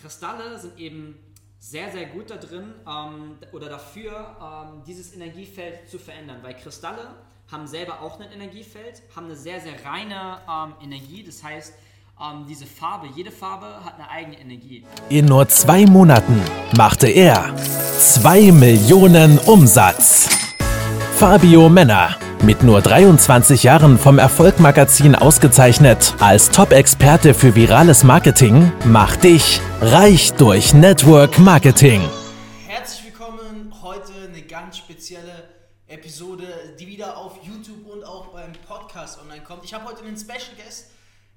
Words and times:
Kristalle 0.00 0.58
sind 0.58 0.78
eben 0.78 1.18
sehr, 1.58 1.90
sehr 1.92 2.06
gut 2.06 2.30
da 2.30 2.36
drin 2.36 2.72
ähm, 2.88 3.36
oder 3.52 3.68
dafür, 3.68 4.36
ähm, 4.40 4.82
dieses 4.86 5.14
Energiefeld 5.14 5.88
zu 5.90 5.98
verändern, 5.98 6.38
weil 6.42 6.54
Kristalle 6.54 7.14
haben 7.52 7.66
selber 7.66 8.00
auch 8.00 8.18
ein 8.18 8.30
Energiefeld, 8.32 9.02
haben 9.14 9.26
eine 9.26 9.36
sehr, 9.36 9.60
sehr 9.60 9.84
reine 9.84 10.38
ähm, 10.48 10.74
Energie, 10.82 11.22
das 11.22 11.42
heißt, 11.42 11.74
ähm, 12.18 12.46
diese 12.48 12.66
Farbe, 12.66 13.08
jede 13.14 13.30
Farbe 13.30 13.66
hat 13.84 13.96
eine 13.96 14.08
eigene 14.08 14.40
Energie. 14.40 14.84
In 15.10 15.26
nur 15.26 15.46
zwei 15.48 15.84
Monaten 15.84 16.40
machte 16.76 17.08
er 17.08 17.54
2 17.56 18.52
Millionen 18.52 19.38
Umsatz. 19.40 20.28
Fabio 21.16 21.68
Männer, 21.68 22.16
mit 22.42 22.62
nur 22.62 22.80
23 22.80 23.62
Jahren 23.62 23.98
vom 23.98 24.18
Erfolgmagazin 24.18 25.14
ausgezeichnet 25.14 26.14
als 26.20 26.50
Top-Experte 26.50 27.34
für 27.34 27.54
virales 27.54 28.04
Marketing, 28.04 28.72
macht 28.84 29.24
dich 29.24 29.60
reich 29.80 30.32
durch 30.34 30.74
Network 30.74 31.38
Marketing. 31.38 32.00
Herzlich 32.66 33.04
willkommen. 33.04 33.72
Heute 33.82 34.12
eine 34.28 34.42
ganz 34.42 34.78
spezielle 34.78 35.48
Episode, 35.86 36.44
die 36.78 36.86
wieder 36.86 37.16
auf 37.16 37.38
YouTube 37.42 37.86
und 37.86 38.04
auch 38.04 38.28
beim 38.28 38.52
Podcast 38.66 39.20
online 39.20 39.42
kommt. 39.42 39.64
Ich 39.64 39.74
habe 39.74 39.84
heute 39.84 40.04
einen 40.04 40.16
Special 40.16 40.54
Guest. 40.56 40.86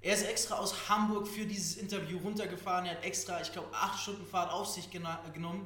Er 0.02 0.14
ist 0.14 0.30
extra 0.30 0.56
aus 0.56 0.90
Hamburg 0.90 1.28
für 1.28 1.46
dieses 1.46 1.78
Interview 1.78 2.18
runtergefahren. 2.18 2.86
Er 2.86 2.92
hat 2.92 3.06
extra, 3.06 3.40
ich 3.42 3.52
glaube, 3.52 3.70
acht 3.74 4.00
Stunden 4.02 4.26
Fahrt 4.26 4.52
auf 4.52 4.68
sich 4.68 4.90
genommen. 4.92 5.66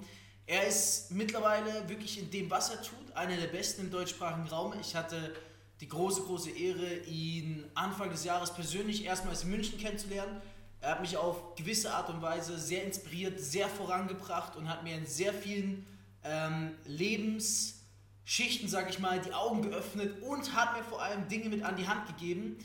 Er 0.50 0.66
ist 0.66 1.12
mittlerweile 1.12 1.90
wirklich 1.90 2.18
in 2.18 2.32
dem, 2.32 2.50
was 2.50 2.70
er 2.70 2.82
tut, 2.82 3.12
einer 3.16 3.36
der 3.36 3.48
besten 3.48 3.82
im 3.82 3.92
deutschsprachigen 3.92 4.48
Raum. 4.48 4.74
Ich 4.80 4.96
hatte 4.96 5.36
die 5.82 5.90
große, 5.90 6.22
große 6.22 6.52
Ehre, 6.52 7.00
ihn 7.00 7.70
Anfang 7.76 8.10
des 8.10 8.24
Jahres 8.24 8.54
persönlich 8.54 9.04
erstmals 9.04 9.44
in 9.44 9.52
München 9.52 9.78
kennenzulernen. 9.78 10.42
Er 10.80 10.92
hat 10.92 11.02
mich 11.02 11.18
auf 11.18 11.56
gewisse 11.56 11.94
Art 11.94 12.10
und 12.10 12.22
Weise 12.22 12.58
sehr 12.58 12.86
inspiriert, 12.86 13.42
sehr 13.42 13.68
vorangebracht 13.68 14.56
und 14.56 14.70
hat 14.70 14.86
mir 14.86 14.96
in 14.96 15.06
sehr 15.06 15.34
vielen 15.34 15.86
ähm, 16.24 16.72
Lebensschichten, 16.86 18.70
sage 18.70 18.90
ich 18.90 19.00
mal, 19.00 19.20
die 19.20 19.34
Augen 19.34 19.64
geöffnet 19.64 20.24
und 20.24 20.56
hat 20.56 20.78
mir 20.78 20.84
vor 20.86 21.02
allem 21.02 21.28
Dinge 21.28 21.50
mit 21.50 21.62
an 21.62 21.76
die 21.76 21.90
Hand 21.90 22.08
gegeben, 22.08 22.58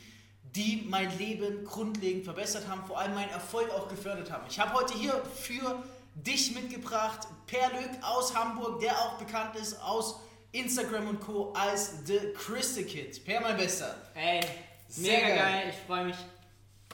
die 0.55 0.87
mein 0.89 1.19
Leben 1.19 1.65
grundlegend 1.65 2.25
verbessert 2.25 2.69
haben, 2.69 2.85
vor 2.87 3.01
allem 3.01 3.15
meinen 3.15 3.31
Erfolg 3.31 3.71
auch 3.71 3.89
gefördert 3.89 4.31
haben. 4.31 4.45
Ich 4.49 4.61
habe 4.61 4.73
heute 4.73 4.95
hier 4.95 5.21
für 5.35 5.83
dich 6.15 6.55
mitgebracht, 6.55 7.27
Per 7.47 7.71
Lück 7.71 7.91
aus 8.03 8.35
Hamburg, 8.35 8.81
der 8.81 8.93
auch 8.99 9.15
bekannt 9.19 9.57
ist 9.57 9.81
aus 9.83 10.21
Instagram 10.53 11.09
und 11.09 11.21
Co. 11.21 11.53
als 11.55 11.93
The 12.05 12.19
Christy 12.35 12.85
Kid. 12.85 13.25
Per, 13.25 13.41
mein 13.41 13.57
Bester. 13.57 13.95
Ey, 14.15 14.41
Sehr 14.89 15.15
mega 15.23 15.29
geil. 15.29 15.39
geil. 15.39 15.69
Ich 15.71 15.87
freue 15.87 16.05
mich 16.07 16.17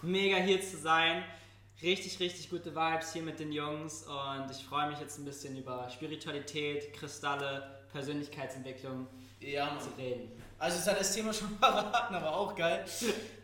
mega 0.03 0.37
hier 0.37 0.61
zu 0.63 0.77
sein. 0.77 1.25
Richtig, 1.83 2.19
richtig 2.21 2.51
gute 2.51 2.75
Vibes 2.75 3.13
hier 3.13 3.23
mit 3.23 3.39
den 3.39 3.53
Jungs 3.53 4.05
und 4.05 4.51
ich 4.51 4.65
freue 4.65 4.91
mich 4.91 4.99
jetzt 4.99 5.19
ein 5.19 5.25
bisschen 5.25 5.57
über 5.57 5.89
Spiritualität, 5.91 6.93
Kristalle, 6.93 7.85
Persönlichkeitsentwicklung 7.93 9.07
Ja, 9.41 9.79
zu 9.79 9.89
reden. 9.97 10.31
Also 10.59 10.77
jetzt 10.79 10.89
hat 10.89 10.99
das 11.01 11.15
Thema 11.15 11.33
schon 11.33 11.57
verraten, 11.61 12.15
aber 12.17 12.37
auch 12.37 12.55
geil. 12.57 12.85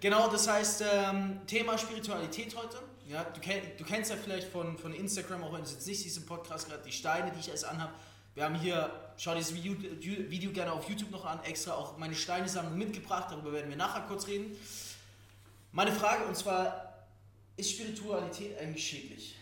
Genau, 0.00 0.28
das 0.28 0.48
heißt, 0.48 0.83
ähm, 0.92 1.41
Thema 1.47 1.78
Spiritualität 1.78 2.56
heute. 2.56 2.78
Ja, 3.09 3.25
du, 3.25 3.41
kenn, 3.41 3.63
du 3.77 3.85
kennst 3.85 4.11
ja 4.11 4.17
vielleicht 4.17 4.49
von, 4.49 4.79
von 4.79 4.95
Instagram, 4.95 5.45
auch 5.45 5.53
wenn 5.53 5.63
du 5.63 5.71
jetzt 5.71 5.87
nicht 5.87 6.03
siehst 6.03 6.17
im 6.17 6.27
Podcast 6.27 6.69
gerade, 6.69 6.83
die 6.83 6.93
Steine, 6.93 7.31
die 7.33 7.41
ich 7.41 7.49
erst 7.49 7.67
anhabe. 7.67 7.93
Wir 8.35 8.45
haben 8.45 8.55
hier, 8.55 8.91
schau 9.17 9.33
dir 9.33 9.41
das 9.41 9.55
Video, 9.55 9.77
Video 9.81 10.51
gerne 10.53 10.73
auf 10.73 10.89
YouTube 10.89 11.11
noch 11.11 11.25
an, 11.25 11.43
extra 11.45 11.75
auch 11.75 11.99
meine 11.99 12.15
Steinesammlung 12.15 12.77
mitgebracht, 12.77 13.29
darüber 13.31 13.53
werden 13.53 13.69
wir 13.69 13.77
nachher 13.77 14.03
kurz 14.09 14.27
reden. 14.27 14.57
Meine 15.71 15.93
Frage, 15.93 16.25
und 16.25 16.37
zwar, 16.37 17.07
ist 17.57 17.71
Spiritualität 17.73 18.59
eigentlich 18.59 18.87
schädlich? 18.87 19.37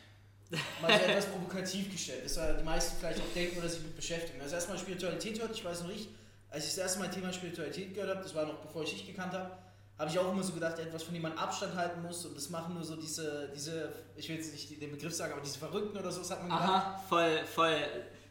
Mal 0.83 0.99
so 0.99 1.05
etwas 1.07 1.27
provokativ 1.27 1.91
gestellt, 1.91 2.25
dass 2.25 2.35
die 2.59 2.65
meisten 2.65 2.99
vielleicht 2.99 3.21
auch 3.21 3.33
denken 3.35 3.59
oder 3.59 3.69
sich 3.69 3.81
mit 3.81 3.97
beschäftigen. 3.97 4.41
Also 4.43 4.57
erstmal 4.57 4.79
Spiritualität 4.79 5.41
hört, 5.41 5.53
ich 5.53 5.65
weiß 5.65 5.83
noch 5.83 5.89
nicht, 5.89 6.11
als 6.51 6.65
ich 6.65 6.71
das 6.71 6.79
erste 6.79 6.99
Mal 6.99 7.11
Thema 7.11 7.33
Spiritualität 7.33 7.95
gehört 7.95 8.11
habe, 8.11 8.23
das 8.23 8.35
war 8.35 8.45
noch 8.45 8.57
bevor 8.57 8.83
ich 8.83 8.93
dich 8.93 9.07
gekannt 9.07 9.33
habe, 9.33 9.57
habe 10.03 10.11
ich 10.11 10.19
auch 10.19 10.33
immer 10.33 10.43
so 10.43 10.53
gedacht, 10.53 10.79
etwas, 10.81 11.05
von 11.05 11.15
dem 11.15 11.23
man 11.23 11.39
Abstand 11.39 11.77
halten 11.77 12.03
muss 12.03 12.27
und 12.27 12.37
das 12.37 12.51
machen 12.51 12.75
nur 12.75 12.83
so 12.83 12.97
diese, 12.97 13.49
diese 13.55 13.93
ich 14.17 14.29
will 14.29 14.37
jetzt 14.37 14.53
nicht 14.53 14.83
den 14.83 14.91
Begriff 14.91 15.15
sagen, 15.15 15.33
aber 15.33 15.43
diese 15.43 15.61
Verrückten 15.61 15.97
oder 15.97 16.11
so, 16.11 16.23
hat 16.29 16.41
man 16.41 16.51
gedacht. 16.51 16.69
Aha, 16.69 17.03
voll, 17.09 17.39
voll. 17.47 17.77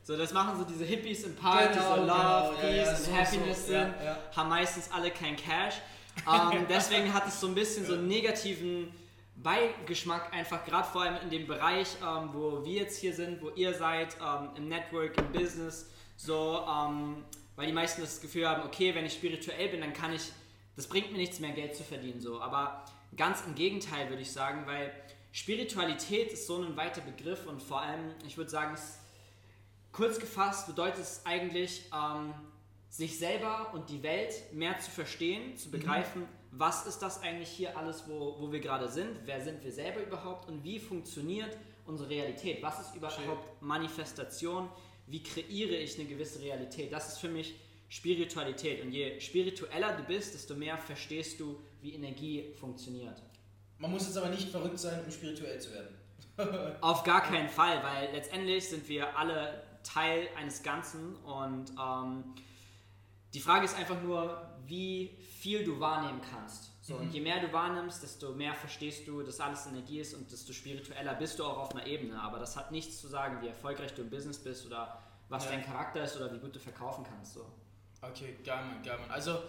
So, 0.04 0.18
das 0.18 0.34
machen 0.34 0.58
so 0.58 0.66
diese 0.66 0.84
Hippies 0.84 1.24
im 1.24 1.36
Park, 1.36 1.72
die 1.72 1.80
Genau, 1.80 1.96
so 1.96 2.02
Love, 2.02 2.08
genau, 2.08 2.74
ja, 2.74 2.84
Peace 2.84 2.86
ja, 2.86 2.92
und 2.92 2.98
so, 2.98 3.16
Happiness 3.16 3.68
so, 3.68 3.74
ja, 3.74 3.86
sind, 3.86 3.94
ja. 4.04 4.18
haben 4.36 4.50
meistens 4.50 4.92
alle 4.92 5.12
kein 5.12 5.36
Cash. 5.36 5.76
Ähm, 6.28 6.66
deswegen 6.68 7.14
hat 7.14 7.26
es 7.26 7.40
so 7.40 7.48
ein 7.48 7.56
bisschen 7.56 7.86
so 7.86 7.94
einen 7.94 8.10
negativen 8.10 8.92
Beigeschmack, 9.38 10.34
einfach 10.34 10.66
gerade 10.66 10.86
vor 10.86 11.04
allem 11.04 11.16
in 11.24 11.30
dem 11.30 11.48
Bereich, 11.48 11.88
ähm, 12.02 12.32
wo 12.34 12.66
wir 12.66 12.82
jetzt 12.82 13.00
hier 13.00 13.14
sind, 13.14 13.42
wo 13.42 13.50
ihr 13.52 13.74
seid, 13.74 14.18
ähm, 14.20 14.50
im 14.58 14.68
Network, 14.68 15.18
im 15.18 15.32
Business, 15.32 15.90
so, 16.18 16.66
ähm, 16.68 17.24
weil 17.56 17.68
die 17.68 17.72
meisten 17.72 18.02
das 18.02 18.20
Gefühl 18.20 18.48
haben, 18.48 18.64
okay, 18.64 18.94
wenn 18.94 19.06
ich 19.06 19.14
spirituell 19.14 19.70
bin, 19.70 19.80
dann 19.80 19.94
kann 19.94 20.12
ich, 20.12 20.34
das 20.76 20.88
bringt 20.88 21.12
mir 21.12 21.18
nichts 21.18 21.40
mehr, 21.40 21.52
Geld 21.52 21.76
zu 21.76 21.84
verdienen, 21.84 22.22
so. 22.22 22.42
Aber 22.42 22.86
ganz 23.16 23.44
im 23.46 23.56
Gegenteil 23.56 24.10
würde 24.10 24.22
ich 24.22 24.32
sagen, 24.32 24.66
weil 24.66 24.94
Spiritualität 25.32 26.32
ist 26.32 26.48
so 26.48 26.62
ein 26.62 26.76
weiter 26.76 27.02
Begriff 27.02 27.48
und 27.48 27.62
vor 27.62 27.82
allem, 27.82 28.14
ich 28.26 28.38
würde 28.38 28.50
sagen, 28.50 28.74
es 28.74 29.02
Kurz 29.92 30.20
gefasst 30.20 30.68
bedeutet 30.68 31.02
es 31.02 31.22
eigentlich, 31.26 31.84
ähm, 31.94 32.34
sich 32.90 33.18
selber 33.18 33.72
und 33.74 33.90
die 33.90 34.04
Welt 34.04 34.34
mehr 34.54 34.80
zu 34.80 34.90
verstehen, 34.90 35.58
zu 35.58 35.70
begreifen, 35.70 36.28
was 36.52 36.86
ist 36.86 37.00
das 37.00 37.22
eigentlich 37.22 37.50
hier 37.50 37.78
alles, 37.78 38.04
wo, 38.08 38.36
wo 38.40 38.52
wir 38.52 38.60
gerade 38.60 38.90
sind, 38.90 39.20
wer 39.26 39.42
sind 39.42 39.64
wir 39.64 39.72
selber 39.72 40.02
überhaupt 40.02 40.50
und 40.50 40.64
wie 40.64 40.80
funktioniert 40.80 41.58
unsere 41.86 42.10
Realität, 42.10 42.62
was 42.62 42.80
ist 42.80 42.96
überhaupt 42.96 43.62
Manifestation, 43.62 44.70
wie 45.08 45.24
kreiere 45.24 45.76
ich 45.76 45.98
eine 46.00 46.08
gewisse 46.08 46.42
Realität. 46.42 46.92
Das 46.92 47.10
ist 47.10 47.20
für 47.20 47.30
mich 47.30 47.56
Spiritualität 47.92 48.82
und 48.84 48.92
je 48.94 49.20
spiritueller 49.20 49.98
du 49.98 50.04
bist, 50.04 50.34
desto 50.34 50.56
mehr 50.56 50.78
verstehst 50.78 51.42
du, 51.42 51.60
wie 51.82 51.94
Energie 51.94 52.54
funktioniert. 52.58 53.22
Man 53.78 53.92
muss 53.92 54.06
jetzt 54.06 54.18
aber 54.18 54.30
nicht 54.30 54.48
verrückt 54.48 54.80
sein, 54.80 55.04
um 55.04 55.12
spirituell 55.12 55.60
zu 55.60 55.72
werden. 55.74 56.78
Auf 56.82 57.04
gar 57.04 57.22
keinen 57.22 57.50
Fall, 57.50 57.84
weil 57.84 58.14
letztendlich 58.14 58.70
sind 58.70 58.88
wir 58.88 59.18
alle 59.18 59.62
Teil 59.84 60.30
eines 60.38 60.64
Ganzen 60.64 61.18
und 61.18 61.72
ähm, 61.78 62.24
die 63.34 63.42
Frage 63.42 63.66
ist 63.66 63.76
einfach 63.76 64.02
nur, 64.02 64.42
wie 64.68 65.18
viel 65.42 65.66
du 65.66 65.78
wahrnehmen 65.82 66.22
kannst. 66.32 66.72
So, 66.84 66.96
Und 66.96 67.14
je 67.14 67.20
mehr 67.20 67.42
du 67.42 67.52
wahrnimmst, 67.52 68.02
desto 68.04 68.32
mehr 68.34 68.54
verstehst 68.54 69.06
du, 69.06 69.22
dass 69.22 69.42
alles 69.42 69.66
Energie 69.68 70.00
ist 70.00 70.14
und 70.14 70.32
desto 70.32 70.54
spiritueller 70.54 71.14
bist 71.16 71.40
du 71.40 71.44
auch 71.44 71.58
auf 71.58 71.76
einer 71.76 71.86
Ebene. 71.86 72.22
Aber 72.22 72.40
das 72.40 72.56
hat 72.56 72.72
nichts 72.72 73.02
zu 73.02 73.10
sagen, 73.10 73.42
wie 73.42 73.48
erfolgreich 73.50 73.94
du 73.94 74.02
im 74.04 74.10
Business 74.10 74.40
bist 74.40 74.66
oder 74.66 74.98
was 75.28 75.44
Ja. 75.46 75.52
dein 75.52 75.66
Charakter 75.66 76.04
ist 76.06 76.16
oder 76.16 76.34
wie 76.34 76.40
gut 76.40 76.56
du 76.56 76.60
verkaufen 76.60 77.04
kannst. 77.04 77.34
So. 77.34 77.46
Okay, 78.02 78.36
geil, 78.44 78.64
Mann, 78.66 78.82
geil, 78.84 78.98
Mann. 79.00 79.12
Also, 79.12 79.44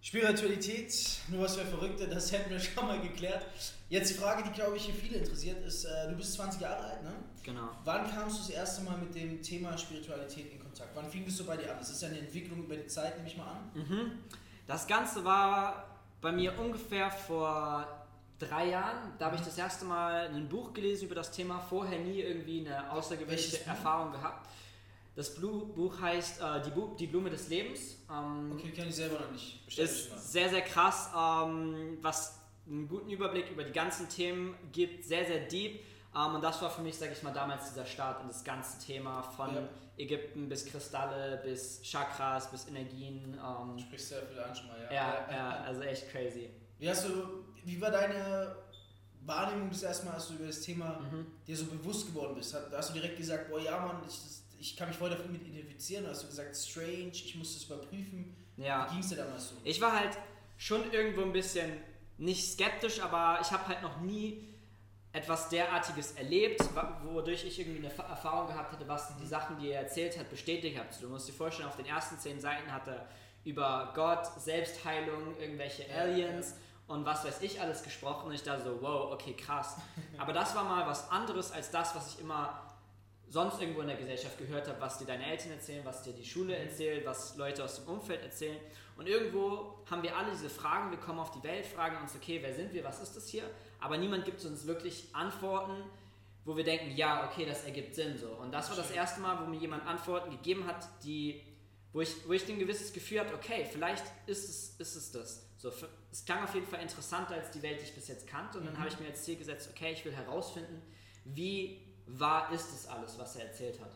Spiritualität, 0.00 0.92
nur 1.28 1.42
was 1.44 1.56
für 1.56 1.64
Verrückte, 1.64 2.06
das 2.06 2.30
hätten 2.30 2.50
wir 2.50 2.60
schon 2.60 2.86
mal 2.86 3.00
geklärt. 3.00 3.46
Jetzt 3.88 4.10
die 4.10 4.14
Frage, 4.14 4.42
die, 4.42 4.50
glaube 4.50 4.76
ich, 4.76 4.84
hier 4.84 4.94
viele 4.94 5.18
interessiert, 5.18 5.64
ist, 5.66 5.84
äh, 5.84 6.08
du 6.08 6.16
bist 6.16 6.34
20 6.34 6.60
Jahre 6.60 6.84
alt, 6.84 7.02
ne? 7.02 7.12
Genau. 7.42 7.68
Wann 7.84 8.08
kamst 8.10 8.36
du 8.36 8.40
das 8.42 8.50
erste 8.50 8.82
Mal 8.82 8.98
mit 8.98 9.14
dem 9.14 9.42
Thema 9.42 9.76
Spiritualität 9.76 10.52
in 10.52 10.60
Kontakt? 10.60 10.90
Wann 10.94 11.10
fing 11.10 11.24
das 11.24 11.36
so 11.36 11.44
bei 11.44 11.56
dir 11.56 11.72
an? 11.72 11.78
Das 11.78 11.90
ist 11.90 12.02
ja 12.02 12.08
eine 12.08 12.18
Entwicklung 12.18 12.64
über 12.64 12.76
die 12.76 12.86
Zeit, 12.86 13.16
nehme 13.16 13.28
ich 13.28 13.36
mal 13.36 13.46
an. 13.46 13.70
Mhm. 13.74 14.12
Das 14.66 14.86
Ganze 14.86 15.24
war 15.24 15.98
bei 16.20 16.30
mir 16.30 16.58
ungefähr 16.58 17.10
vor 17.10 18.06
drei 18.38 18.68
Jahren. 18.68 19.14
Da 19.18 19.26
habe 19.26 19.36
ich 19.36 19.42
das 19.42 19.56
erste 19.56 19.84
Mal 19.86 20.28
ein 20.28 20.48
Buch 20.48 20.74
gelesen 20.74 21.06
über 21.06 21.14
das 21.14 21.32
Thema. 21.32 21.58
Vorher 21.58 21.98
nie 21.98 22.20
irgendwie 22.20 22.66
eine 22.66 22.92
außergewöhnliche? 22.92 23.66
Erfahrung 23.66 24.12
gehabt. 24.12 24.46
Das 25.18 25.34
Blu- 25.34 25.66
Buch 25.74 26.00
heißt 26.00 26.40
äh, 26.40 26.62
die, 26.62 26.70
Bu 26.70 26.94
die 26.94 27.08
Blume 27.08 27.28
des 27.28 27.48
Lebens. 27.48 27.96
Ähm, 28.08 28.52
Okay, 28.52 28.70
kenne 28.70 28.88
ich 28.88 28.94
selber 28.94 29.18
noch 29.18 29.32
nicht. 29.32 29.64
Bestell 29.66 29.84
ich 29.86 30.08
mal. 30.10 30.16
ist 30.16 30.32
sehr, 30.32 30.48
sehr 30.48 30.60
krass, 30.62 31.10
ähm, 31.12 31.98
was 32.02 32.38
einen 32.68 32.86
guten 32.86 33.10
Überblick 33.10 33.50
über 33.50 33.64
die 33.64 33.72
ganzen 33.72 34.08
Themen 34.08 34.54
gibt, 34.70 35.04
sehr, 35.04 35.26
sehr 35.26 35.40
deep. 35.48 35.80
Ähm, 36.14 36.36
und 36.36 36.40
das 36.44 36.62
war 36.62 36.70
für 36.70 36.82
mich, 36.82 36.96
sage 36.96 37.12
ich 37.14 37.22
mal, 37.24 37.32
damals 37.32 37.68
dieser 37.68 37.84
Start 37.84 38.22
in 38.22 38.28
das 38.28 38.44
ganze 38.44 38.78
Thema 38.78 39.20
von 39.22 39.52
Ja. 39.56 39.68
Ägypten 39.96 40.48
bis 40.48 40.64
Kristalle, 40.64 41.40
bis 41.42 41.82
Chakras, 41.82 42.48
bis 42.52 42.68
Energien. 42.68 43.34
Ähm, 43.44 43.76
Du 43.76 43.82
sprichst 43.82 44.10
sehr 44.10 44.22
viel 44.22 44.38
an 44.38 44.54
schon 44.54 44.68
mal, 44.68 44.80
ja. 44.84 44.92
ja, 44.92 45.28
ja, 45.32 45.50
also 45.64 45.80
echt 45.82 46.08
crazy. 46.12 46.48
Wie 46.78 46.88
hast 46.88 47.08
du, 47.08 47.44
wie 47.64 47.80
war 47.80 47.90
deine 47.90 48.54
Wahrnehmung 49.26 49.68
das 49.70 49.82
erste 49.82 50.06
Mal, 50.06 50.12
als 50.14 50.28
du 50.28 50.34
über 50.34 50.46
das 50.46 50.60
Thema 50.60 51.00
Mhm. 51.00 51.26
dir 51.46 51.56
so 51.56 51.64
bewusst 51.66 52.06
geworden 52.06 52.36
bist? 52.36 52.54
Hast, 52.54 52.72
hast 52.72 52.90
du 52.90 52.94
direkt 52.94 53.16
gesagt, 53.16 53.50
boah, 53.50 53.58
ja, 53.60 53.76
Mann, 53.84 53.96
ich, 54.08 54.14
das, 54.22 54.42
ich 54.58 54.76
kann 54.76 54.88
mich 54.88 54.96
voll 54.96 55.10
damit 55.10 55.46
identifizieren? 55.46 56.06
Hast 56.06 56.22
du 56.24 56.26
gesagt, 56.28 56.56
strange, 56.56 57.10
ich 57.12 57.34
muss 57.36 57.54
das 57.54 57.64
überprüfen? 57.64 58.34
Ja. 58.56 58.86
Wie 58.88 58.94
ging 58.94 59.00
es 59.00 59.08
dir 59.08 59.16
damals 59.16 59.50
so? 59.50 59.56
Ich 59.64 59.80
war 59.80 59.98
halt 59.98 60.16
schon 60.56 60.90
irgendwo 60.92 61.22
ein 61.22 61.32
bisschen 61.32 61.72
nicht 62.18 62.50
skeptisch, 62.52 63.00
aber 63.00 63.38
ich 63.40 63.50
habe 63.52 63.66
halt 63.68 63.82
noch 63.82 64.00
nie 64.00 64.44
etwas 65.12 65.48
derartiges 65.48 66.12
erlebt, 66.12 66.60
wodurch 67.04 67.44
ich 67.44 67.58
irgendwie 67.60 67.78
eine 67.78 67.90
Fa- 67.90 68.04
Erfahrung 68.08 68.48
gehabt 68.48 68.72
hätte, 68.72 68.86
was 68.88 69.16
die 69.16 69.26
Sachen, 69.26 69.58
die 69.58 69.70
er 69.70 69.82
erzählt 69.82 70.18
hat, 70.18 70.28
bestätigt 70.30 70.78
hat. 70.78 70.86
Du 71.00 71.08
musst 71.08 71.28
dir 71.28 71.32
vorstellen, 71.32 71.68
auf 71.68 71.76
den 71.76 71.86
ersten 71.86 72.18
zehn 72.18 72.40
Seiten 72.40 72.70
hat 72.72 72.86
er 72.88 73.06
über 73.44 73.92
Gott, 73.94 74.26
Selbstheilung, 74.40 75.36
irgendwelche 75.40 75.84
Aliens 75.94 76.54
und 76.88 77.04
was 77.06 77.24
weiß 77.24 77.40
ich 77.42 77.60
alles 77.60 77.82
gesprochen. 77.82 78.26
Und 78.28 78.34
ich 78.34 78.42
dachte 78.42 78.64
so, 78.64 78.78
wow, 78.82 79.12
okay, 79.12 79.32
krass. 79.34 79.76
Aber 80.18 80.32
das 80.32 80.54
war 80.54 80.64
mal 80.64 80.86
was 80.86 81.10
anderes 81.10 81.52
als 81.52 81.70
das, 81.70 81.94
was 81.94 82.14
ich 82.14 82.20
immer 82.20 82.60
sonst 83.30 83.60
irgendwo 83.60 83.82
in 83.82 83.88
der 83.88 83.96
Gesellschaft 83.96 84.38
gehört 84.38 84.68
habe, 84.68 84.80
was 84.80 84.98
dir 84.98 85.04
deine 85.04 85.26
Eltern 85.26 85.52
erzählen, 85.52 85.84
was 85.84 86.02
dir 86.02 86.12
die 86.12 86.24
Schule 86.24 86.56
erzählt, 86.56 87.04
was 87.04 87.36
Leute 87.36 87.64
aus 87.64 87.76
dem 87.76 87.88
Umfeld 87.88 88.22
erzählen. 88.22 88.58
Und 88.96 89.06
irgendwo 89.06 89.84
haben 89.88 90.02
wir 90.02 90.16
alle 90.16 90.30
diese 90.30 90.50
Fragen, 90.50 90.90
wir 90.90 90.98
kommen 90.98 91.20
auf 91.20 91.30
die 91.30 91.42
Welt, 91.42 91.66
fragen 91.66 91.98
uns, 92.02 92.14
okay, 92.16 92.38
wer 92.42 92.54
sind 92.54 92.72
wir, 92.72 92.82
was 92.84 93.00
ist 93.00 93.14
das 93.14 93.28
hier? 93.28 93.44
Aber 93.80 93.96
niemand 93.96 94.24
gibt 94.24 94.44
uns 94.44 94.66
wirklich 94.66 95.08
Antworten, 95.12 95.84
wo 96.44 96.56
wir 96.56 96.64
denken, 96.64 96.96
ja, 96.96 97.28
okay, 97.28 97.44
das 97.44 97.64
ergibt 97.64 97.94
Sinn 97.94 98.16
so. 98.16 98.28
Und 98.28 98.52
das 98.52 98.70
war 98.70 98.76
das 98.76 98.90
erste 98.90 99.20
Mal, 99.20 99.38
wo 99.40 99.48
mir 99.48 99.58
jemand 99.58 99.86
Antworten 99.86 100.30
gegeben 100.30 100.66
hat, 100.66 100.88
die, 101.04 101.42
wo 101.92 102.00
ich, 102.00 102.26
wo 102.26 102.32
ich 102.32 102.48
ein 102.48 102.58
gewisses 102.58 102.92
Gefühl 102.92 103.20
hatte, 103.20 103.34
okay, 103.34 103.66
vielleicht 103.70 104.04
ist 104.26 104.48
es, 104.48 104.74
ist 104.78 104.96
es 104.96 105.12
das. 105.12 105.44
So, 105.58 105.72
es 106.10 106.24
klang 106.24 106.42
auf 106.44 106.54
jeden 106.54 106.66
Fall 106.66 106.80
interessanter 106.80 107.34
als 107.34 107.50
die 107.50 107.62
Welt, 107.62 107.80
die 107.80 107.84
ich 107.84 107.94
bis 107.94 108.08
jetzt 108.08 108.26
kannte. 108.26 108.58
Und 108.58 108.64
dann 108.64 108.74
mhm. 108.74 108.78
habe 108.78 108.88
ich 108.88 108.98
mir 108.98 109.06
als 109.06 109.24
Ziel 109.24 109.36
gesetzt, 109.36 109.68
okay, 109.72 109.92
ich 109.92 110.04
will 110.04 110.12
herausfinden, 110.12 110.80
wie 111.24 111.87
wahr 112.08 112.52
ist 112.52 112.68
es 112.74 112.86
alles, 112.86 113.18
was 113.18 113.36
er 113.36 113.46
erzählt 113.46 113.80
hat. 113.80 113.92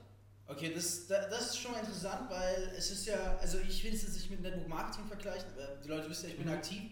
Okay, 0.47 0.73
das, 0.75 1.07
das 1.07 1.47
ist 1.47 1.59
schon 1.59 1.73
mal 1.73 1.81
interessant, 1.81 2.29
weil 2.29 2.73
es 2.77 2.91
ist 2.91 3.07
ja, 3.07 3.39
also 3.41 3.59
ich 3.59 3.83
will 3.85 3.95
es 3.95 4.03
jetzt 4.03 4.15
nicht 4.15 4.31
mit 4.31 4.43
Network 4.43 4.69
Marketing 4.69 5.07
vergleichen, 5.07 5.47
die 5.83 5.89
Leute 5.89 6.11
wissen 6.11 6.25
ja, 6.25 6.31
ich 6.31 6.37
bin 6.37 6.49
mhm. 6.49 6.55
aktiv. 6.55 6.83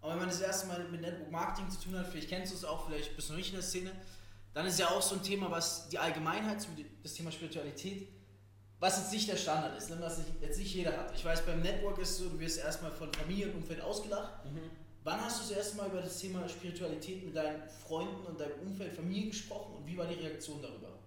Aber 0.00 0.12
wenn 0.12 0.20
man 0.20 0.28
das 0.28 0.40
erste 0.40 0.66
Mal 0.66 0.82
mit 0.84 1.00
Network 1.00 1.30
Marketing 1.30 1.70
zu 1.70 1.80
tun 1.80 1.98
hat, 1.98 2.06
vielleicht 2.08 2.28
kennst 2.28 2.52
du 2.52 2.56
es 2.56 2.64
auch, 2.64 2.86
vielleicht 2.86 3.16
bist 3.16 3.28
du 3.28 3.32
noch 3.32 3.38
nicht 3.38 3.50
in 3.50 3.56
der 3.56 3.62
Szene, 3.62 3.92
dann 4.54 4.66
ist 4.66 4.78
ja 4.78 4.88
auch 4.88 5.02
so 5.02 5.16
ein 5.16 5.22
Thema, 5.22 5.50
was 5.50 5.88
die 5.88 5.98
Allgemeinheit, 5.98 6.66
das 7.02 7.14
Thema 7.14 7.30
Spiritualität, 7.30 8.08
was 8.78 8.98
jetzt 8.98 9.12
nicht 9.12 9.28
der 9.28 9.36
Standard 9.36 9.76
ist, 9.76 9.90
ne, 9.90 9.96
was 10.00 10.20
jetzt 10.40 10.58
nicht 10.58 10.74
jeder 10.74 10.96
hat. 10.96 11.14
Ich 11.14 11.24
weiß, 11.24 11.42
beim 11.42 11.60
Network 11.60 11.98
ist 11.98 12.10
es 12.10 12.18
so, 12.18 12.28
du 12.30 12.38
wirst 12.38 12.58
erstmal 12.58 12.90
von 12.90 13.12
Familie 13.12 13.48
und 13.48 13.56
Umfeld 13.56 13.80
ausgelacht. 13.82 14.44
Mhm. 14.46 14.70
Wann 15.02 15.20
hast 15.24 15.38
du 15.38 15.48
das 15.48 15.56
erste 15.56 15.76
Mal 15.78 15.88
über 15.88 16.02
das 16.02 16.18
Thema 16.18 16.46
Spiritualität 16.48 17.24
mit 17.24 17.34
deinen 17.34 17.62
Freunden 17.68 18.26
und 18.26 18.38
deinem 18.38 18.60
Umfeld, 18.60 18.92
Familie 18.92 19.30
gesprochen 19.30 19.76
und 19.76 19.86
wie 19.86 19.96
war 19.96 20.06
die 20.06 20.14
Reaktion 20.14 20.60
darüber? 20.60 20.98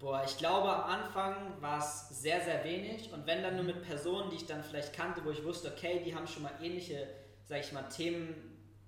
Boah, 0.00 0.24
ich 0.26 0.36
glaube, 0.38 0.68
am 0.68 0.90
Anfang 0.90 1.60
war 1.60 1.78
es 1.78 2.08
sehr, 2.08 2.40
sehr 2.40 2.64
wenig 2.64 3.12
und 3.12 3.26
wenn 3.26 3.42
dann 3.42 3.54
nur 3.54 3.64
mit 3.64 3.82
Personen, 3.82 4.30
die 4.30 4.36
ich 4.36 4.46
dann 4.46 4.64
vielleicht 4.64 4.94
kannte, 4.94 5.24
wo 5.24 5.30
ich 5.30 5.44
wusste, 5.44 5.68
okay, 5.68 6.02
die 6.04 6.14
haben 6.14 6.26
schon 6.26 6.42
mal 6.42 6.52
ähnliche, 6.60 7.06
sag 7.44 7.60
ich 7.60 7.70
mal, 7.72 7.82
Themen 7.84 8.34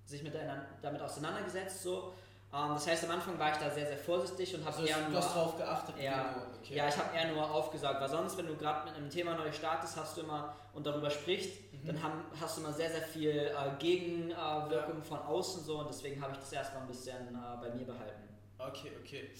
sich 0.06 0.22
mit 0.22 0.34
damit 0.82 1.00
auseinandergesetzt, 1.00 1.82
so, 1.82 2.12
das 2.52 2.86
heißt, 2.86 3.04
am 3.04 3.12
Anfang 3.12 3.38
war 3.38 3.50
ich 3.50 3.56
da 3.56 3.70
sehr, 3.70 3.86
sehr 3.86 3.96
vorsichtig 3.96 4.54
und 4.54 4.64
habe 4.66 4.76
also 4.76 4.86
eher 4.86 5.00
nur. 5.00 5.10
Du 5.10 5.16
hast 5.16 5.34
drauf 5.34 5.56
geachtet, 5.56 5.94
ja, 5.98 6.36
okay. 6.60 6.76
ja 6.76 6.86
ich 6.86 6.96
habe 6.98 7.16
eher 7.16 7.32
nur 7.32 7.50
aufgesagt, 7.50 7.98
weil 7.98 8.10
sonst, 8.10 8.36
wenn 8.36 8.46
du 8.46 8.56
gerade 8.56 8.88
mit 8.88 8.94
einem 8.94 9.08
Thema 9.08 9.34
neu 9.34 9.50
startest, 9.50 9.96
hast 9.96 10.18
du 10.18 10.20
immer 10.20 10.54
und 10.74 10.86
darüber 10.86 11.08
sprichst, 11.08 11.50
mhm. 11.72 11.86
dann 11.86 12.02
haben, 12.02 12.24
hast 12.38 12.58
du 12.58 12.60
immer 12.60 12.72
sehr, 12.74 12.90
sehr 12.90 13.00
viel 13.00 13.30
äh, 13.30 13.54
Gegenwirkung 13.78 14.98
äh, 14.98 15.02
von 15.02 15.18
außen 15.20 15.64
so 15.64 15.78
und 15.78 15.88
deswegen 15.88 16.20
habe 16.20 16.32
ich 16.32 16.38
das 16.40 16.52
erstmal 16.52 16.82
ein 16.82 16.88
bisschen 16.88 17.28
äh, 17.28 17.56
bei 17.58 17.74
mir 17.74 17.86
behalten. 17.86 18.28
Okay, 18.58 18.92
okay. 19.02 19.30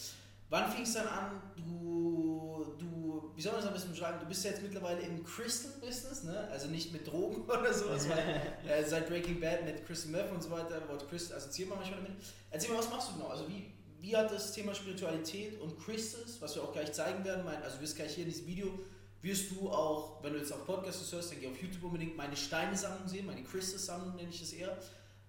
Wann 0.53 0.71
fing 0.71 0.83
es 0.83 0.93
dann 0.93 1.07
an, 1.07 1.43
du, 1.57 2.77
du, 2.79 3.33
wie 3.35 3.41
soll 3.41 3.53
man 3.53 3.63
das 3.63 3.69
ein 3.69 3.73
bisschen 3.73 3.93
beschreiben, 3.93 4.19
du 4.21 4.27
bist 4.27 4.45
ja 4.45 4.51
jetzt 4.51 4.63
mittlerweile 4.63 5.01
im 5.01 5.25
Crystal-Business, 5.25 6.25
ne? 6.25 6.47
also 6.51 6.69
nicht 6.69 6.93
mit 6.93 7.11
Drogen 7.11 7.41
oder 7.51 7.73
so, 7.73 7.89
weil, 7.89 8.43
äh, 8.69 8.85
seit 8.85 9.09
Breaking 9.09 9.41
Bad 9.41 9.65
mit 9.65 9.87
Crystal 9.87 10.13
Meth 10.13 10.31
und 10.31 10.43
so 10.43 10.51
weiter, 10.51 10.87
Wort 10.91 11.09
Crystal 11.09 11.39
assoziiert 11.39 11.71
man 11.71 11.79
manchmal 11.79 12.03
damit. 12.03 12.13
Erzähl 12.51 12.71
mal, 12.71 12.81
was 12.81 12.91
machst 12.91 13.09
du 13.09 13.13
genau? 13.15 13.29
Also 13.29 13.49
wie, 13.49 13.73
wie 13.99 14.15
hat 14.15 14.31
das 14.31 14.53
Thema 14.53 14.75
Spiritualität 14.75 15.59
und 15.59 15.83
Crystals, 15.83 16.39
was 16.43 16.55
wir 16.55 16.65
auch 16.65 16.73
gleich 16.75 16.93
zeigen 16.93 17.25
werden, 17.25 17.47
mein, 17.47 17.63
also 17.63 17.81
wirst 17.81 17.97
gleich 17.97 18.15
hier 18.15 18.25
in 18.25 18.31
diesem 18.31 18.47
Video, 18.47 18.79
wirst 19.23 19.53
du 19.53 19.71
auch, 19.71 20.23
wenn 20.23 20.35
du 20.35 20.39
jetzt 20.39 20.53
auf 20.53 20.67
Podcast 20.67 21.11
hörst, 21.11 21.33
dann 21.33 21.41
geh 21.41 21.47
auf 21.47 21.63
YouTube 21.63 21.85
unbedingt 21.85 22.15
meine 22.15 22.37
Steine-Sammlung 22.37 23.09
sehen, 23.09 23.25
meine 23.25 23.43
Crystal-Sammlung 23.43 24.17
nenne 24.17 24.29
ich 24.29 24.41
das 24.41 24.53
eher. 24.53 24.77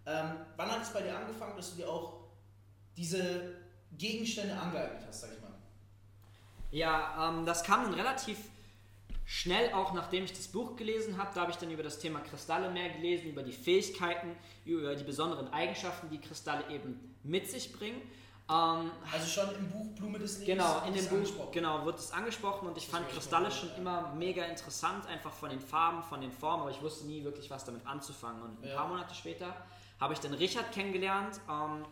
Ähm, 0.06 0.36
wann 0.58 0.70
hat 0.70 0.84
es 0.84 0.90
bei 0.90 1.02
dir 1.02 1.18
angefangen, 1.18 1.56
dass 1.56 1.70
du 1.70 1.78
dir 1.78 1.88
auch 1.88 2.26
diese 2.98 3.63
Gegenstände 3.98 4.56
angeeignet 4.56 5.04
hast, 5.08 5.22
sag 5.22 5.34
ich 5.34 5.42
mal? 5.42 5.52
Ja, 6.72 7.30
ähm, 7.30 7.46
das 7.46 7.64
kam 7.64 7.84
dann 7.84 7.94
relativ 7.94 8.38
schnell, 9.26 9.74
auch 9.74 9.94
nachdem 9.94 10.26
ich 10.26 10.34
das 10.34 10.48
Buch 10.48 10.76
gelesen 10.76 11.18
habe. 11.18 11.32
Da 11.34 11.42
habe 11.42 11.52
ich 11.52 11.58
dann 11.58 11.72
über 11.72 11.84
das 11.84 12.00
Thema 12.00 12.20
Kristalle 12.20 12.70
mehr 12.70 12.90
gelesen, 12.90 13.30
über 13.30 13.44
die 13.44 13.52
Fähigkeiten, 13.52 14.36
über 14.66 14.96
die 14.96 15.04
besonderen 15.04 15.52
Eigenschaften, 15.54 16.10
die 16.10 16.20
Kristalle 16.20 16.70
eben 16.70 17.16
mit 17.24 17.50
sich 17.50 17.72
bringen. 17.72 18.02
Ähm, 18.50 18.92
also 19.12 19.26
schon 19.26 19.56
im 19.56 19.70
Buch 19.70 19.96
Blume 19.96 20.20
des 20.20 20.40
Lebens? 20.40 20.64
Genau, 20.64 20.86
in 20.86 20.94
dem 20.94 21.08
Buch 21.08 21.52
genau, 21.52 21.86
wird 21.86 22.00
es 22.00 22.12
angesprochen 22.12 22.68
und 22.68 22.78
ich 22.78 22.86
das 22.86 22.94
fand 22.94 23.10
Kristalle 23.10 23.50
schon 23.50 23.70
ja. 23.70 23.76
immer 23.76 24.14
mega 24.16 24.44
interessant, 24.46 25.08
einfach 25.08 25.32
von 25.32 25.50
den 25.50 25.62
Farben, 25.62 26.04
von 26.04 26.20
den 26.20 26.32
Formen, 26.32 26.64
aber 26.64 26.72
ich 26.72 26.82
wusste 26.82 27.06
nie 27.06 27.24
wirklich 27.24 27.50
was 27.50 27.64
damit 27.64 27.86
anzufangen. 27.88 28.42
Und 28.42 28.62
ein 28.62 28.70
ja. 28.70 28.76
paar 28.76 28.88
Monate 28.88 29.16
später 29.16 29.56
habe 30.00 30.14
ich 30.14 30.20
dann 30.20 30.34
Richard 30.34 30.72
kennengelernt. 30.74 31.40
Ähm, 31.50 31.86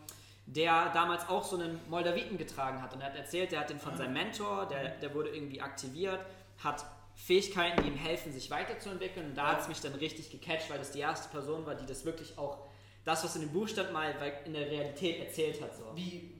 der 0.46 0.90
damals 0.92 1.28
auch 1.28 1.44
so 1.44 1.56
einen 1.56 1.80
Moldaviten 1.88 2.36
getragen 2.36 2.82
hat. 2.82 2.92
Und 2.94 3.00
er 3.00 3.08
hat 3.08 3.16
erzählt, 3.16 3.52
der 3.52 3.60
hat 3.60 3.70
den 3.70 3.78
von 3.78 3.96
seinem 3.96 4.12
Mentor, 4.12 4.66
der, 4.66 4.96
der 4.96 5.14
wurde 5.14 5.30
irgendwie 5.30 5.60
aktiviert, 5.60 6.20
hat 6.58 6.84
Fähigkeiten, 7.14 7.82
die 7.82 7.88
ihm 7.88 7.96
helfen, 7.96 8.32
sich 8.32 8.50
weiterzuentwickeln. 8.50 9.30
Und 9.30 9.34
da 9.36 9.52
hat 9.52 9.60
es 9.60 9.68
mich 9.68 9.80
dann 9.80 9.94
richtig 9.94 10.30
gecatcht, 10.30 10.70
weil 10.70 10.78
das 10.78 10.92
die 10.92 11.00
erste 11.00 11.28
Person 11.28 11.64
war, 11.66 11.74
die 11.74 11.86
das 11.86 12.04
wirklich 12.04 12.36
auch, 12.38 12.66
das, 13.04 13.24
was 13.24 13.34
in 13.36 13.42
dem 13.42 13.52
Buch 13.52 13.68
stand, 13.68 13.92
mal 13.92 14.14
in 14.44 14.52
der 14.52 14.70
Realität 14.70 15.20
erzählt 15.20 15.60
hat. 15.60 15.74
So. 15.76 15.84
Wie, 15.94 16.34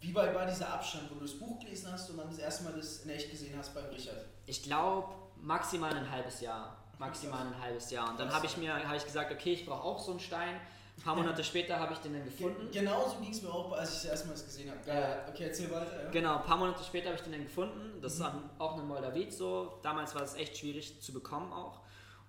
wie 0.00 0.14
weit 0.14 0.34
war 0.34 0.46
dieser 0.46 0.72
Abstand, 0.72 1.10
wo 1.10 1.14
du 1.14 1.22
das 1.22 1.38
Buch 1.38 1.58
gelesen 1.58 1.90
hast 1.92 2.10
und 2.10 2.18
dann 2.18 2.28
das 2.28 2.38
erste 2.38 2.64
Mal 2.64 2.72
das 2.74 3.04
in 3.04 3.10
echt 3.10 3.30
gesehen 3.30 3.56
hast 3.58 3.74
beim 3.74 3.86
Richard? 3.86 4.24
Ich 4.46 4.62
glaube, 4.62 5.08
maximal 5.36 5.92
ein 5.92 6.10
halbes 6.10 6.40
Jahr. 6.40 6.76
Maximal 6.98 7.46
ein 7.46 7.60
halbes 7.60 7.90
Jahr. 7.90 8.10
Und 8.10 8.20
dann 8.20 8.32
habe 8.32 8.46
ich 8.46 8.56
mir 8.56 8.74
hab 8.74 8.96
ich 8.96 9.04
gesagt, 9.04 9.32
okay, 9.32 9.52
ich 9.52 9.66
brauche 9.66 9.82
auch 9.82 9.98
so 9.98 10.12
einen 10.12 10.20
Stein 10.20 10.60
ein 11.00 11.04
paar 11.04 11.16
Monate 11.16 11.42
später 11.42 11.80
habe 11.80 11.94
ich 11.94 11.98
den 12.00 12.12
dann 12.12 12.24
gefunden. 12.24 12.68
Genau 12.70 13.08
so 13.08 13.20
ging 13.20 13.30
es 13.30 13.40
mir 13.40 13.48
auch, 13.48 13.72
als 13.72 14.04
ich 14.04 14.10
Mal 14.10 14.32
das 14.32 14.44
gesehen 14.44 14.70
habe. 14.70 14.80
Geil. 14.84 15.24
Okay, 15.30 15.44
erzähl 15.44 15.70
weiter. 15.70 16.04
Ja. 16.04 16.10
Genau, 16.10 16.36
ein 16.36 16.44
paar 16.44 16.58
Monate 16.58 16.84
später 16.84 17.06
habe 17.06 17.16
ich 17.16 17.22
den 17.22 17.32
dann 17.32 17.42
gefunden. 17.42 18.02
Das 18.02 18.18
mhm. 18.18 18.26
ist 18.26 18.32
auch 18.58 18.74
eine 18.74 18.82
Moldavit 18.82 19.32
so. 19.32 19.78
Damals 19.82 20.14
war 20.14 20.22
es 20.22 20.34
echt 20.34 20.58
schwierig 20.58 21.00
zu 21.00 21.14
bekommen 21.14 21.54
auch. 21.54 21.80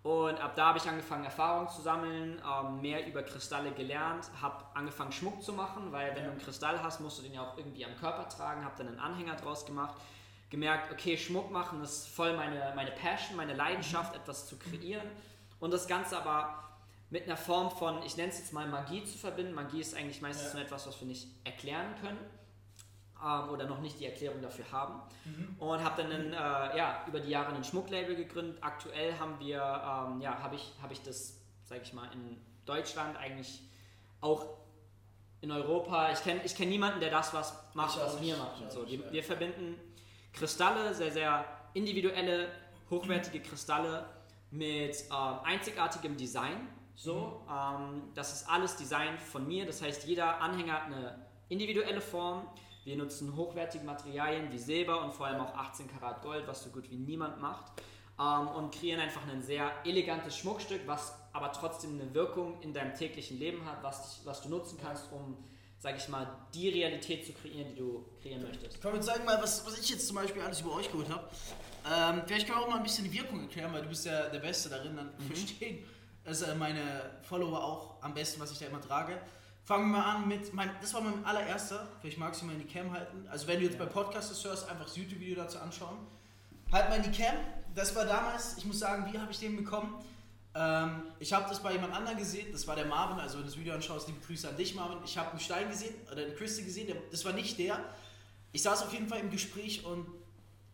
Und 0.04 0.40
ab 0.40 0.56
da 0.56 0.68
habe 0.68 0.78
ich 0.78 0.86
angefangen, 0.86 1.26
Erfahrungen 1.26 1.68
zu 1.68 1.82
sammeln, 1.82 2.42
ähm, 2.48 2.82
mehr 2.82 3.06
über 3.06 3.24
Kristalle 3.24 3.72
gelernt, 3.72 4.32
habe 4.42 4.64
angefangen, 4.74 5.12
Schmuck 5.12 5.44
zu 5.44 5.52
machen, 5.52 5.92
weil 5.92 6.12
wenn 6.12 6.24
ja. 6.24 6.24
du 6.24 6.32
einen 6.32 6.42
Kristall 6.42 6.82
hast, 6.82 7.02
musst 7.02 7.20
du 7.20 7.24
den 7.24 7.34
ja 7.34 7.44
auch 7.44 7.58
irgendwie 7.58 7.86
am 7.86 7.96
Körper 7.98 8.28
tragen, 8.30 8.64
habe 8.64 8.76
dann 8.78 8.88
einen 8.88 9.00
Anhänger 9.00 9.36
draus 9.36 9.66
gemacht, 9.66 9.96
gemerkt, 10.50 10.92
okay, 10.92 11.18
Schmuck 11.18 11.52
machen 11.52 11.84
ist 11.84 12.08
voll 12.08 12.36
meine, 12.36 12.72
meine 12.76 12.92
Passion, 12.92 13.36
meine 13.36 13.54
Leidenschaft, 13.54 14.14
mhm. 14.14 14.22
etwas 14.22 14.48
zu 14.48 14.58
kreieren. 14.58 15.08
Und 15.60 15.72
das 15.72 15.88
Ganze 15.88 16.18
aber 16.18 16.71
mit 17.12 17.26
einer 17.26 17.38
Form 17.38 17.70
von, 17.70 18.02
ich 18.04 18.18
nenne 18.18 18.30
es 18.30 18.40
jetzt 18.40 18.54
mal 18.54 18.68
Magie 18.68 19.04
zu 19.04 19.18
verbinden. 19.18 19.54
Magie 19.54 19.82
ist 19.82 19.96
eigentlich 19.96 20.22
meistens 20.22 20.48
ja. 20.48 20.54
nur 20.56 20.64
etwas, 20.64 20.88
was 20.88 21.00
wir 21.00 21.08
nicht 21.08 21.28
erklären 21.44 21.94
können 22.02 22.18
ähm, 23.22 23.50
oder 23.50 23.66
noch 23.66 23.82
nicht 23.82 24.00
die 24.00 24.06
Erklärung 24.06 24.42
dafür 24.42 24.66
haben. 24.72 25.02
Mhm. 25.26 25.56
Und 25.60 25.84
habe 25.84 26.02
dann 26.02 26.12
einen, 26.12 26.34
äh, 26.34 26.78
ja, 26.78 27.04
über 27.08 27.20
die 27.20 27.30
Jahre 27.30 27.54
ein 27.54 27.64
Schmucklabel 27.66 28.16
gegründet. 28.16 28.58
Aktuell 28.62 29.20
haben 29.20 29.38
wir, 29.40 29.58
ähm, 29.58 30.22
ja, 30.22 30.40
habe 30.42 30.56
ich, 30.56 30.74
hab 30.82 30.92
ich 30.92 31.02
das, 31.02 31.38
sage 31.66 31.82
ich 31.84 31.92
mal, 31.92 32.10
in 32.14 32.38
Deutschland 32.66 33.18
eigentlich 33.18 33.62
auch 34.22 34.46
in 35.42 35.52
Europa. 35.52 36.14
Ich 36.14 36.24
kenne 36.24 36.42
ich 36.46 36.56
kenn 36.56 36.70
niemanden, 36.70 37.02
der 37.02 37.12
das 37.12 37.34
was 37.34 37.54
macht, 37.74 38.00
was 38.00 38.22
wir 38.22 38.38
machen. 38.38 38.70
So, 38.70 38.88
wir, 38.88 39.12
wir 39.12 39.24
verbinden 39.24 39.78
Kristalle, 40.32 40.94
sehr, 40.94 41.12
sehr 41.12 41.46
individuelle, 41.74 42.48
hochwertige 42.90 43.42
Kristalle 43.42 44.06
mit 44.50 44.96
ähm, 45.12 45.40
einzigartigem 45.44 46.16
Design. 46.16 46.70
So, 47.02 47.42
ähm, 47.50 48.12
das 48.14 48.32
ist 48.32 48.48
alles 48.48 48.76
Design 48.76 49.18
von 49.18 49.48
mir. 49.48 49.66
Das 49.66 49.82
heißt, 49.82 50.06
jeder 50.06 50.40
Anhänger 50.40 50.74
hat 50.74 50.86
eine 50.86 51.26
individuelle 51.50 52.00
Form. 52.00 52.48
Wir 52.84 52.96
nutzen 52.96 53.36
hochwertige 53.36 53.84
Materialien 53.84 54.52
wie 54.52 54.60
Silber 54.60 55.04
und 55.04 55.12
vor 55.12 55.26
allem 55.26 55.42
auch 55.42 55.56
18 55.56 55.88
Karat 55.88 56.22
Gold, 56.22 56.46
was 56.46 56.64
so 56.64 56.70
gut 56.70 56.92
wie 56.92 56.98
niemand 56.98 57.42
macht. 57.42 57.72
Ähm, 58.20 58.50
und 58.50 58.72
kreieren 58.72 59.00
einfach 59.00 59.28
ein 59.28 59.42
sehr 59.42 59.72
elegantes 59.84 60.38
Schmuckstück, 60.38 60.82
was 60.86 61.16
aber 61.34 61.52
trotzdem 61.52 62.00
eine 62.00 62.14
Wirkung 62.14 62.62
in 62.62 62.72
deinem 62.72 62.94
täglichen 62.94 63.40
Leben 63.40 63.66
hat, 63.66 63.82
was, 63.82 64.22
was 64.24 64.44
du 64.44 64.50
nutzen 64.50 64.78
kannst, 64.80 65.12
um, 65.12 65.44
sag 65.80 65.98
ich 65.98 66.08
mal, 66.08 66.28
die 66.54 66.70
Realität 66.70 67.26
zu 67.26 67.34
kreieren, 67.34 67.70
die 67.70 67.78
du 67.78 68.06
kreieren 68.22 68.44
möchtest. 68.44 68.80
Komm, 68.80 68.94
jetzt 68.94 69.08
sag 69.08 69.26
mal, 69.26 69.42
was, 69.42 69.66
was 69.66 69.80
ich 69.80 69.90
jetzt 69.90 70.06
zum 70.06 70.18
Beispiel 70.18 70.44
alles 70.44 70.62
über 70.62 70.76
euch 70.76 70.92
gehört 70.92 71.10
habe. 71.10 71.28
Ähm, 71.92 72.22
vielleicht 72.28 72.46
können 72.46 72.60
wir 72.60 72.64
auch 72.64 72.70
mal 72.70 72.78
ein 72.78 72.84
bisschen 72.84 73.06
die 73.06 73.14
Wirkung 73.18 73.42
erklären, 73.42 73.74
weil 73.74 73.82
du 73.82 73.90
bist 73.90 74.06
ja 74.06 74.30
der 74.30 74.38
Beste 74.38 74.70
darin, 74.70 74.96
dann 74.96 75.08
mhm. 75.18 75.26
verstehen 75.34 75.84
also 76.26 76.46
meine 76.56 77.12
Follower 77.24 77.64
auch 77.64 78.02
am 78.02 78.14
besten, 78.14 78.40
was 78.40 78.52
ich 78.52 78.60
da 78.60 78.68
immer 78.68 78.82
trage. 78.82 79.20
Fangen 79.64 79.92
wir 79.92 80.00
mal 80.00 80.16
an 80.16 80.28
mit, 80.28 80.54
mein, 80.54 80.72
das 80.82 80.94
war 80.94 81.02
mein 81.02 81.24
allererster, 81.24 81.88
vielleicht 82.02 82.18
magst 82.18 82.42
du 82.42 82.46
mal 82.46 82.54
in 82.54 82.60
die 82.60 82.74
Cam 82.74 82.92
halten. 82.92 83.28
Also 83.30 83.48
wenn 83.48 83.60
du 83.60 83.66
jetzt 83.66 83.78
ja. 83.78 83.86
bei 83.86 83.92
Podcasts 83.92 84.44
hörst, 84.44 84.70
einfach 84.70 84.86
das 84.86 84.96
YouTube-Video 84.96 85.36
dazu 85.36 85.60
anschauen. 85.60 85.98
Halt 86.72 86.90
mal 86.90 86.96
in 86.96 87.12
die 87.12 87.18
Cam, 87.18 87.36
das 87.76 87.96
war 87.96 88.06
damals, 88.06 88.58
ich 88.58 88.66
muss 88.66 88.80
sagen, 88.80 89.12
wie 89.12 89.20
habe 89.20 89.32
ich 89.32 89.40
den 89.40 89.56
bekommen? 89.56 90.04
Ähm, 90.54 91.04
ich 91.20 91.32
habe 91.32 91.48
das 91.48 91.62
bei 91.62 91.74
jemand 91.74 91.94
anderem 91.94 92.18
gesehen, 92.18 92.52
das 92.52 92.68
war 92.68 92.76
der 92.76 92.86
Marvin, 92.86 93.20
also 93.20 93.36
wenn 93.36 93.44
du 93.44 93.50
das 93.50 93.58
Video 93.58 93.74
anschaust, 93.74 94.08
liebe 94.08 94.20
Grüße 94.26 94.50
an 94.50 94.58
dich 94.58 94.76
Marvin. 94.76 94.98
Ich 95.06 95.18
habe 95.18 95.32
einen 95.32 95.40
Stein 95.40 95.70
gesehen, 95.70 95.96
oder 96.12 96.24
einen 96.24 96.36
Christi 96.36 96.64
gesehen, 96.64 96.88
der, 96.88 96.98
das 97.10 97.24
war 97.24 97.34
nicht 97.34 97.58
der. 97.58 97.80
Ich 98.52 98.64
saß 98.64 98.84
auf 98.84 98.92
jeden 98.92 99.08
Fall 99.08 99.20
im 99.20 99.30
Gespräch 99.30 99.86
und 99.86 100.08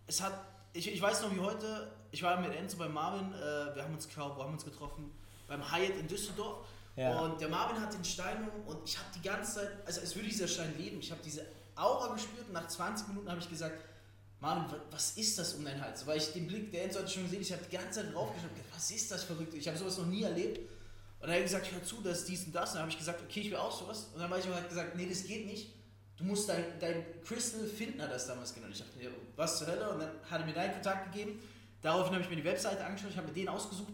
es 0.08 0.22
hat, 0.22 0.34
ich, 0.74 0.92
ich 0.92 1.02
weiß 1.02 1.22
noch 1.22 1.36
wie 1.36 1.40
heute, 1.40 1.92
ich 2.12 2.24
war 2.24 2.40
mit 2.40 2.56
Enzo 2.56 2.78
bei 2.78 2.88
Marvin, 2.88 3.34
äh, 3.34 3.76
wir 3.76 3.84
haben 3.84 3.94
uns, 3.94 4.08
glaub, 4.08 4.38
wo 4.38 4.44
haben 4.44 4.54
uns 4.54 4.66
getroffen? 4.66 5.12
Beim 5.48 5.72
Hyatt 5.72 5.98
in 6.00 6.08
Düsseldorf. 6.08 6.66
Ja. 6.96 7.20
Und 7.20 7.40
der 7.40 7.50
Marvin 7.50 7.80
hat 7.80 7.94
den 7.94 8.04
Stein 8.04 8.50
um 8.50 8.68
und 8.68 8.88
ich 8.88 8.98
habe 8.98 9.08
die 9.16 9.22
ganze 9.22 9.56
Zeit, 9.56 9.70
also 9.86 10.02
es 10.02 10.16
würde 10.16 10.28
dieser 10.28 10.48
Stein 10.48 10.74
leben, 10.78 11.00
ich 11.00 11.12
habe 11.12 11.22
diese 11.24 11.46
Aura 11.76 12.14
gespürt 12.14 12.48
und 12.48 12.54
nach 12.54 12.68
20 12.68 13.10
Minuten 13.10 13.30
habe 13.30 13.40
ich 13.40 13.50
gesagt, 13.50 13.76
Marvin, 14.40 14.80
was 14.92 15.12
ist 15.12 15.38
das 15.38 15.54
um 15.54 15.66
deinen 15.66 15.82
Hals? 15.82 16.06
Weil 16.06 16.18
ich 16.18 16.32
den 16.34 16.48
Blick 16.48 16.72
der 16.72 16.86
Enzo 16.86 17.00
hatte 17.00 17.10
schon 17.10 17.24
gesehen, 17.24 17.42
ich 17.42 17.52
habe 17.52 17.64
die 17.70 17.76
ganze 17.76 18.02
Zeit 18.02 18.14
draufgeschaut, 18.14 18.52
was 18.74 18.92
ist 18.92 19.12
das 19.12 19.24
verrückt? 19.24 19.54
Ich 19.54 19.68
habe 19.68 19.78
sowas 19.78 19.98
noch 19.98 20.06
nie 20.06 20.24
erlebt. 20.24 20.70
Und 21.20 21.30
er 21.30 21.36
hat 21.36 21.44
gesagt, 21.44 21.72
hör 21.72 21.84
zu, 21.84 22.02
das 22.02 22.20
ist 22.20 22.30
dies 22.30 22.46
und 22.46 22.54
das. 22.54 22.70
Und 22.70 22.76
dann 22.76 22.82
habe 22.84 22.92
ich 22.92 22.98
gesagt, 22.98 23.22
okay, 23.24 23.40
ich 23.40 23.50
will 23.50 23.58
auch 23.58 23.76
sowas. 23.76 24.10
Und 24.14 24.20
dann 24.20 24.30
habe 24.30 24.40
ich 24.40 24.48
halt 24.48 24.70
gesagt, 24.70 24.96
nee, 24.96 25.08
das 25.08 25.24
geht 25.24 25.48
nicht. 25.48 25.74
Du 26.16 26.24
musst 26.24 26.50
dein, 26.50 26.64
dein 26.80 27.04
Crystal 27.24 27.66
finden, 27.66 28.02
hat 28.02 28.12
das 28.12 28.28
damals 28.28 28.54
genannt. 28.54 28.74
Ich 28.74 28.80
dachte, 28.80 29.12
was 29.36 29.58
zur 29.58 29.68
Hölle? 29.68 29.90
Und 29.90 30.00
dann 30.00 30.12
hat 30.30 30.42
er 30.42 30.46
mir 30.46 30.54
deinen 30.54 30.74
Kontakt 30.74 31.12
gegeben. 31.12 31.40
Daraufhin 31.82 32.14
habe 32.14 32.24
ich 32.24 32.30
mir 32.30 32.36
die 32.36 32.44
Webseite 32.44 32.84
angeschaut, 32.84 33.12
ich 33.12 33.18
habe 33.18 33.28
mir 33.28 33.34
den 33.34 33.50
ausgesucht. 33.50 33.94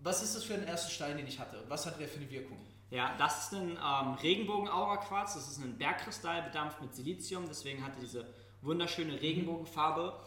Was 0.00 0.22
ist 0.22 0.36
das 0.36 0.44
für 0.44 0.54
ein 0.54 0.66
erster 0.66 0.90
Stein, 0.90 1.16
den 1.16 1.26
ich 1.26 1.38
hatte? 1.38 1.60
Und 1.60 1.70
was 1.70 1.86
hat 1.86 1.98
der 1.98 2.08
für 2.08 2.20
eine 2.20 2.30
Wirkung? 2.30 2.58
Ja, 2.90 3.14
das 3.18 3.44
ist 3.44 3.54
ein 3.54 3.70
ähm, 3.70 4.14
Regenbogen-Aura-Quarz. 4.14 5.34
Das 5.34 5.48
ist 5.48 5.58
ein 5.58 5.76
Bergkristall 5.76 6.42
bedampft 6.42 6.80
mit 6.80 6.94
Silizium. 6.94 7.46
Deswegen 7.48 7.84
hat 7.84 7.94
er 7.96 8.00
diese 8.00 8.26
wunderschöne 8.62 9.20
Regenbogenfarbe. 9.20 10.18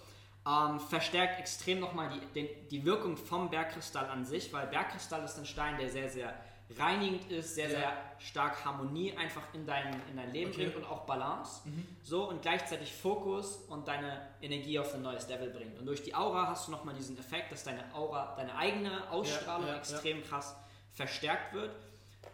Ähm, 0.45 0.79
verstärkt 0.79 1.39
extrem 1.39 1.79
nochmal 1.79 2.09
die, 2.35 2.49
die 2.69 2.85
Wirkung 2.85 3.15
vom 3.15 3.49
Bergkristall 3.49 4.05
an 4.09 4.25
sich, 4.25 4.51
weil 4.51 4.67
Bergkristall 4.67 5.23
ist 5.23 5.37
ein 5.37 5.45
Stein, 5.45 5.77
der 5.77 5.89
sehr, 5.89 6.09
sehr 6.09 6.33
reinigend 6.77 7.29
ist, 7.31 7.55
sehr, 7.55 7.69
ja. 7.69 7.79
sehr 7.79 7.97
stark 8.19 8.63
Harmonie 8.63 9.15
einfach 9.17 9.41
in 9.53 9.65
dein, 9.65 10.01
in 10.09 10.17
dein 10.17 10.31
Leben 10.31 10.51
okay. 10.51 10.65
bringt 10.65 10.75
und 10.77 10.85
auch 10.85 11.05
Balance. 11.05 11.61
Mhm. 11.65 11.85
So 12.03 12.29
und 12.29 12.41
gleichzeitig 12.41 12.93
Fokus 12.93 13.57
und 13.67 13.87
deine 13.87 14.29
Energie 14.41 14.79
auf 14.79 14.93
ein 14.93 15.01
neues 15.01 15.27
Level 15.27 15.49
bringt. 15.49 15.79
Und 15.79 15.85
durch 15.85 16.03
die 16.03 16.13
Aura 16.13 16.47
hast 16.47 16.67
du 16.67 16.71
nochmal 16.71 16.95
diesen 16.95 17.17
Effekt, 17.17 17.51
dass 17.51 17.63
deine 17.63 17.93
Aura, 17.93 18.35
deine 18.35 18.55
eigene 18.55 19.09
Ausstrahlung 19.09 19.67
ja, 19.67 19.73
ja, 19.73 19.79
extrem 19.79 20.23
krass 20.23 20.55
verstärkt 20.93 21.53
wird. 21.53 21.71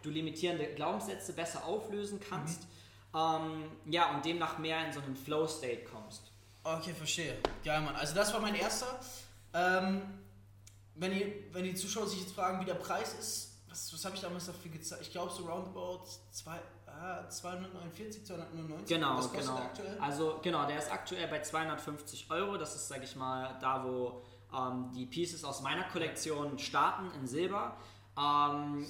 Du 0.02 0.10
limitierende 0.10 0.66
Glaubenssätze 0.74 1.32
besser 1.32 1.64
auflösen 1.64 2.20
kannst. 2.20 2.62
Mhm. 2.62 2.68
Ähm, 3.14 3.70
ja, 3.86 4.14
und 4.14 4.24
demnach 4.24 4.58
mehr 4.58 4.86
in 4.86 4.92
so 4.92 5.00
einen 5.00 5.16
Flow-State 5.16 5.84
kommst. 5.84 6.30
Okay, 6.62 6.92
verstehe. 6.92 7.38
Geil, 7.64 7.80
Mann. 7.80 7.96
Also 7.96 8.14
das 8.14 8.32
war 8.32 8.40
mein 8.40 8.54
erster. 8.54 9.00
Ähm, 9.54 10.02
wenn, 10.94 11.12
die, 11.12 11.32
wenn 11.52 11.64
die 11.64 11.74
Zuschauer 11.74 12.06
sich 12.06 12.20
jetzt 12.20 12.34
fragen, 12.34 12.60
wie 12.60 12.66
der 12.66 12.74
Preis 12.74 13.14
ist, 13.14 13.47
was, 13.70 13.92
was 13.92 14.04
habe 14.04 14.14
ich 14.16 14.20
damals 14.22 14.46
dafür 14.46 14.70
gezahlt? 14.70 15.02
Ich 15.02 15.10
glaube 15.10 15.32
so 15.32 15.44
roundabout 15.44 16.04
zwei, 16.30 16.58
ah, 16.86 17.28
249, 17.28 18.24
299. 18.24 18.86
Genau, 18.88 19.16
was 19.16 19.32
kostet 19.32 19.40
genau. 19.40 19.56
Der 19.56 19.64
aktuell? 19.64 19.98
Also 20.00 20.40
genau, 20.42 20.66
der 20.66 20.78
ist 20.78 20.90
aktuell 20.90 21.28
bei 21.28 21.42
250 21.42 22.30
Euro. 22.30 22.56
Das 22.56 22.74
ist, 22.74 22.88
sage 22.88 23.04
ich 23.04 23.16
mal, 23.16 23.56
da 23.60 23.84
wo 23.84 24.22
ähm, 24.54 24.90
die 24.94 25.06
Pieces 25.06 25.44
aus 25.44 25.62
meiner 25.62 25.84
Kollektion 25.84 26.58
starten 26.58 27.10
in 27.20 27.26
Silber. 27.26 27.76
Ähm, 28.18 28.84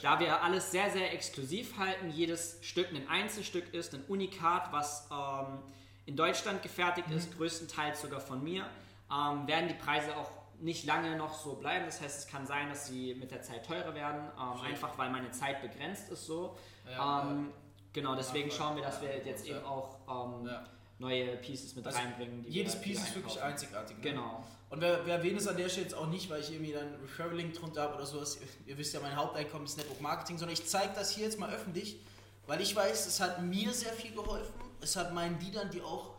da 0.00 0.18
wir 0.18 0.42
alles 0.42 0.70
sehr, 0.70 0.90
sehr 0.90 1.12
exklusiv 1.12 1.76
halten, 1.76 2.10
jedes 2.10 2.58
Stück 2.62 2.88
ein 2.90 3.06
Einzelstück 3.06 3.74
ist, 3.74 3.94
ein 3.94 4.02
Unikat, 4.08 4.72
was 4.72 5.08
ähm, 5.10 5.58
in 6.06 6.16
Deutschland 6.16 6.62
gefertigt 6.62 7.08
mhm. 7.08 7.16
ist, 7.16 7.36
größtenteils 7.36 8.00
sogar 8.00 8.20
von 8.20 8.42
mir, 8.42 8.64
ähm, 9.10 9.46
werden 9.46 9.68
die 9.68 9.74
Preise 9.74 10.16
auch 10.16 10.30
nicht 10.62 10.86
lange 10.86 11.16
noch 11.16 11.34
so 11.34 11.54
bleiben. 11.54 11.86
Das 11.86 12.00
heißt, 12.00 12.20
es 12.20 12.26
kann 12.26 12.46
sein, 12.46 12.68
dass 12.68 12.86
sie 12.86 13.14
mit 13.14 13.30
der 13.30 13.42
Zeit 13.42 13.66
teurer 13.66 13.94
werden, 13.94 14.22
ähm, 14.38 14.60
einfach 14.60 14.96
weil 14.96 15.10
meine 15.10 15.30
Zeit 15.32 15.60
begrenzt 15.60 16.10
ist 16.10 16.26
so. 16.26 16.56
Ja, 16.90 17.22
ähm, 17.22 17.46
ja. 17.46 17.52
Genau, 17.92 18.14
deswegen 18.14 18.50
schauen 18.50 18.76
wir, 18.76 18.82
dass 18.82 19.02
wir 19.02 19.14
jetzt 19.24 19.46
eben 19.46 19.64
auch 19.64 19.98
ähm, 20.08 20.48
neue 20.98 21.36
Pieces 21.36 21.74
mit 21.76 21.86
also 21.86 21.98
reinbringen. 21.98 22.44
jedes 22.48 22.80
Piece 22.80 23.02
ist 23.02 23.14
wirklich 23.14 23.42
einzigartig. 23.42 23.98
Ne? 23.98 24.02
Genau. 24.02 24.44
Und 24.70 24.80
wir, 24.80 25.04
wir 25.04 25.14
erwähnen 25.14 25.36
es 25.36 25.46
an 25.46 25.56
der 25.58 25.68
Stelle 25.68 25.86
jetzt 25.86 25.94
auch 25.94 26.06
nicht, 26.06 26.30
weil 26.30 26.40
ich 26.40 26.50
irgendwie 26.50 26.72
dann 26.72 26.94
Referral-Link 27.02 27.52
drunter 27.52 27.82
habe 27.82 27.96
oder 27.96 28.06
sowas. 28.06 28.38
Ihr 28.64 28.78
wisst 28.78 28.94
ja, 28.94 29.00
mein 29.00 29.14
Haupteinkommen 29.14 29.66
ist 29.66 29.76
Network 29.76 30.00
Marketing, 30.00 30.38
sondern 30.38 30.54
ich 30.54 30.66
zeige 30.66 30.94
das 30.94 31.10
hier 31.10 31.24
jetzt 31.24 31.38
mal 31.38 31.50
öffentlich, 31.50 32.00
weil 32.46 32.60
ich 32.62 32.74
weiß, 32.74 33.06
es 33.06 33.20
hat 33.20 33.42
mir 33.42 33.72
sehr 33.72 33.92
viel 33.92 34.12
geholfen. 34.12 34.54
Es 34.80 34.96
hat 34.96 35.12
meinen 35.12 35.38
Liedern, 35.40 35.70
die 35.70 35.82
auch 35.82 36.11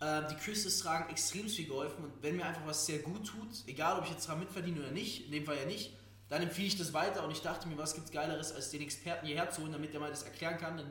äh, 0.00 0.22
die 0.28 0.34
Crystals 0.36 0.78
tragen, 0.78 1.10
extrem 1.10 1.48
viel 1.48 1.66
geholfen. 1.66 2.04
Und 2.04 2.22
wenn 2.22 2.36
mir 2.36 2.46
einfach 2.46 2.66
was 2.66 2.86
sehr 2.86 3.00
gut 3.00 3.26
tut, 3.26 3.48
egal 3.66 3.98
ob 3.98 4.04
ich 4.04 4.10
jetzt 4.10 4.26
daran 4.26 4.40
mitverdiene 4.40 4.80
oder 4.80 4.90
nicht, 4.90 5.26
in 5.26 5.32
dem 5.32 5.44
Fall 5.44 5.58
ja 5.58 5.66
nicht, 5.66 5.92
dann 6.28 6.42
empfehle 6.42 6.68
ich 6.68 6.78
das 6.78 6.92
weiter. 6.92 7.24
Und 7.24 7.30
ich 7.30 7.42
dachte 7.42 7.68
mir, 7.68 7.76
was 7.76 7.94
gibt 7.94 8.06
es 8.06 8.12
Geileres, 8.12 8.52
als 8.52 8.70
den 8.70 8.82
Experten 8.82 9.26
hierher 9.26 9.50
zu 9.50 9.62
holen, 9.62 9.72
damit 9.72 9.92
der 9.92 10.00
mal 10.00 10.10
das 10.10 10.22
erklären 10.22 10.58
kann. 10.58 10.76
Denn 10.78 10.86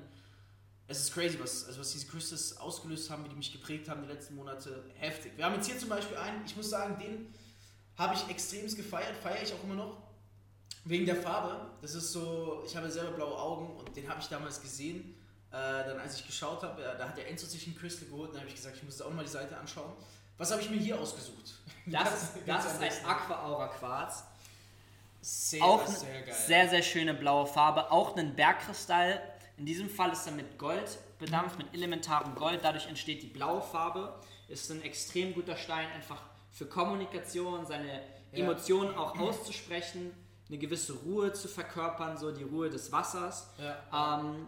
es 0.87 0.99
ist 0.99 1.13
crazy, 1.13 1.39
was, 1.39 1.65
also 1.65 1.79
was 1.79 1.91
diese 1.91 2.07
Crystals 2.07 2.57
ausgelöst 2.57 3.09
haben, 3.09 3.25
wie 3.25 3.29
die 3.29 3.35
mich 3.35 3.51
geprägt 3.51 3.89
haben 3.89 4.03
die 4.03 4.07
letzten 4.07 4.35
Monate. 4.35 4.85
Heftig. 4.95 5.33
Wir 5.37 5.45
haben 5.45 5.55
jetzt 5.55 5.67
hier 5.67 5.79
zum 5.79 5.89
Beispiel 5.89 6.17
einen, 6.17 6.45
ich 6.45 6.55
muss 6.55 6.69
sagen, 6.69 6.97
den 6.99 7.33
habe 7.97 8.15
ich 8.15 8.29
extrem 8.29 8.67
gefeiert, 8.73 9.15
feiere 9.17 9.43
ich 9.43 9.53
auch 9.53 9.63
immer 9.63 9.75
noch. 9.75 9.97
Wegen 10.85 11.05
der 11.05 11.15
Farbe. 11.15 11.71
Das 11.81 11.95
ist 11.95 12.11
so, 12.11 12.63
ich 12.65 12.75
habe 12.75 12.89
selber 12.89 13.11
blaue 13.11 13.37
Augen 13.37 13.75
und 13.77 13.95
den 13.95 14.07
habe 14.07 14.21
ich 14.21 14.27
damals 14.27 14.61
gesehen 14.61 15.18
dann 15.57 15.99
als 15.99 16.15
ich 16.15 16.25
geschaut 16.25 16.61
habe, 16.63 16.81
da 16.97 17.07
hat 17.07 17.17
der 17.17 17.27
Enzo 17.27 17.47
sich 17.47 17.65
ein 17.67 17.75
Crystal 17.75 18.07
geholt, 18.07 18.31
dann 18.31 18.41
habe 18.41 18.49
ich 18.49 18.55
gesagt, 18.55 18.77
ich 18.77 18.83
muss 18.83 19.01
auch 19.01 19.11
mal 19.11 19.23
die 19.23 19.31
Seite 19.31 19.57
anschauen. 19.57 19.91
Was 20.37 20.51
habe 20.51 20.61
ich 20.61 20.69
mir 20.69 20.77
hier 20.77 20.99
ausgesucht? 20.99 21.55
Das, 21.85 22.33
das, 22.45 22.65
ist 22.65 22.81
ein 22.81 23.05
Aqua 23.05 23.45
Aura 23.45 23.67
Quarz. 23.67 24.23
Sehr, 25.21 25.61
auch 25.63 25.85
sehr 25.85 26.21
geil. 26.21 26.33
Sehr, 26.33 26.69
sehr 26.69 26.81
schöne 26.81 27.13
blaue 27.13 27.45
Farbe. 27.45 27.91
Auch 27.91 28.15
ein 28.15 28.35
Bergkristall. 28.35 29.21
In 29.57 29.65
diesem 29.65 29.89
Fall 29.89 30.13
ist 30.13 30.25
er 30.25 30.31
mit 30.31 30.57
Gold 30.57 30.97
bedampft, 31.19 31.57
mit 31.57 31.73
elementarem 31.73 32.35
Gold. 32.35 32.61
Dadurch 32.63 32.87
entsteht 32.87 33.21
die 33.21 33.27
blaue 33.27 33.61
Farbe. 33.61 34.13
Ist 34.47 34.71
ein 34.71 34.81
extrem 34.81 35.33
guter 35.33 35.57
Stein, 35.57 35.87
einfach 35.91 36.21
für 36.51 36.65
Kommunikation, 36.65 37.65
seine 37.65 38.01
ja. 38.31 38.43
Emotionen 38.43 38.95
auch 38.95 39.17
auszusprechen, 39.19 40.11
eine 40.47 40.57
gewisse 40.57 40.93
Ruhe 40.93 41.33
zu 41.33 41.47
verkörpern, 41.47 42.17
so 42.17 42.31
die 42.31 42.43
Ruhe 42.43 42.69
des 42.69 42.91
Wassers. 42.91 43.49
Ja. 43.57 44.21
Ähm, 44.21 44.47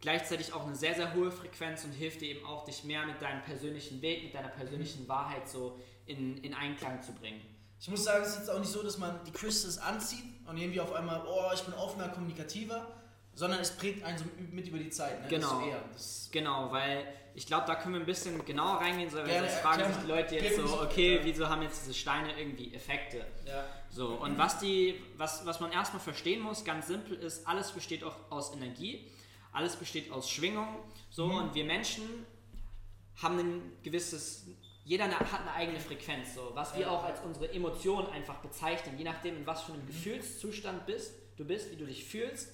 gleichzeitig 0.00 0.52
auch 0.52 0.66
eine 0.66 0.76
sehr, 0.76 0.94
sehr 0.94 1.14
hohe 1.14 1.30
Frequenz 1.30 1.84
und 1.84 1.92
hilft 1.92 2.20
dir 2.20 2.28
eben 2.28 2.46
auch, 2.46 2.64
dich 2.64 2.84
mehr 2.84 3.04
mit 3.06 3.20
deinem 3.20 3.42
persönlichen 3.42 4.00
Weg, 4.02 4.24
mit 4.24 4.34
deiner 4.34 4.48
persönlichen 4.48 5.04
mhm. 5.04 5.08
Wahrheit 5.08 5.48
so 5.48 5.78
in, 6.06 6.38
in 6.38 6.54
Einklang 6.54 7.02
zu 7.02 7.12
bringen. 7.12 7.40
Ich 7.80 7.88
muss 7.88 8.04
sagen, 8.04 8.22
es 8.22 8.30
ist 8.30 8.38
jetzt 8.38 8.50
auch 8.50 8.58
nicht 8.58 8.70
so, 8.70 8.82
dass 8.82 8.98
man 8.98 9.20
die 9.24 9.30
Crystals 9.30 9.78
anzieht 9.78 10.24
und 10.46 10.56
irgendwie 10.56 10.80
auf 10.80 10.92
einmal, 10.92 11.22
oh, 11.26 11.50
ich 11.54 11.62
bin 11.62 11.74
offener, 11.74 12.08
kommunikativer, 12.08 12.88
sondern 13.34 13.60
es 13.60 13.70
prägt 13.70 14.02
einen 14.04 14.18
so 14.18 14.24
mit 14.50 14.66
über 14.66 14.78
die 14.78 14.90
Zeit. 14.90 15.22
Ne? 15.22 15.28
Genau, 15.28 15.62
genau, 16.32 16.72
weil 16.72 17.06
ich 17.34 17.46
glaube, 17.46 17.66
da 17.68 17.76
können 17.76 17.94
wir 17.94 18.00
ein 18.00 18.06
bisschen 18.06 18.44
genauer 18.44 18.80
reingehen, 18.80 19.12
weil 19.12 19.24
Gerne, 19.24 19.48
sonst 19.48 19.60
fragen 19.60 19.92
sich 19.92 20.02
die 20.02 20.08
Leute 20.08 20.34
jetzt 20.34 20.56
so, 20.56 20.80
okay, 20.82 21.20
wieso 21.22 21.48
haben 21.48 21.62
jetzt 21.62 21.82
diese 21.82 21.94
Steine 21.94 22.36
irgendwie 22.36 22.74
Effekte? 22.74 23.18
Ja. 23.46 23.64
So, 23.90 24.08
und 24.08 24.36
was, 24.38 24.58
die, 24.58 25.00
was, 25.16 25.46
was 25.46 25.60
man 25.60 25.70
erstmal 25.70 26.02
verstehen 26.02 26.40
muss, 26.40 26.64
ganz 26.64 26.88
simpel 26.88 27.16
ist, 27.16 27.46
alles 27.46 27.70
besteht 27.70 28.02
auch 28.02 28.16
aus 28.30 28.52
Energie 28.52 29.08
alles 29.58 29.74
besteht 29.76 30.10
aus 30.12 30.30
Schwingung. 30.30 30.68
So, 31.10 31.26
mhm. 31.26 31.34
und 31.36 31.54
wir 31.54 31.64
Menschen 31.64 32.24
haben 33.20 33.38
ein 33.38 33.72
gewisses, 33.82 34.46
jeder 34.84 35.10
hat 35.10 35.40
eine 35.40 35.52
eigene 35.52 35.80
Frequenz, 35.80 36.34
so, 36.34 36.52
was 36.54 36.76
wir 36.78 36.90
auch 36.90 37.04
als 37.04 37.20
unsere 37.20 37.52
Emotionen 37.52 38.06
einfach 38.08 38.36
bezeichnen, 38.36 38.96
je 38.96 39.04
nachdem, 39.04 39.36
in 39.38 39.46
was 39.46 39.62
für 39.62 39.72
einem 39.72 39.82
mhm. 39.82 39.88
Gefühlszustand 39.88 40.86
bist, 40.86 41.12
du 41.36 41.44
bist, 41.44 41.72
wie 41.72 41.76
du 41.76 41.86
dich 41.86 42.04
fühlst, 42.04 42.48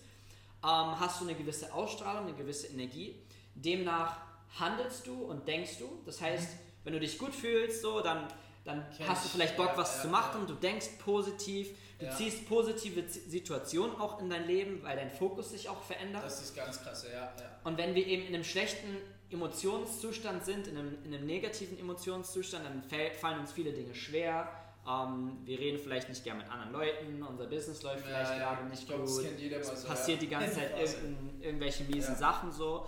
ähm, 0.62 0.98
hast 0.98 1.20
du 1.20 1.26
eine 1.26 1.34
gewisse 1.34 1.72
Ausstrahlung, 1.74 2.26
eine 2.26 2.36
gewisse 2.36 2.68
Energie. 2.68 3.16
Demnach 3.54 4.16
handelst 4.58 5.06
du 5.06 5.24
und 5.24 5.46
denkst 5.46 5.78
du. 5.78 6.00
Das 6.06 6.22
heißt, 6.22 6.54
mhm. 6.54 6.58
wenn 6.84 6.92
du 6.94 7.00
dich 7.00 7.18
gut 7.18 7.34
fühlst, 7.34 7.82
so, 7.82 8.00
dann, 8.00 8.28
dann 8.64 8.84
hast 9.06 9.24
du 9.24 9.28
vielleicht 9.28 9.56
Bock, 9.56 9.72
was 9.76 9.96
ja, 9.96 10.02
zu 10.02 10.08
machen, 10.08 10.42
ja. 10.42 10.46
du 10.46 10.54
denkst 10.54 10.88
positiv, 11.04 11.68
Du 11.98 12.06
ja. 12.06 12.16
ziehst 12.16 12.48
positive 12.48 13.08
Situationen 13.08 13.96
auch 14.00 14.20
in 14.20 14.28
dein 14.28 14.46
Leben, 14.46 14.82
weil 14.82 14.96
dein 14.96 15.10
Fokus 15.10 15.50
sich 15.50 15.68
auch 15.68 15.80
verändert. 15.82 16.24
Das 16.24 16.42
ist 16.42 16.54
ganz 16.54 16.82
krass, 16.82 17.06
ja. 17.10 17.20
ja. 17.20 17.32
Und 17.62 17.78
wenn 17.78 17.94
wir 17.94 18.06
eben 18.06 18.26
in 18.26 18.34
einem 18.34 18.44
schlechten 18.44 18.96
Emotionszustand 19.30 20.44
sind, 20.44 20.66
in 20.66 20.76
einem, 20.76 20.98
in 21.04 21.14
einem 21.14 21.26
negativen 21.26 21.78
Emotionszustand, 21.78 22.64
dann 22.64 22.82
fallen 23.20 23.38
uns 23.38 23.52
viele 23.52 23.72
Dinge 23.72 23.94
schwer. 23.94 24.48
Ähm, 24.86 25.38
wir 25.44 25.58
reden 25.58 25.78
vielleicht 25.78 26.08
nicht 26.08 26.24
gern 26.24 26.38
mit 26.38 26.50
anderen 26.50 26.72
Leuten, 26.72 27.22
unser 27.22 27.46
Business 27.46 27.82
läuft 27.82 28.06
ja, 28.06 28.24
vielleicht 28.24 28.40
gerade 28.40 28.64
nicht 28.66 28.86
glaub, 28.86 29.00
gut. 29.00 29.08
Es 29.08 29.82
so, 29.82 29.88
passiert 29.88 30.20
die 30.20 30.28
ganze 30.28 30.56
Zeit 30.56 30.72
irgendwelche 31.40 31.84
miesen 31.84 32.16
Sachen 32.16 32.52
so. 32.52 32.86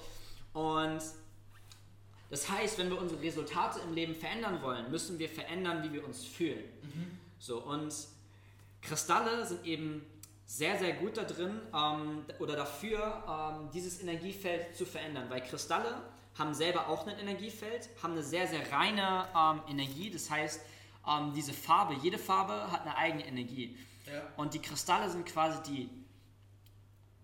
Und 0.52 1.00
das 2.30 2.50
heißt, 2.50 2.78
wenn 2.78 2.90
wir 2.90 3.00
unsere 3.00 3.20
Resultate 3.22 3.80
im 3.80 3.94
Leben 3.94 4.14
verändern 4.14 4.60
wollen, 4.62 4.90
müssen 4.90 5.18
wir 5.18 5.28
verändern, 5.28 5.82
wie 5.82 5.92
wir 5.92 6.04
uns 6.04 6.24
fühlen. 6.24 6.64
Mhm. 6.82 7.18
So, 7.38 7.62
und 7.62 7.94
Kristalle 8.82 9.46
sind 9.46 9.64
eben 9.64 10.04
sehr, 10.46 10.78
sehr 10.78 10.94
gut 10.94 11.16
da 11.16 11.24
drin 11.24 11.60
ähm, 11.74 12.24
oder 12.38 12.56
dafür, 12.56 13.24
ähm, 13.28 13.70
dieses 13.72 14.00
Energiefeld 14.00 14.76
zu 14.76 14.86
verändern, 14.86 15.26
weil 15.28 15.40
Kristalle 15.42 16.02
haben 16.38 16.54
selber 16.54 16.88
auch 16.88 17.06
ein 17.06 17.18
Energiefeld, 17.18 17.88
haben 18.02 18.12
eine 18.12 18.22
sehr, 18.22 18.46
sehr 18.46 18.70
reine 18.70 19.26
ähm, 19.36 19.60
Energie, 19.68 20.10
das 20.10 20.30
heißt, 20.30 20.60
ähm, 21.08 21.32
diese 21.34 21.52
Farbe, 21.52 21.94
jede 22.02 22.18
Farbe 22.18 22.70
hat 22.70 22.82
eine 22.82 22.96
eigene 22.96 23.26
Energie. 23.26 23.76
Ja. 24.06 24.22
Und 24.36 24.54
die 24.54 24.60
Kristalle 24.60 25.10
sind 25.10 25.26
quasi 25.26 25.58
die 25.70 25.90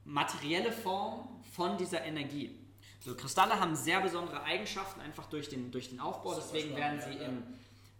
materielle 0.05 0.73
Form 0.73 1.29
von 1.55 1.77
dieser 1.77 2.03
Energie. 2.05 2.59
So, 3.05 3.15
Kristalle 3.17 3.59
haben 3.59 3.75
sehr 3.75 4.01
besondere 4.01 4.43
Eigenschaften, 4.45 5.01
einfach 5.01 5.27
durch 5.27 5.49
den, 5.49 5.71
durch 5.73 5.89
den 5.91 5.99
Aufbau, 5.99 6.35
deswegen 6.35 6.77
werden 6.77 7.01
sie 7.01 7.17
in 7.19 7.43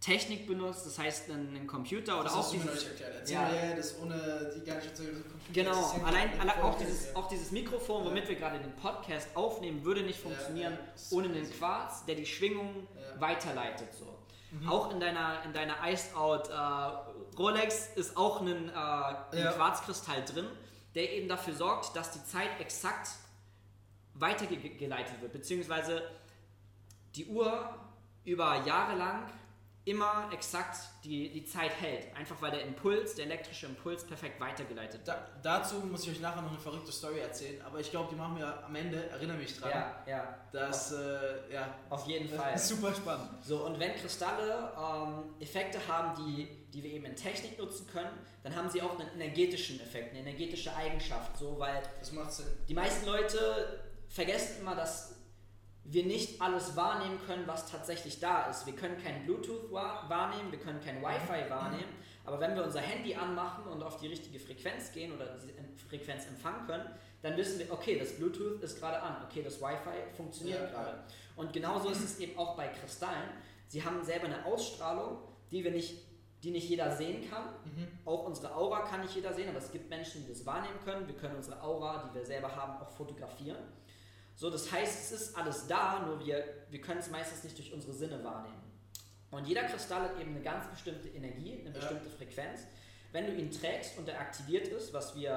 Technik 0.01 0.47
benutzt, 0.49 0.85
das 0.85 0.99
heißt 0.99 1.31
einen, 1.31 1.67
Computer 1.67 2.17
oder 2.17 2.25
das 2.25 2.35
auch 2.35 2.51
dieses, 2.51 2.67
neulich 2.67 2.87
erklärt. 2.89 3.31
Ja. 3.31 3.49
mir 3.49 3.77
das 3.77 3.99
ohne 4.01 4.53
die 4.55 4.65
so 4.97 5.05
Genau, 5.53 5.95
ja 5.97 6.05
allein, 6.05 6.31
ein 6.33 6.41
allein 6.41 6.61
auch, 6.63 6.77
dieses, 6.77 7.07
ja. 7.07 7.17
auch 7.17 7.29
dieses 7.29 7.53
Mikrofon, 7.53 8.05
womit 8.05 8.29
wir 8.29 8.35
gerade 8.35 8.59
den 8.59 8.75
Podcast 8.77 9.29
aufnehmen, 9.37 9.85
würde 9.85 10.03
nicht 10.03 10.19
funktionieren 10.21 10.73
ja, 10.73 11.17
ohne 11.17 11.29
einen. 11.29 11.51
Quarz, 11.59 12.05
der 12.05 12.17
die 12.17 12.27
Schwingung 12.27 12.89
Ja. 12.97 13.17
Mhm. 13.17 13.21
weiterleitet. 13.21 13.89
So. 13.95 14.07
Auch 14.69 14.91
in 14.91 15.01
deiner, 15.01 15.43
in 15.45 15.53
deiner 15.53 15.77
Iced 15.89 16.15
Out 16.17 16.49
äh, 16.49 17.37
Rolex 17.39 17.89
ist 17.95 18.17
auch 18.17 18.41
ein, 18.41 18.69
äh, 18.69 18.73
ein 18.73 19.39
Ja. 19.39 19.53
Quarzkristall 19.53 20.25
drin, 20.25 20.47
der 20.95 21.13
eben 21.13 21.29
dafür 21.29 21.55
sorgt, 21.55 21.95
dass 21.97 22.11
die 22.11 22.25
Zeit 22.25 22.51
exakt 22.61 23.09
weitergeleitet 24.15 25.21
wird, 25.21 25.33
beziehungsweise 25.33 26.03
die 27.15 27.27
Uhr 27.27 27.75
über 28.25 28.63
Jahre 28.65 28.97
lang 28.97 29.31
immer 29.85 30.29
exakt 30.33 30.77
die, 31.03 31.29
die 31.31 31.45
Zeit 31.45 31.73
hält. 31.81 32.15
Einfach 32.17 32.41
weil 32.41 32.53
der 32.53 32.63
Impuls, 32.63 33.17
der 33.17 33.25
elektrische 33.27 33.67
Impuls 33.67 34.05
perfekt 34.07 34.41
weitergeleitet 34.41 35.05
wird. 35.05 35.09
Da, 35.09 35.27
dazu 35.43 35.81
muss 35.81 36.05
ich 36.05 36.11
euch 36.13 36.21
nachher 36.21 36.41
noch 36.41 36.51
eine 36.51 36.61
verrückte 36.61 36.93
Story 36.93 37.19
erzählen, 37.19 37.61
aber 37.63 37.81
ich 37.81 37.91
glaube, 37.91 38.09
die 38.13 38.15
machen 38.17 38.39
wir 38.39 38.65
am 38.65 38.75
Ende, 38.77 39.11
erinnere 39.11 39.39
mich 39.39 39.59
dran. 39.59 39.71
Ja, 39.71 39.97
ja. 40.07 40.37
Das, 40.53 40.93
äh, 40.93 41.53
ja, 41.53 41.75
Auf 41.91 42.07
jeden 42.07 42.29
Fall. 42.29 42.57
super 42.57 42.95
spannend. 42.95 43.45
So, 43.45 43.67
und 43.67 43.81
wenn 43.81 43.97
Kristalle 43.97 44.73
ähm, 44.79 45.35
Effekte 45.41 45.81
haben, 45.89 46.15
die, 46.25 46.47
die 46.73 46.81
wir 46.85 46.93
eben 46.93 47.07
in 47.07 47.17
Technik 47.17 47.59
nutzen 47.59 47.89
können, 47.89 48.11
dann 48.45 48.55
haben 48.55 48.71
sie 48.71 48.81
auch 48.83 48.97
einen 48.97 49.09
energetischen 49.21 49.81
Effekt, 49.81 50.11
eine 50.11 50.21
energetische 50.21 50.77
Eigenschaft. 50.77 51.37
So, 51.37 51.59
weil 51.59 51.83
Das 51.99 52.13
macht 52.13 52.33
Sinn. 52.33 52.47
die 52.69 52.75
meisten 52.75 53.05
Leute 53.05 53.81
vergessen 54.13 54.61
immer, 54.61 54.75
dass 54.75 55.17
wir 55.85 56.05
nicht 56.05 56.41
alles 56.41 56.77
wahrnehmen 56.77 57.19
können, 57.27 57.47
was 57.47 57.69
tatsächlich 57.71 58.21
da 58.21 58.49
ist. 58.49 58.67
Wir 58.67 58.75
können 58.77 58.97
kein 59.03 59.25
Bluetooth 59.25 59.73
wa- 59.73 60.05
wahrnehmen, 60.09 60.53
wir 60.53 60.61
können 60.61 60.81
kein 60.81 61.03
Wi-Fi 61.03 61.51
wahrnehmen, 61.51 61.93
aber 62.25 62.39
wenn 62.39 62.55
wir 62.55 62.63
unser 62.65 62.81
Handy 62.81 63.15
anmachen 63.17 63.65
und 63.67 63.83
auf 63.83 63.97
die 63.99 64.07
richtige 64.07 64.39
Frequenz 64.39 64.93
gehen 64.93 65.13
oder 65.13 65.27
diese 65.35 65.51
Em- 65.59 65.77
Frequenz 65.77 66.27
empfangen 66.27 66.67
können, 66.67 66.89
dann 67.21 67.37
wissen 67.37 67.59
wir, 67.59 67.73
okay, 67.73 67.99
das 67.99 68.17
Bluetooth 68.17 68.63
ist 68.63 68.79
gerade 68.79 69.01
an, 69.03 69.25
okay, 69.25 69.43
das 69.43 69.61
Wi-Fi 69.61 70.15
funktioniert 70.17 70.61
Ja, 70.61 70.67
gerade. 70.71 71.03
Und 71.35 71.53
genauso 71.53 71.89
ist 71.89 72.03
es 72.05 72.19
eben 72.21 72.39
auch 72.39 72.57
bei 72.57 72.69
Kristallen. 72.69 73.31
Sie 73.67 73.83
haben 73.85 74.05
selber 74.05 74.27
eine 74.27 74.45
Ausstrahlung, 74.45 75.19
die 75.51 75.65
wir 75.65 75.71
nicht, 75.73 75.97
die 76.45 76.51
nicht 76.53 76.69
jeder 76.69 76.95
sehen 76.95 77.29
kann. 77.29 77.49
Auch 78.05 78.25
unsere 78.25 78.55
Aura 78.55 78.81
kann 78.83 79.01
nicht 79.01 79.15
jeder 79.17 79.33
sehen, 79.33 79.49
aber 79.49 79.59
es 79.59 79.71
gibt 79.73 79.89
Menschen, 79.91 80.23
die 80.25 80.29
das 80.29 80.45
wahrnehmen 80.47 80.79
können. 80.85 81.07
Wir 81.09 81.17
können 81.17 81.37
unsere 81.37 81.61
Aura, 81.63 82.09
die 82.09 82.15
wir 82.19 82.25
selber 82.25 82.55
haben, 82.55 82.81
auch 82.83 82.91
fotografieren. 82.91 83.59
So, 84.35 84.51
das 84.51 84.71
heißt, 84.73 85.13
es 85.13 85.21
ist 85.21 85.37
alles 85.37 85.67
da, 85.67 86.01
nur 86.07 86.25
wir, 86.25 86.45
wir 86.71 86.81
können 86.81 87.01
es 87.01 87.11
meistens 87.11 87.45
nicht 87.45 87.57
durch 87.59 87.73
unsere 87.73 87.93
Sinne 87.93 88.23
wahrnehmen. 88.25 88.63
Und 89.31 89.47
jeder 89.47 89.65
Kristall 89.65 90.03
hat 90.03 90.21
eben 90.21 90.31
eine 90.35 90.43
ganz 90.43 90.69
bestimmte 90.69 91.09
Energie, 91.09 91.59
eine 91.61 91.71
Ja. 91.71 91.79
bestimmte 91.79 92.11
Frequenz. 92.11 92.61
Wenn 93.13 93.27
du 93.27 93.35
ihn 93.35 93.51
trägst 93.51 93.99
und 93.99 94.09
er 94.09 94.21
aktiviert 94.21 94.69
ist, 94.69 94.93
was 94.93 95.15
wir 95.15 95.31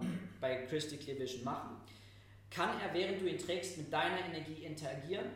ähm, 0.00 0.18
bei 0.40 0.66
Christy 0.66 0.96
Clear 0.96 1.18
Vision 1.18 1.44
machen, 1.44 1.76
kann 2.50 2.70
er, 2.80 2.92
während 2.92 3.20
du 3.20 3.26
ihn 3.26 3.38
trägst, 3.38 3.78
mit 3.78 3.92
deiner 3.92 4.24
Energie 4.24 4.64
interagieren 4.64 5.26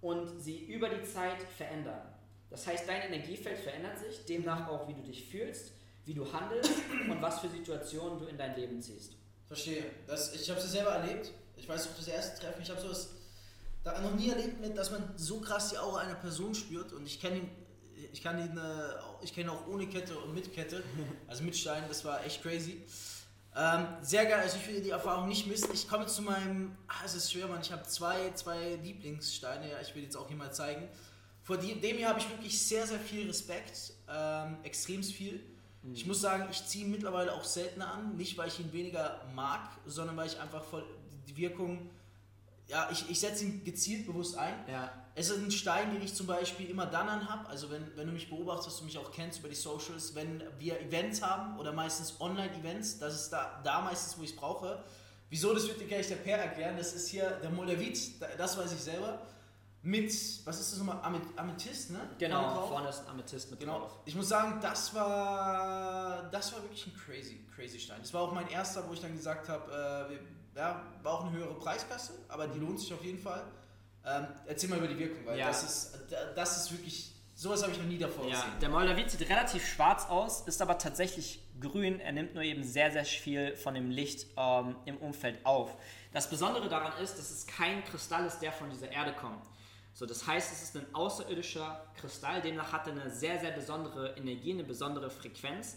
und 0.00 0.40
sie 0.40 0.64
über 0.66 0.88
die 0.88 1.02
Zeit 1.04 1.40
verändern. 1.56 2.02
Das 2.50 2.66
heißt, 2.66 2.88
dein 2.88 3.02
Energiefeld 3.12 3.58
verändert 3.58 3.98
sich, 3.98 4.24
demnach 4.26 4.68
auch, 4.68 4.88
wie 4.88 4.94
du 4.94 5.02
dich 5.02 5.28
fühlst, 5.28 5.72
wie 6.04 6.14
du 6.14 6.30
handelst 6.32 6.72
und 7.08 7.20
was 7.22 7.40
für 7.40 7.48
Situationen 7.48 8.18
du 8.18 8.26
in 8.26 8.36
dein 8.38 8.54
Leben 8.56 8.80
ziehst. 8.80 9.14
Verstehe. 9.46 9.84
Das, 10.06 10.34
ich 10.34 10.48
habe 10.50 10.60
es 10.60 10.70
selber 10.70 10.90
erlebt. 10.90 11.32
Ich 11.56 11.68
weiß 11.68 11.88
auch 11.88 11.96
das 11.96 12.08
erste 12.08 12.40
Treffen. 12.40 12.62
Ich 12.62 12.70
habe 12.70 12.80
sowas 12.80 13.08
da 13.82 14.00
noch 14.00 14.14
nie 14.14 14.30
erlebt, 14.30 14.60
mit, 14.60 14.76
dass 14.76 14.90
man 14.90 15.12
so 15.16 15.40
krass 15.40 15.70
die 15.70 15.78
Aura 15.78 16.00
einer 16.00 16.14
Person 16.14 16.54
spürt. 16.54 16.92
Und 16.92 17.06
ich 17.06 17.20
kenne 17.20 17.38
ihn, 17.38 17.50
ich 18.12 18.22
kann 18.22 18.38
ihn, 18.38 18.56
äh, 18.56 18.60
auch- 19.00 19.22
ich 19.22 19.32
kenne 19.34 19.50
auch 19.52 19.66
ohne 19.66 19.86
Kette 19.88 20.18
und 20.18 20.34
mit 20.34 20.52
Kette, 20.52 20.82
also 21.26 21.42
mit 21.44 21.56
Stein. 21.56 21.84
Das 21.88 22.04
war 22.04 22.24
echt 22.24 22.42
crazy. 22.42 22.82
Ähm, 23.58 23.86
sehr 24.02 24.26
geil. 24.26 24.40
Also 24.42 24.58
ich 24.58 24.68
will 24.68 24.82
die 24.82 24.90
Erfahrung 24.90 25.28
nicht 25.28 25.46
missen. 25.46 25.70
Ich 25.72 25.88
komme 25.88 26.06
zu 26.06 26.20
meinem, 26.22 26.76
ah, 26.88 27.02
es 27.04 27.14
ist 27.14 27.32
schwer, 27.32 27.46
Mann. 27.46 27.60
Ich 27.62 27.72
habe 27.72 27.82
zwei, 27.84 28.30
zwei 28.34 28.74
Lieblingssteine. 28.82 29.70
Ja, 29.70 29.80
ich 29.80 29.94
will 29.94 30.02
jetzt 30.02 30.16
auch 30.16 30.28
hier 30.28 30.36
mal 30.36 30.52
zeigen. 30.52 30.88
Vor 31.42 31.56
dem 31.56 31.78
hier 31.80 32.08
habe 32.08 32.18
ich 32.18 32.28
wirklich 32.28 32.60
sehr, 32.60 32.86
sehr 32.86 32.98
viel 32.98 33.26
Respekt. 33.28 33.92
Ähm, 34.10 34.58
extremst 34.64 35.12
viel. 35.12 35.40
Ich 35.94 36.04
muss 36.04 36.20
sagen, 36.20 36.48
ich 36.50 36.66
ziehe 36.66 36.84
ihn 36.84 36.90
mittlerweile 36.90 37.32
auch 37.32 37.44
seltener 37.44 37.92
an. 37.92 38.16
Nicht, 38.16 38.36
weil 38.36 38.48
ich 38.48 38.58
ihn 38.58 38.72
weniger 38.72 39.22
mag, 39.34 39.70
sondern 39.86 40.16
weil 40.16 40.26
ich 40.26 40.38
einfach 40.40 40.64
voll 40.64 40.84
die 41.26 41.36
Wirkung. 41.36 41.90
Ja, 42.68 42.88
ich, 42.90 43.08
ich 43.08 43.20
setze 43.20 43.44
ihn 43.44 43.62
gezielt 43.64 44.06
bewusst 44.06 44.36
ein. 44.36 44.54
Ja. 44.68 44.92
Es 45.14 45.30
ist 45.30 45.38
ein 45.38 45.50
Stein, 45.50 45.92
den 45.94 46.02
ich 46.02 46.14
zum 46.14 46.26
Beispiel 46.26 46.68
immer 46.68 46.84
dann 46.86 47.08
anhab. 47.08 47.48
Also, 47.48 47.70
wenn, 47.70 47.96
wenn 47.96 48.06
du 48.08 48.12
mich 48.12 48.28
beobachtest, 48.28 48.66
dass 48.68 48.78
du 48.78 48.84
mich 48.84 48.98
auch 48.98 49.10
kennst 49.12 49.38
über 49.38 49.48
die 49.48 49.54
Socials, 49.54 50.14
wenn 50.14 50.42
wir 50.58 50.80
Events 50.80 51.22
haben 51.22 51.58
oder 51.58 51.72
meistens 51.72 52.20
Online-Events, 52.20 52.98
das 52.98 53.14
ist 53.14 53.30
da, 53.30 53.60
da 53.64 53.80
meistens, 53.82 54.18
wo 54.18 54.22
ich 54.24 54.30
es 54.30 54.36
brauche. 54.36 54.82
Wieso, 55.30 55.54
das 55.54 55.66
wird 55.68 55.80
dir 55.80 55.86
gleich 55.86 56.08
der 56.08 56.16
Per 56.16 56.36
erklären. 56.38 56.76
Das 56.76 56.92
ist 56.92 57.08
hier 57.08 57.30
der 57.42 57.50
Moldavit, 57.50 58.20
da- 58.20 58.28
das 58.36 58.56
weiß 58.58 58.72
ich 58.72 58.80
selber. 58.80 59.22
Mit, 59.82 60.10
was 60.44 60.58
ist 60.60 60.72
das 60.72 60.78
nochmal? 60.80 60.96
Ameth- 61.04 61.36
Amethyst, 61.36 61.90
ne? 61.92 62.00
Genau, 62.18 62.66
vorne 62.66 62.88
ist 62.88 63.00
ein 63.00 63.06
Amethyst 63.08 63.50
mit 63.52 63.60
Genau. 63.60 63.78
drauf. 63.80 64.00
Ich 64.04 64.16
muss 64.16 64.28
sagen, 64.28 64.58
das 64.60 64.92
war, 64.94 66.24
das 66.30 66.52
war 66.52 66.62
wirklich 66.62 66.86
ein 66.88 66.94
crazy, 66.94 67.40
crazy 67.54 67.78
Stein. 67.78 67.98
Das 68.00 68.12
war 68.12 68.22
auch 68.22 68.32
mein 68.32 68.48
erster, 68.48 68.86
wo 68.88 68.92
ich 68.92 69.00
dann 69.00 69.16
gesagt 69.16 69.48
habe, 69.48 69.70
äh, 70.08 70.10
wir- 70.10 70.20
ja, 70.56 70.82
war 71.02 71.12
auch 71.14 71.24
eine 71.26 71.32
höhere 71.36 71.54
Preiskasse, 71.54 72.14
aber 72.28 72.48
die 72.48 72.58
lohnt 72.58 72.80
sich 72.80 72.92
auf 72.92 73.04
jeden 73.04 73.18
Fall. 73.18 73.42
Ähm, 74.04 74.26
erzähl 74.46 74.70
mal 74.70 74.78
über 74.78 74.88
die 74.88 74.98
Wirkung, 74.98 75.26
weil 75.26 75.38
Ja. 75.38 75.48
das 75.48 75.62
ist, 75.62 75.98
da- 76.10 76.32
das 76.34 76.56
ist 76.64 76.72
wirklich, 76.72 77.12
sowas 77.34 77.62
habe 77.62 77.72
ich 77.72 77.78
noch 77.78 77.86
nie 77.86 77.98
davor 77.98 78.24
Ja, 78.26 78.36
gesehen. 78.36 78.52
der 78.60 78.68
Moldavit 78.68 79.10
sieht 79.10 79.28
relativ 79.28 79.66
schwarz 79.66 80.06
aus, 80.08 80.42
ist 80.46 80.62
aber 80.62 80.78
tatsächlich 80.78 81.40
grün. 81.60 81.98
Er 82.00 82.12
nimmt 82.12 82.34
nur 82.34 82.42
eben 82.44 82.62
sehr, 82.62 82.90
sehr 82.92 83.04
viel 83.04 83.56
von 83.56 83.74
dem 83.74 83.90
Licht 83.90 84.26
ähm, 84.36 84.76
im 84.84 84.96
Umfeld 84.98 85.44
auf. 85.44 85.76
Das 86.12 86.30
Besondere 86.30 86.68
daran 86.68 86.92
ist, 87.02 87.18
dass 87.18 87.30
es 87.30 87.46
kein 87.46 87.84
Kristall 87.84 88.24
ist, 88.26 88.38
der 88.38 88.52
von 88.52 88.70
dieser 88.70 88.90
Erde 88.90 89.12
kommt. 89.12 89.44
So, 89.92 90.06
das 90.06 90.26
heißt, 90.26 90.52
es 90.52 90.62
ist 90.62 90.76
ein 90.76 90.86
außerirdischer 90.94 91.84
Kristall, 91.98 92.42
demnach 92.42 92.70
hat 92.72 92.86
er 92.86 92.92
eine 92.92 93.10
sehr, 93.10 93.40
sehr 93.40 93.50
besondere 93.50 94.14
Energie, 94.16 94.52
eine 94.52 94.64
besondere 94.64 95.10
Frequenz. 95.10 95.76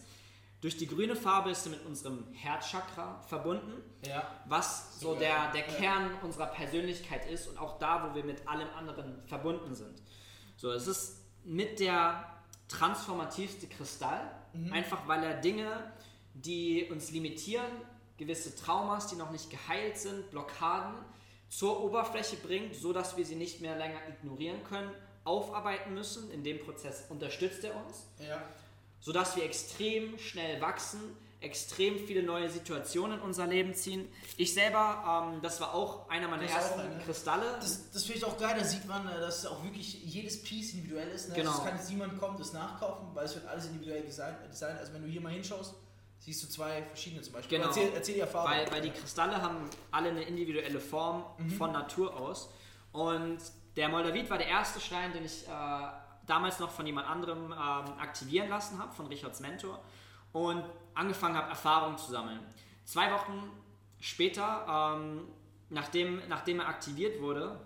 Durch 0.60 0.76
die 0.76 0.86
grüne 0.86 1.16
Farbe 1.16 1.50
ist 1.50 1.64
er 1.66 1.70
mit 1.70 1.86
unserem 1.86 2.26
Herzchakra 2.32 3.20
verbunden 3.28 3.82
Ja. 4.06 4.28
was 4.46 5.00
so 5.00 5.14
der, 5.14 5.50
der. 5.52 5.62
Kern 5.62 6.10
unserer 6.22 6.46
Persönlichkeit 6.48 7.30
ist 7.30 7.46
und 7.48 7.58
auch 7.58 7.78
da, 7.78 8.08
wo 8.10 8.14
wir 8.14 8.24
mit 8.24 8.46
allem 8.46 8.68
anderen 8.76 9.22
verbunden 9.26 9.74
sind. 9.74 10.02
So, 10.56 10.70
es 10.70 10.86
ist 10.86 11.22
mit 11.44 11.80
der 11.80 12.24
transformativste 12.68 13.66
Kristall, 13.68 14.20
Mhm. 14.52 14.72
einfach 14.72 15.06
weil 15.06 15.22
er 15.24 15.34
Dinge, 15.40 15.92
die 16.34 16.88
uns 16.90 17.10
limitieren, 17.12 17.70
gewisse 18.18 18.54
Traumas, 18.56 19.06
die 19.06 19.16
noch 19.16 19.30
nicht 19.30 19.48
geheilt 19.48 19.96
sind, 19.96 20.30
Blockaden, 20.30 20.94
zur 21.48 21.82
Oberfläche 21.82 22.36
bringt, 22.36 22.74
so 22.76 22.92
dass 22.92 23.16
wir 23.16 23.24
sie 23.24 23.34
nicht 23.36 23.60
mehr 23.60 23.76
länger 23.76 24.00
ignorieren 24.08 24.62
können, 24.64 24.90
aufarbeiten 25.24 25.94
müssen. 25.94 26.30
In 26.30 26.42
dem 26.44 26.58
Prozess 26.60 27.04
unterstützt 27.08 27.64
er 27.64 27.74
uns 27.84 28.06
Ja. 28.18 28.42
Sodass 29.00 29.36
wir 29.36 29.44
extrem 29.44 30.18
schnell 30.18 30.60
wachsen, 30.60 31.00
extrem 31.42 31.98
viele 32.06 32.22
neue 32.22 32.50
Situationen 32.50 33.16
in 33.18 33.24
unser 33.24 33.46
Leben 33.46 33.72
ziehen. 33.74 34.06
Ich 34.36 34.52
selber, 34.52 35.32
ähm, 35.34 35.40
das 35.40 35.58
war 35.60 35.72
auch 35.74 36.06
einer 36.10 36.28
meiner 36.28 36.42
Das 36.42 36.52
ersten 36.52 36.80
eine. 36.80 36.98
Kristalle. 37.02 37.56
Das, 37.60 37.90
das 37.92 38.02
finde 38.04 38.18
ich 38.18 38.24
auch 38.26 38.36
geil, 38.36 38.54
da 38.58 38.62
sieht 38.64 38.86
man, 38.86 39.08
äh, 39.08 39.18
dass 39.20 39.46
auch 39.46 39.64
wirklich 39.64 40.04
jedes 40.04 40.42
Piece 40.42 40.74
individuell 40.74 41.08
ist. 41.08 41.30
Ne? 41.30 41.36
Genau. 41.36 41.50
Also 41.50 41.62
es 41.62 41.68
kann 41.68 41.78
jetzt 41.78 41.88
niemand 41.88 42.18
kommen, 42.18 42.36
das 42.36 42.52
nachkaufen, 42.52 43.08
weil 43.14 43.24
es 43.24 43.34
wird 43.34 43.46
alles 43.46 43.66
individuell 43.66 44.02
designt. 44.02 44.36
Also 44.50 44.92
wenn 44.92 45.02
du 45.02 45.08
hier 45.08 45.22
mal 45.22 45.32
hinschaust, 45.32 45.72
siehst 46.18 46.42
du 46.42 46.48
zwei 46.48 46.82
verschiedene 46.82 47.22
zum 47.22 47.32
Beispiel. 47.32 47.56
Genau. 47.56 47.70
Erzähl, 47.70 47.90
erzähl 47.94 48.14
die 48.16 48.20
Erfahrung. 48.20 48.50
weil, 48.50 48.70
weil 48.70 48.82
die 48.82 48.90
Kristalle 48.90 49.40
haben 49.40 49.70
alle 49.90 50.10
eine 50.10 50.22
individuelle 50.24 50.78
Form 50.78 51.24
Mhm. 51.38 51.50
von 51.52 51.72
Natur 51.72 52.14
aus. 52.20 52.50
Und 52.92 53.38
der 53.76 53.88
Moldavit 53.88 54.28
war 54.28 54.36
der 54.36 54.48
erste 54.48 54.78
Stein, 54.78 55.14
den 55.14 55.24
ich 55.24 55.46
äh, 55.48 55.50
damals 56.26 56.58
noch 56.58 56.70
von 56.70 56.86
jemand 56.86 57.08
anderem 57.08 57.52
ähm, 57.52 57.98
aktivieren 57.98 58.48
lassen 58.48 58.78
habe, 58.78 58.92
von 58.92 59.06
Richards 59.06 59.40
Mentor. 59.40 59.80
Und 60.32 60.64
angefangen 60.94 61.36
habe, 61.36 61.48
Erfahrungen 61.48 61.98
zu 61.98 62.10
sammeln. 62.10 62.40
Zwei 62.84 63.12
Wochen 63.12 63.50
später, 64.00 64.94
ähm, 64.96 65.28
nachdem, 65.70 66.22
nachdem 66.28 66.60
er 66.60 66.68
aktiviert 66.68 67.20
wurde, 67.20 67.60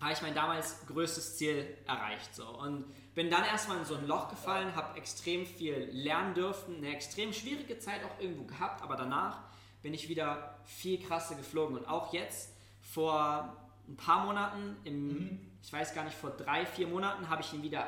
habe 0.00 0.12
ich 0.12 0.22
mein 0.22 0.34
damals 0.34 0.86
größtes 0.86 1.36
Ziel 1.36 1.76
erreicht. 1.86 2.34
So. 2.34 2.46
Und 2.46 2.84
bin 3.14 3.30
dann 3.30 3.44
erstmal 3.44 3.78
in 3.78 3.84
so 3.84 3.94
ein 3.94 4.06
Loch 4.06 4.28
gefallen, 4.28 4.74
habe 4.76 4.98
extrem 4.98 5.46
viel 5.46 5.88
lernen 5.92 6.34
dürfen, 6.34 6.76
eine 6.76 6.94
extrem 6.94 7.32
schwierige 7.32 7.78
Zeit 7.78 8.02
auch 8.04 8.20
irgendwo 8.20 8.44
gehabt, 8.44 8.82
aber 8.82 8.96
danach 8.96 9.38
bin 9.82 9.94
ich 9.94 10.08
wieder 10.08 10.58
viel 10.64 11.00
krasser 11.02 11.36
geflogen. 11.36 11.76
Und 11.76 11.88
auch 11.88 12.12
jetzt, 12.12 12.54
vor 12.82 13.56
ein 13.88 13.96
paar 13.96 14.24
Monaten, 14.24 14.76
im, 14.84 15.40
ich 15.62 15.72
weiß 15.72 15.94
gar 15.94 16.04
nicht, 16.04 16.16
vor 16.16 16.30
drei, 16.30 16.64
vier 16.66 16.86
Monaten, 16.86 17.28
habe 17.28 17.42
ich 17.42 17.52
ihn 17.52 17.62
wieder 17.62 17.86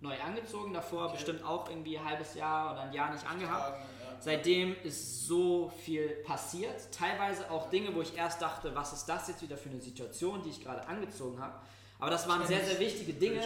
neu 0.00 0.18
angezogen. 0.20 0.72
Davor 0.72 1.04
Okay. 1.04 1.14
bestimmt 1.14 1.44
auch 1.44 1.68
irgendwie 1.68 1.98
ein 1.98 2.04
halbes 2.04 2.34
Jahr 2.34 2.72
oder 2.72 2.82
ein 2.82 2.92
Jahr 2.92 3.12
nicht 3.12 3.28
angehabt. 3.28 3.86
Seitdem 4.20 4.74
ist 4.82 5.26
so 5.26 5.72
viel 5.84 6.08
passiert. 6.24 6.92
Teilweise 6.92 7.50
auch 7.50 7.70
Dinge, 7.70 7.94
wo 7.94 8.02
ich 8.02 8.16
erst 8.16 8.42
dachte, 8.42 8.74
was 8.74 8.92
ist 8.92 9.06
das 9.06 9.28
jetzt 9.28 9.42
wieder 9.42 9.56
für 9.56 9.70
eine 9.70 9.80
Situation, 9.80 10.42
die 10.42 10.50
ich 10.50 10.62
gerade 10.62 10.86
angezogen 10.88 11.40
habe. 11.40 11.54
Aber 12.00 12.10
das 12.10 12.28
waren 12.28 12.44
sehr, 12.46 12.64
sehr 12.64 12.78
wichtige 12.80 13.12
Dinge. 13.12 13.40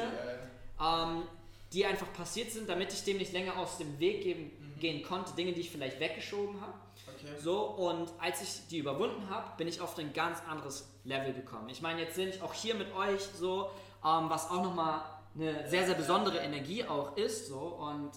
Ähm, 0.80 1.24
die 1.72 1.86
einfach 1.86 2.12
passiert 2.12 2.50
sind, 2.50 2.68
damit 2.68 2.92
ich 2.92 3.02
dem 3.04 3.16
nicht 3.16 3.32
länger 3.32 3.56
aus 3.56 3.78
dem 3.78 3.98
Weg 3.98 4.22
geben, 4.22 4.50
mhm. 4.58 4.80
gehen 4.80 5.02
konnte, 5.02 5.34
Dinge, 5.34 5.52
die 5.52 5.62
ich 5.62 5.70
vielleicht 5.70 6.00
weggeschoben 6.00 6.60
habe. 6.60 6.74
Okay. 7.22 7.40
So, 7.40 7.60
und 7.60 8.10
als 8.18 8.42
ich 8.42 8.66
die 8.68 8.78
überwunden 8.78 9.28
habe, 9.30 9.56
bin 9.56 9.68
ich 9.68 9.80
auf 9.80 9.96
ein 9.98 10.12
ganz 10.12 10.38
anderes 10.48 10.88
Level 11.04 11.32
gekommen. 11.32 11.68
Ich 11.68 11.80
meine, 11.80 12.00
jetzt 12.02 12.16
bin 12.16 12.28
ich 12.28 12.42
auch 12.42 12.54
hier 12.54 12.74
mit 12.74 12.92
euch 12.94 13.22
so, 13.38 13.70
ähm, 14.04 14.28
was 14.28 14.50
auch 14.50 14.62
nochmal 14.62 15.02
eine 15.34 15.68
sehr, 15.68 15.86
sehr 15.86 15.94
besondere 15.94 16.38
Energie 16.38 16.84
auch 16.84 17.16
ist. 17.16 17.48
So, 17.48 17.58
und 17.58 18.10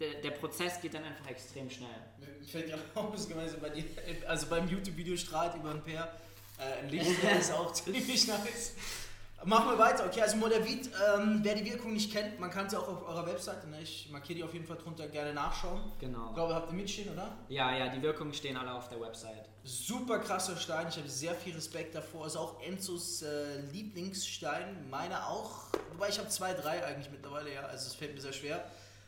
der, 0.00 0.14
der 0.14 0.30
Prozess 0.32 0.80
geht 0.80 0.94
dann 0.94 1.04
einfach 1.04 1.28
extrem 1.28 1.70
schnell. 1.70 1.88
Ich 2.40 2.52
fällt 2.52 2.68
gerade 2.68 2.82
auch 2.94 3.04
ein 3.04 3.12
bisschen 3.12 3.30
gemeinsam 3.30 3.60
bei 3.60 3.70
dir. 3.70 3.84
Also 4.26 4.46
beim 4.46 4.68
YouTube-Video 4.68 5.16
strahlt 5.16 5.54
über 5.56 5.70
ein 5.70 5.82
Pair. 5.82 6.12
Äh, 6.58 6.84
ein 6.84 6.88
Licht 6.90 7.22
ist 7.38 7.52
auch 7.52 7.72
ziemlich 7.72 8.26
nice. 8.26 8.74
Machen 9.44 9.70
wir 9.70 9.78
weiter. 9.78 10.04
Okay, 10.04 10.20
also 10.20 10.36
Modavit, 10.36 10.90
ähm, 11.16 11.40
wer 11.42 11.54
die 11.54 11.64
Wirkung 11.64 11.92
nicht 11.92 12.12
kennt, 12.12 12.40
man 12.40 12.50
kann 12.50 12.68
sie 12.68 12.76
auch 12.76 12.88
auf 12.88 13.06
eurer 13.06 13.24
Webseite, 13.26 13.68
ne? 13.68 13.80
ich 13.80 14.08
markiere 14.10 14.38
die 14.38 14.44
auf 14.44 14.52
jeden 14.52 14.66
Fall 14.66 14.76
drunter, 14.76 15.06
gerne 15.06 15.32
nachschauen. 15.32 15.80
Genau. 16.00 16.28
Ich 16.28 16.34
glaube, 16.34 16.54
habt 16.54 16.70
ihr 16.70 16.76
mitstehen, 16.76 17.12
oder? 17.12 17.36
Ja, 17.48 17.72
ja, 17.76 17.88
die 17.88 18.02
Wirkungen 18.02 18.34
stehen 18.34 18.56
alle 18.56 18.72
auf 18.72 18.88
der 18.88 19.00
Website. 19.00 19.48
Super 19.62 20.18
krasser 20.18 20.56
Stein, 20.56 20.88
ich 20.88 20.96
habe 20.96 21.08
sehr 21.08 21.34
viel 21.36 21.54
Respekt 21.54 21.94
davor. 21.94 22.26
Ist 22.26 22.36
auch 22.36 22.60
Enzos 22.62 23.22
äh, 23.22 23.60
Lieblingsstein, 23.72 24.90
meiner 24.90 25.28
auch. 25.28 25.66
Wobei 25.92 26.08
ich 26.08 26.18
habe 26.18 26.28
zwei, 26.28 26.52
drei 26.52 26.84
eigentlich 26.84 27.10
mittlerweile, 27.10 27.54
ja, 27.54 27.62
also 27.62 27.86
es 27.86 27.94
fällt 27.94 28.14
mir 28.14 28.20
sehr 28.20 28.32
schwer. 28.32 28.64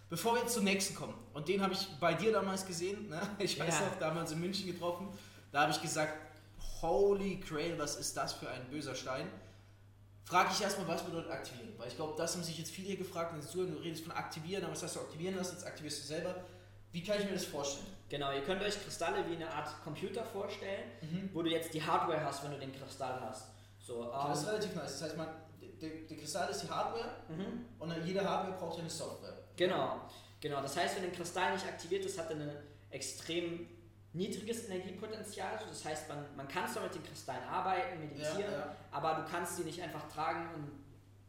Bevor 0.08 0.34
wir 0.34 0.42
jetzt 0.42 0.54
zum 0.54 0.64
nächsten 0.64 0.94
kommen, 0.94 1.14
und 1.34 1.48
den 1.48 1.60
habe 1.60 1.72
ich 1.72 1.88
bei 1.98 2.14
dir 2.14 2.32
damals 2.32 2.64
gesehen, 2.66 3.08
ne? 3.08 3.20
ich 3.38 3.58
weiß 3.58 3.80
ja. 3.80 3.86
noch, 3.86 3.98
damals 3.98 4.30
in 4.30 4.40
München 4.40 4.66
getroffen, 4.66 5.08
da 5.50 5.62
habe 5.62 5.72
ich 5.72 5.82
gesagt, 5.82 6.14
holy 6.82 7.36
Grail, 7.36 7.76
was 7.78 7.96
ist 7.96 8.16
das 8.16 8.32
für 8.32 8.48
ein 8.48 8.64
böser 8.70 8.94
Stein? 8.94 9.26
Frage 10.24 10.50
ich 10.52 10.62
erstmal, 10.62 10.88
was 10.88 11.02
bedeutet 11.02 11.30
aktivieren? 11.30 11.74
Weil 11.76 11.88
ich 11.88 11.96
glaube, 11.96 12.14
das 12.16 12.34
haben 12.34 12.42
sich 12.42 12.58
jetzt 12.58 12.70
viele 12.70 12.96
gefragt, 12.96 13.34
und 13.34 13.54
du 13.54 13.78
redest 13.78 14.04
von 14.04 14.12
aktivieren, 14.12 14.64
aber 14.64 14.72
was 14.72 14.82
heißt 14.82 14.96
du 14.96 15.00
aktivieren 15.00 15.36
lassen, 15.36 15.54
jetzt 15.54 15.66
aktivierst 15.66 16.02
du 16.02 16.06
selber. 16.06 16.34
Wie 16.92 17.02
kann 17.02 17.18
ich 17.20 17.24
mir 17.24 17.34
das 17.34 17.44
vorstellen? 17.44 17.86
Genau, 18.08 18.32
ihr 18.32 18.42
könnt 18.42 18.62
euch 18.62 18.82
Kristalle 18.82 19.24
wie 19.28 19.36
eine 19.36 19.48
Art 19.52 19.68
Computer 19.84 20.24
vorstellen, 20.24 20.90
mhm. 21.00 21.30
wo 21.32 21.42
du 21.42 21.50
jetzt 21.50 21.72
die 21.72 21.82
Hardware 21.82 22.24
hast, 22.24 22.42
wenn 22.42 22.50
du 22.50 22.58
den 22.58 22.72
Kristall 22.72 23.20
hast. 23.20 23.50
So, 23.78 24.04
okay, 24.04 24.28
das 24.28 24.40
ist 24.40 24.44
ähm, 24.44 24.50
relativ 24.50 24.74
nice. 24.74 24.92
Das 24.92 25.02
heißt, 25.02 25.16
man, 25.16 25.28
der, 25.80 25.90
der 26.08 26.16
Kristall 26.16 26.50
ist 26.50 26.62
die 26.62 26.68
Hardware 26.68 27.16
mhm. 27.28 27.66
und 27.78 27.94
jede 28.04 28.28
Hardware 28.28 28.58
braucht 28.58 28.80
eine 28.80 28.90
Software. 28.90 29.38
Genau, 29.56 30.00
genau. 30.40 30.60
Das 30.60 30.76
heißt, 30.76 30.96
wenn 30.96 31.04
ein 31.04 31.12
Kristall 31.12 31.54
nicht 31.54 31.64
aktiviert 31.64 32.04
ist, 32.04 32.18
hat 32.18 32.30
er 32.30 32.36
eine 32.36 32.62
extrem 32.90 33.68
niedriges 34.12 34.68
Energiepotenzial. 34.68 35.58
Das 35.68 35.84
heißt, 35.84 36.08
man, 36.08 36.24
man 36.36 36.48
kann 36.48 36.68
zwar 36.68 36.84
mit 36.84 36.94
den 36.94 37.04
Kristallen 37.04 37.44
arbeiten, 37.44 38.00
meditieren, 38.00 38.52
ja, 38.52 38.58
ja. 38.58 38.76
aber 38.90 39.14
du 39.14 39.30
kannst 39.30 39.56
sie 39.56 39.64
nicht 39.64 39.80
einfach 39.80 40.08
tragen 40.08 40.48
und 40.54 40.70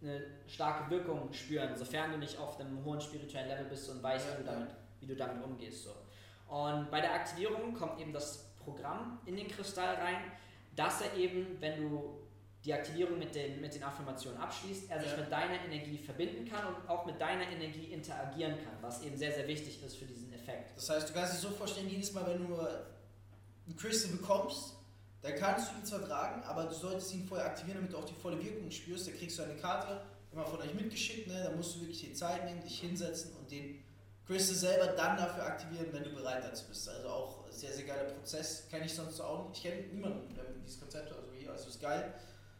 eine 0.02 0.26
starke 0.48 0.90
Wirkung 0.90 1.32
spüren, 1.32 1.76
sofern 1.76 2.12
du 2.12 2.18
nicht 2.18 2.38
auf 2.40 2.60
einem 2.60 2.84
hohen 2.84 3.00
spirituellen 3.00 3.50
Level 3.50 3.66
bist 3.66 3.88
und 3.90 4.02
weißt, 4.02 4.28
ja, 4.28 4.34
wie, 4.34 4.44
du 4.44 4.50
damit, 4.50 4.70
wie 5.00 5.06
du 5.08 5.16
damit 5.16 5.44
umgehst. 5.44 5.84
So. 5.84 5.92
Und 6.54 6.90
bei 6.90 7.02
der 7.02 7.14
Aktivierung 7.14 7.74
kommt 7.74 8.00
eben 8.00 8.12
das 8.12 8.52
Programm 8.56 9.20
in 9.26 9.36
den 9.36 9.48
Kristall 9.48 9.96
rein, 9.96 10.18
dass 10.76 11.02
er 11.02 11.16
eben, 11.16 11.62
wenn 11.62 11.82
du 11.82 12.18
die 12.66 12.74
Aktivierung 12.74 13.18
mit 13.18 13.34
den, 13.34 13.60
mit 13.60 13.74
den 13.74 13.84
Affirmationen 13.84 14.40
abschließt, 14.40 14.90
er 14.92 15.02
sich 15.02 15.18
mit 15.18 15.32
deiner 15.32 15.64
Energie 15.66 15.98
verbinden 15.98 16.48
kann 16.48 16.68
und 16.68 16.90
auch 16.90 17.06
mit 17.06 17.20
deiner 17.20 17.48
Energie 17.48 17.86
interagieren 17.86 18.54
kann, 18.64 18.74
was 18.82 19.04
eben 19.04 19.18
sehr, 19.18 19.32
sehr 19.32 19.48
wichtig 19.48 19.84
ist 19.84 19.98
für 19.98 20.06
diesen 20.06 20.31
Effekt. 20.52 20.78
Das 20.78 20.90
heißt, 20.90 21.10
du 21.10 21.14
kannst 21.14 21.34
dich 21.34 21.42
so 21.42 21.50
vorstellen, 21.50 21.90
jedes 21.90 22.12
Mal, 22.14 22.26
wenn 22.28 22.48
du 22.48 22.60
einen 22.60 23.76
Crystal 23.78 24.12
bekommst, 24.12 24.76
dann 25.22 25.36
kannst 25.36 25.72
du 25.72 25.78
ihn 25.78 25.86
zwar 25.86 26.04
tragen, 26.04 26.44
aber 26.44 26.64
du 26.64 26.74
solltest 26.74 27.14
ihn 27.14 27.26
vorher 27.26 27.46
aktivieren, 27.46 27.78
damit 27.78 27.94
du 27.94 27.98
auch 27.98 28.06
die 28.06 28.14
volle 28.14 28.44
Wirkung 28.44 28.72
spürst. 28.72 29.08
Da 29.08 29.12
kriegst 29.12 29.38
du 29.38 29.44
eine 29.44 29.56
Karte, 29.56 30.02
immer 30.32 30.46
von 30.46 30.60
euch 30.60 30.74
mitgeschickt, 30.74 31.28
ne? 31.28 31.44
da 31.44 31.56
musst 31.56 31.76
du 31.76 31.82
wirklich 31.82 32.02
die 32.02 32.14
Zeit 32.14 32.46
nehmen, 32.46 32.62
dich 32.62 32.80
hinsetzen 32.80 33.36
und 33.38 33.52
den 33.52 33.84
Crystal 34.26 34.56
selber 34.56 34.88
dann 34.94 35.18
dafür 35.18 35.46
aktivieren, 35.46 35.88
wenn 35.92 36.04
du 36.04 36.14
bereit 36.14 36.44
dazu 36.44 36.66
bist. 36.70 36.88
Also 36.90 37.08
auch 37.08 37.52
sehr, 37.52 37.72
sehr 37.74 37.86
geiler 37.86 38.06
Prozess. 38.06 38.68
Kenne 38.70 38.86
ich 38.86 38.94
sonst 38.94 39.20
auch 39.20 39.50
nicht. 39.50 39.58
Ich 39.58 39.72
kenne 39.72 39.88
niemanden, 39.88 40.34
der 40.34 40.46
dieses 40.64 40.80
Konzept 40.80 41.12
also 41.12 41.32
hier, 41.38 41.52
also 41.52 41.68
ist 41.68 41.82
geil. 41.82 42.14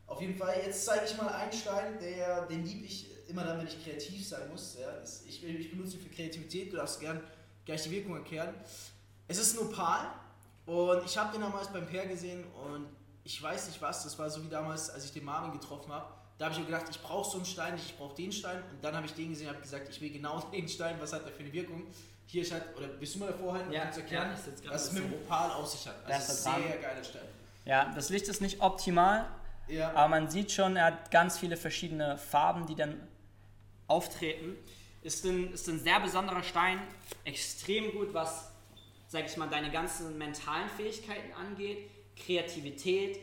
Auf 0.06 0.20
jeden 0.20 0.36
Fall, 0.36 0.56
jetzt 0.66 0.86
zeige 0.86 1.06
ich 1.06 1.16
mal 1.16 1.30
einen 1.30 1.54
Stein, 1.54 1.98
der, 2.00 2.46
den 2.48 2.66
liebe 2.66 2.86
ich 2.86 3.08
immer 3.30 3.46
dann, 3.46 3.60
wenn 3.60 3.68
ich 3.68 3.82
kreativ 3.82 4.28
sein 4.28 4.50
muss. 4.50 4.78
Ja? 4.80 5.02
Ich, 5.26 5.44
ich 5.44 5.72
benutze 5.72 5.96
ihn 5.96 6.04
für 6.04 6.10
Kreativität, 6.10 6.74
du 6.74 6.78
darfst 6.78 7.00
gern 7.00 7.22
gleich 7.72 7.84
die 7.84 7.92
Wirkung 7.92 8.16
erklären. 8.16 8.54
Es 9.28 9.38
ist 9.38 9.58
ein 9.58 9.66
Opal 9.66 10.08
und 10.66 11.06
ich 11.06 11.18
habe 11.18 11.32
den 11.32 11.42
damals 11.42 11.70
beim 11.70 11.88
Pair 11.88 12.06
gesehen 12.06 12.44
und 12.66 12.88
ich 13.24 13.42
weiß 13.42 13.68
nicht 13.68 13.82
was, 13.82 14.04
das 14.04 14.20
war 14.20 14.30
so 14.30 14.44
wie 14.44 14.50
damals, 14.50 14.90
als 14.90 15.06
ich 15.06 15.14
den 15.14 15.24
Marvin 15.24 15.54
getroffen 15.54 15.92
habe. 15.92 16.06
Da 16.38 16.46
habe 16.46 16.54
ich 16.54 16.60
mir 16.60 16.66
gedacht, 16.66 16.86
ich 16.90 17.02
brauche 17.02 17.30
so 17.30 17.38
einen 17.38 17.46
Stein, 17.46 17.76
ich 17.76 17.96
brauche 17.98 18.16
den 18.16 18.32
Stein 18.32 18.62
und 18.72 18.84
dann 18.84 18.96
habe 18.96 19.06
ich 19.06 19.14
den 19.14 19.30
gesehen 19.30 19.48
und 19.48 19.54
habe 19.54 19.62
gesagt, 19.62 19.88
ich 19.90 20.02
will 20.02 20.10
genau 20.10 20.40
den 20.52 20.68
Stein, 20.68 20.98
was 21.00 21.14
hat 21.14 21.26
der 21.26 21.32
für 21.32 21.44
eine 21.44 21.54
Wirkung? 21.54 21.84
Hier 22.26 22.42
ist 22.42 22.52
halt, 22.52 22.64
oder 22.76 22.88
willst 23.00 23.16
du 23.16 23.20
mal 23.20 23.28
davor 23.28 23.54
halten, 23.54 23.72
ja, 23.72 23.86
um 23.86 23.92
zu 23.92 24.02
erklären, 24.02 24.32
ja, 24.32 24.72
was 24.72 24.86
es 24.86 24.92
mit 24.94 25.04
dem 25.04 25.14
Opal 25.14 25.52
auf 25.52 25.68
sich 25.68 25.88
hat. 25.88 25.96
Also 26.06 26.10
das 26.10 26.40
ist 26.40 26.48
ein 26.48 26.64
sehr 26.64 26.78
geiler 26.78 27.04
Stein. 27.04 27.22
Ja, 27.66 27.92
das 27.94 28.10
Licht 28.10 28.28
ist 28.28 28.42
nicht 28.42 28.62
optimal, 28.62 29.28
ja. 29.68 29.92
aber 29.92 30.10
man 30.10 30.30
sieht 30.30 30.52
schon, 30.52 30.76
er 30.76 30.86
hat 30.86 31.12
ganz 31.12 31.38
viele 31.38 31.58
verschiedene 31.58 32.18
Farben, 32.18 32.66
die 32.66 32.76
dann 32.76 33.08
auftreten. 33.88 34.58
Ist 35.04 35.26
ein, 35.26 35.54
ist 35.54 35.68
ein 35.68 35.80
sehr 35.80 36.00
besonderer 36.00 36.44
Stein, 36.44 36.80
extrem 37.26 37.92
gut, 37.92 38.14
was, 38.14 38.52
sag 39.08 39.26
ich 39.26 39.36
mal, 39.38 39.50
deine 39.50 39.72
ganzen 39.72 40.18
mentalen 40.18 40.70
Fähigkeiten 40.70 41.34
angeht, 41.34 41.90
Kreativität, 42.16 43.20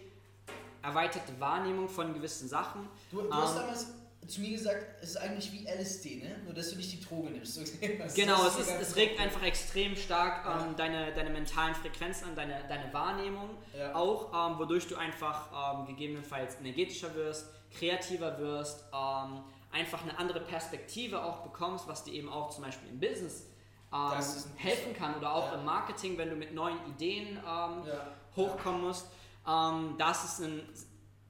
erweiterte 0.83 1.39
Wahrnehmung 1.39 1.89
von 1.89 2.15
gewissen 2.15 2.49
Sachen. 2.49 2.89
Du, 3.11 3.23
du 3.23 3.33
hast 3.33 3.57
ähm, 3.57 3.63
damals 3.63 3.87
zu 4.29 4.43
mir 4.43 4.51
gesagt, 4.51 4.85
es 5.01 5.11
ist 5.11 5.17
eigentlich 5.17 5.53
wie 5.53 5.67
LSD, 5.67 6.17
ne? 6.17 6.37
Nur 6.45 6.53
dass 6.53 6.71
du 6.71 6.77
nicht 6.77 6.93
die 6.93 7.01
Droge 7.01 7.31
nimmst. 7.31 7.59
genau, 8.15 8.47
es, 8.47 8.59
ist, 8.59 8.71
es 8.71 8.97
regt 8.97 9.19
einfach 9.19 9.43
extrem 9.43 9.97
stark 9.97 10.45
ähm, 10.45 10.71
ja. 10.71 10.75
deine, 10.77 11.15
deine 11.15 11.31
mentalen 11.31 11.75
Frequenzen 11.75 12.29
an, 12.29 12.37
deine, 12.37 12.63
deine 12.69 12.93
Wahrnehmung 12.93 13.51
ja. 13.77 13.95
auch, 13.95 14.51
ähm, 14.51 14.59
wodurch 14.59 14.87
du 14.87 14.97
einfach 14.97 15.79
ähm, 15.81 15.87
gegebenenfalls 15.87 16.57
energetischer 16.61 17.15
wirst, 17.15 17.47
kreativer 17.73 18.39
wirst, 18.39 18.85
ähm, 18.93 19.45
einfach 19.73 20.03
eine 20.03 20.19
andere 20.19 20.41
Perspektive 20.41 21.23
auch 21.23 21.39
bekommst, 21.39 21.89
was 21.89 22.05
dir 22.05 22.15
eben 22.15 22.29
auch 22.29 22.51
zum 22.51 22.65
Beispiel 22.65 22.89
im 22.89 23.01
Business 23.01 23.47
ähm, 23.93 24.25
helfen 24.57 24.95
kann 24.95 25.15
oder 25.17 25.33
auch 25.33 25.53
ja. 25.53 25.59
im 25.59 25.65
Marketing, 25.65 26.19
wenn 26.19 26.31
du 26.31 26.37
mit 26.37 26.55
neuen 26.55 26.79
Ideen 26.87 27.37
ähm, 27.37 27.39
ja. 27.45 28.13
hochkommen 28.37 28.83
musst. 28.83 29.07
Ähm, 29.47 29.95
das 29.99 30.25
ist 30.25 30.41
ein 30.41 30.69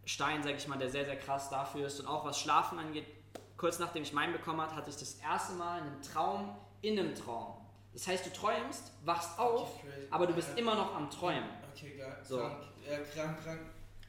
Stein, 0.05 0.43
sag 0.43 0.57
ich 0.57 0.67
mal, 0.67 0.79
der 0.79 0.91
sehr, 0.91 1.05
sehr 1.05 1.19
krass 1.19 1.51
dafür 1.51 1.87
ist. 1.87 2.01
Und 2.01 2.07
auch 2.07 2.25
was 2.25 2.39
Schlafen 2.39 2.79
angeht, 2.79 3.07
kurz 3.57 3.79
nachdem 3.79 4.03
ich 4.03 4.13
meinen 4.13 4.33
bekommen 4.33 4.61
habe, 4.61 4.75
hatte 4.75 4.91
ich 4.91 4.97
das 4.97 5.15
erste 5.15 5.55
Mal 5.55 5.83
einen 5.83 6.03
Traum 6.03 6.57
in 6.81 6.99
einem 6.99 7.15
Traum. 7.15 7.55
Das 7.93 8.07
heißt, 8.07 8.27
du 8.27 8.33
träumst, 8.33 8.93
wachst 9.05 9.39
auf, 9.39 9.71
aber 10.11 10.27
du 10.27 10.35
bist 10.35 10.57
immer 10.57 10.75
noch 10.75 10.95
am 10.95 11.11
Träumen. 11.11 11.49
Okay, 11.73 11.97
geil. 11.97 12.17
So. 12.23 12.39
Krank, 12.39 12.63
ja, 12.89 12.99
krank, 12.99 13.43
krank. 13.43 13.61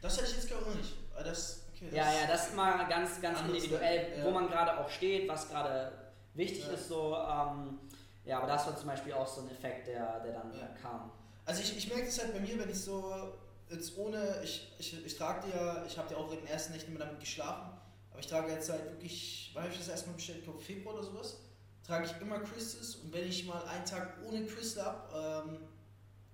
Das 0.02 0.18
hätte 0.18 0.30
ich 0.32 0.38
jetzt 0.38 0.50
gar 0.50 0.60
nicht. 0.76 0.94
Das 1.18 1.65
Okay, 1.82 1.96
ja, 1.96 2.12
ja, 2.12 2.28
das 2.28 2.48
ist 2.48 2.54
immer 2.54 2.86
ganz, 2.89 3.22
ganz 3.22 3.39
individuell, 3.42 4.18
ja. 4.18 4.26
wo 4.26 4.32
man 4.32 4.48
gerade 4.48 4.78
auch 4.78 4.89
steht, 4.89 5.30
was 5.30 5.50
gerade 5.50 5.92
wichtig 6.34 6.65
ja. 6.68 6.74
ist. 6.74 6.88
So, 6.89 7.15
ähm, 7.15 7.80
ja, 8.26 8.38
aber 8.39 8.48
das 8.48 8.65
war 8.65 8.76
zum 8.76 8.88
Beispiel 8.88 9.13
auch 9.13 9.28
so 9.28 9.42
ein 9.42 9.50
Effekt, 9.50 9.88
der, 9.88 10.20
der 10.20 10.34
dann 10.34 10.54
ja. 10.54 10.68
kam. 10.82 11.12
Also 11.46 11.62
ich, 11.62 11.78
ich 11.78 11.88
merke 11.88 12.06
das 12.06 12.20
halt 12.20 12.34
bei 12.34 12.39
mir, 12.42 12.60
wenn 12.60 12.70
ich 12.70 12.82
so 12.82 13.34
jetzt 13.70 13.98
ohne, 13.98 14.42
ich, 14.44 14.74
ich, 14.78 15.06
ich 15.06 15.18
trage 15.18 15.48
dir 15.48 15.56
ja, 15.56 15.86
ich 15.86 15.98
habe 15.98 16.12
ja 16.13 16.18
auch 16.18 16.32
in 16.32 16.39
den 16.39 16.48
ersten 16.48 16.74
Nächten 16.74 16.92
immer 16.92 17.00
damit 17.06 17.20
geschlafen, 17.20 17.70
aber 18.12 18.20
ich 18.20 18.28
trage 18.28 18.52
jetzt 18.52 18.70
halt 18.70 18.84
wirklich, 18.92 19.52
wann 19.54 19.63
habe 19.63 19.74
ich 19.74 19.80
das 19.80 19.88
erstmal 19.88 20.15
bestellt, 20.15 20.39
ich 20.39 20.44
glaube 20.46 20.60
Februar 20.60 20.96
oder 20.96 21.04
sowas, 21.04 21.38
trage 21.86 22.06
ich 22.06 22.22
immer 22.22 22.39
Crystals 22.39 22.96
und 22.96 23.13
wenn 23.13 23.28
ich 23.28 23.46
mal 23.46 23.63
einen 23.68 23.86
Tag 23.86 24.18
ohne 24.28 24.46
Crystal 24.46 24.86
habe, 24.86 25.50
ähm, 25.50 25.60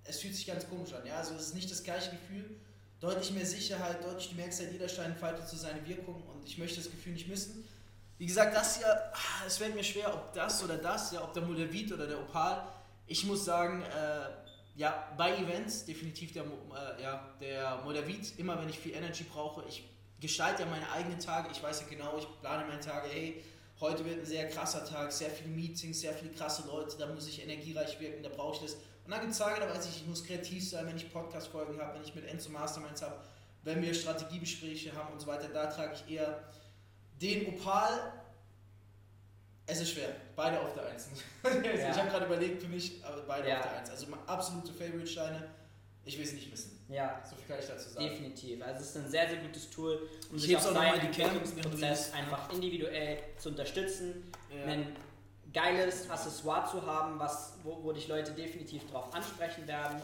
es 0.04 0.20
fühlt 0.20 0.34
sich 0.34 0.46
ganz 0.46 0.68
komisch 0.68 0.92
an, 0.94 1.06
ja, 1.06 1.16
also 1.16 1.34
es 1.34 1.48
ist 1.48 1.54
nicht 1.54 1.70
das 1.70 1.82
gleiche 1.82 2.10
Gefühl, 2.10 2.60
deutlich 3.00 3.30
mehr 3.32 3.46
Sicherheit, 3.46 4.02
deutlich, 4.04 4.34
merkst 4.34 4.60
halt, 4.60 4.72
jeder 4.72 4.88
Stein 4.88 5.12
entfaltet 5.12 5.48
so 5.48 5.56
seine 5.56 5.86
Wirkung 5.86 6.22
und 6.22 6.46
ich 6.46 6.58
möchte 6.58 6.80
das 6.80 6.90
Gefühl 6.90 7.12
nicht 7.12 7.28
missen. 7.28 7.66
Wie 8.18 8.26
gesagt, 8.26 8.56
das 8.56 8.78
hier, 8.78 8.86
ah, 8.86 9.46
es 9.46 9.58
fällt 9.58 9.74
mir 9.74 9.84
schwer, 9.84 10.12
ob 10.14 10.32
das 10.32 10.62
oder 10.64 10.78
das, 10.78 11.12
ja, 11.12 11.22
ob 11.22 11.34
der 11.34 11.42
Modavit 11.42 11.92
oder 11.92 12.06
der 12.06 12.18
Opal. 12.18 12.66
Ich 13.06 13.24
muss 13.24 13.44
sagen, 13.44 13.82
äh, 13.82 14.28
ja, 14.76 15.08
bei 15.16 15.36
Events 15.36 15.84
definitiv 15.84 16.32
der, 16.32 16.44
äh, 16.44 17.02
ja, 17.02 17.34
der 17.40 17.82
Modavit, 17.84 18.38
immer 18.38 18.58
wenn 18.60 18.68
ich 18.68 18.78
viel 18.78 18.94
Energy 18.94 19.24
brauche, 19.24 19.64
ich 19.68 19.84
gestalte 20.20 20.62
ja 20.62 20.68
meine 20.68 20.90
eigenen 20.92 21.18
Tage, 21.18 21.50
ich 21.52 21.62
weiß 21.62 21.82
ja 21.82 21.86
genau, 21.88 22.16
ich 22.18 22.26
plane 22.40 22.66
meine 22.66 22.80
Tage, 22.80 23.08
hey, 23.08 23.42
heute 23.80 24.04
wird 24.04 24.20
ein 24.20 24.26
sehr 24.26 24.48
krasser 24.48 24.84
Tag, 24.84 25.12
sehr 25.12 25.30
viele 25.30 25.50
Meetings, 25.50 26.00
sehr 26.00 26.14
viele 26.14 26.32
krasse 26.32 26.66
Leute, 26.66 26.96
da 26.98 27.06
muss 27.06 27.28
ich 27.28 27.42
energiereich 27.42 28.00
wirken, 28.00 28.22
da 28.22 28.30
brauche 28.30 28.56
ich 28.56 28.62
das. 28.62 28.76
Und 29.06 29.12
dann 29.12 29.20
gibt 29.20 29.32
es 29.32 29.38
Tage, 29.38 29.60
da 29.60 29.68
weiß 29.72 29.86
ich, 29.88 29.98
ich 30.02 30.06
muss 30.08 30.24
kreativ 30.24 30.68
sein, 30.68 30.84
wenn 30.88 30.96
ich 30.96 31.12
Podcast-Folgen 31.12 31.80
habe, 31.80 31.94
wenn 31.94 32.02
ich 32.02 32.12
mit 32.16 32.26
Enzo 32.26 32.50
Masterminds 32.50 33.02
habe, 33.02 33.14
wenn 33.62 33.80
wir 33.80 33.94
Strategiebespräche 33.94 34.92
haben 34.96 35.12
und 35.12 35.20
so 35.20 35.28
weiter. 35.28 35.48
Da 35.48 35.66
trage 35.66 35.94
ich 35.94 36.12
eher 36.12 36.42
den 37.22 37.46
Opal. 37.54 38.12
Es 39.64 39.80
ist 39.80 39.92
schwer, 39.92 40.08
beide 40.34 40.60
auf 40.60 40.74
der 40.74 40.86
1. 40.88 41.08
ja. 41.44 41.90
Ich 41.90 41.96
habe 41.96 42.10
gerade 42.10 42.26
überlegt 42.26 42.60
für 42.60 42.68
mich, 42.68 43.04
aber 43.04 43.22
beide 43.22 43.48
ja. 43.48 43.58
auf 43.60 43.62
der 43.62 43.78
1. 43.78 43.90
Also 43.90 44.06
absolute 44.26 44.72
Favorite-Steine. 44.72 45.50
Ich 46.04 46.18
will 46.18 46.26
sie 46.26 46.34
nicht 46.36 46.50
missen. 46.50 46.84
Ja, 46.88 47.22
So 47.28 47.36
viel 47.36 47.46
kann 47.46 47.58
ich 47.60 47.66
dazu 47.66 47.88
sagen. 47.88 48.06
definitiv. 48.08 48.62
Also 48.62 48.80
es 48.80 48.90
ist 48.90 48.96
ein 48.96 49.08
sehr, 49.08 49.28
sehr 49.28 49.38
gutes 49.38 49.70
Tool, 49.70 50.08
um 50.30 50.36
Ich 50.36 50.42
sich 50.42 50.56
auf 50.56 50.62
seinen 50.62 51.00
Entwicklungsprozess 51.00 52.12
einfach 52.12 52.52
individuell 52.52 53.18
zu 53.38 53.50
unterstützen, 53.50 54.32
Ja. 54.50 54.64
ein 54.66 54.96
geiles 55.56 56.08
Accessoire 56.10 56.70
zu 56.70 56.84
haben, 56.86 57.18
was, 57.18 57.54
wo, 57.64 57.82
wo 57.82 57.90
dich 57.90 58.08
Leute 58.08 58.32
definitiv 58.32 58.88
drauf 58.90 59.12
ansprechen 59.14 59.66
werden 59.66 60.02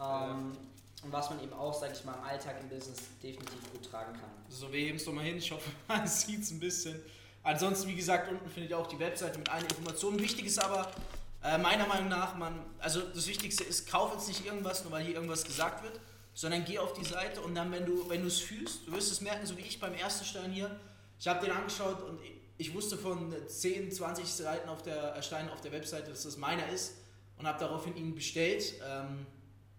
ähm, 0.00 0.56
und 1.02 1.12
was 1.12 1.28
man 1.28 1.42
eben 1.42 1.52
auch, 1.52 1.74
sag 1.78 1.92
ich 1.92 2.02
mal, 2.06 2.14
im 2.14 2.24
Alltag 2.24 2.56
im 2.62 2.70
Business 2.70 3.00
definitiv 3.22 3.70
gut 3.70 3.90
tragen 3.90 4.14
kann. 4.14 4.30
So, 4.48 4.72
wir 4.72 4.80
heben 4.80 4.96
es 4.96 5.04
nochmal 5.04 5.24
hin. 5.24 5.36
Ich 5.36 5.52
hoffe, 5.52 5.68
man 5.88 6.06
sieht 6.06 6.42
es 6.42 6.50
ein 6.50 6.58
bisschen. 6.58 6.98
Ansonsten, 7.42 7.86
wie 7.88 7.94
gesagt, 7.94 8.30
unten 8.30 8.48
findet 8.48 8.70
ihr 8.70 8.78
auch 8.78 8.86
die 8.86 8.98
Webseite 8.98 9.38
mit 9.38 9.50
allen 9.50 9.66
Informationen. 9.66 10.18
Wichtig 10.18 10.46
ist 10.46 10.58
aber, 10.58 10.90
äh, 11.42 11.58
meiner 11.58 11.86
Meinung 11.86 12.08
nach, 12.08 12.34
man, 12.36 12.58
also 12.78 13.02
das 13.02 13.26
Wichtigste 13.26 13.62
ist, 13.62 13.86
kauf 13.86 14.14
jetzt 14.14 14.28
nicht 14.28 14.46
irgendwas, 14.46 14.84
nur 14.84 14.92
weil 14.92 15.04
hier 15.04 15.16
irgendwas 15.16 15.44
gesagt 15.44 15.82
wird, 15.82 16.00
sondern 16.32 16.64
geh 16.64 16.78
auf 16.78 16.94
die 16.94 17.04
Seite 17.04 17.42
und 17.42 17.54
dann, 17.54 17.70
wenn 17.70 17.84
du 17.84 18.26
es 18.26 18.40
fühlst, 18.40 18.86
du 18.86 18.92
wirst 18.92 19.12
es 19.12 19.20
merken, 19.20 19.44
so 19.44 19.54
wie 19.58 19.62
ich 19.62 19.78
beim 19.78 19.92
ersten 19.92 20.24
Stein 20.24 20.50
hier. 20.50 20.74
Ich 21.20 21.28
habe 21.28 21.44
den 21.44 21.54
angeschaut 21.54 22.02
und 22.02 22.18
ich, 22.58 22.74
wusste 22.74 22.96
von 22.96 23.34
10, 23.46 23.90
20 23.90 24.26
Seiten 24.26 24.68
auf 24.68 24.82
der 24.82 25.16
äh, 25.16 25.22
Steinen 25.22 25.50
auf 25.50 25.60
der 25.60 25.72
Webseite, 25.72 26.10
dass 26.10 26.22
das 26.22 26.36
meiner 26.36 26.68
ist 26.68 26.94
und 27.38 27.46
habe 27.46 27.58
daraufhin 27.58 27.96
ihn 27.96 28.14
bestellt. 28.14 28.74
Ähm, 28.88 29.26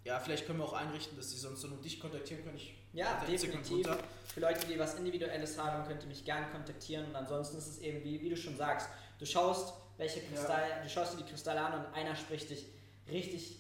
ja, 0.04 0.20
vielleicht 0.20 0.46
können 0.46 0.60
wir 0.60 0.66
auch 0.66 0.74
einrichten, 0.74 1.18
dass 1.18 1.32
sie 1.32 1.38
sonst 1.38 1.64
nur 1.64 1.82
dich 1.82 2.00
kontaktieren 2.00 2.44
können. 2.44 2.58
Ich 2.58 2.76
Ja, 2.94 3.24
definitiv. 3.28 3.88
Für 4.34 4.40
Leute, 4.40 4.68
die 4.68 4.78
was 4.78 4.96
Individuelles 4.96 5.58
haben, 5.58 5.88
könnt 5.88 6.04
ihr 6.04 6.10
mich 6.10 6.24
gerne 6.26 6.48
kontaktieren. 6.52 7.06
Und 7.06 7.16
ansonsten 7.16 7.58
ist 7.58 7.68
es 7.68 7.80
eben, 7.80 8.04
wie, 8.04 8.22
wie 8.22 8.30
du 8.30 8.38
schon 8.38 8.56
sagst, 8.56 8.90
du 9.18 9.26
schaust, 9.26 9.74
welche 9.98 10.22
Kristalle, 10.22 10.66
du 10.84 10.90
schaust 10.90 11.14
dir 11.14 11.24
die 11.24 11.30
Kristalle 11.30 11.62
an 11.62 11.86
und 11.86 11.94
einer 11.94 12.16
spricht 12.16 12.50
dich 12.50 12.68
richtig 13.10 13.60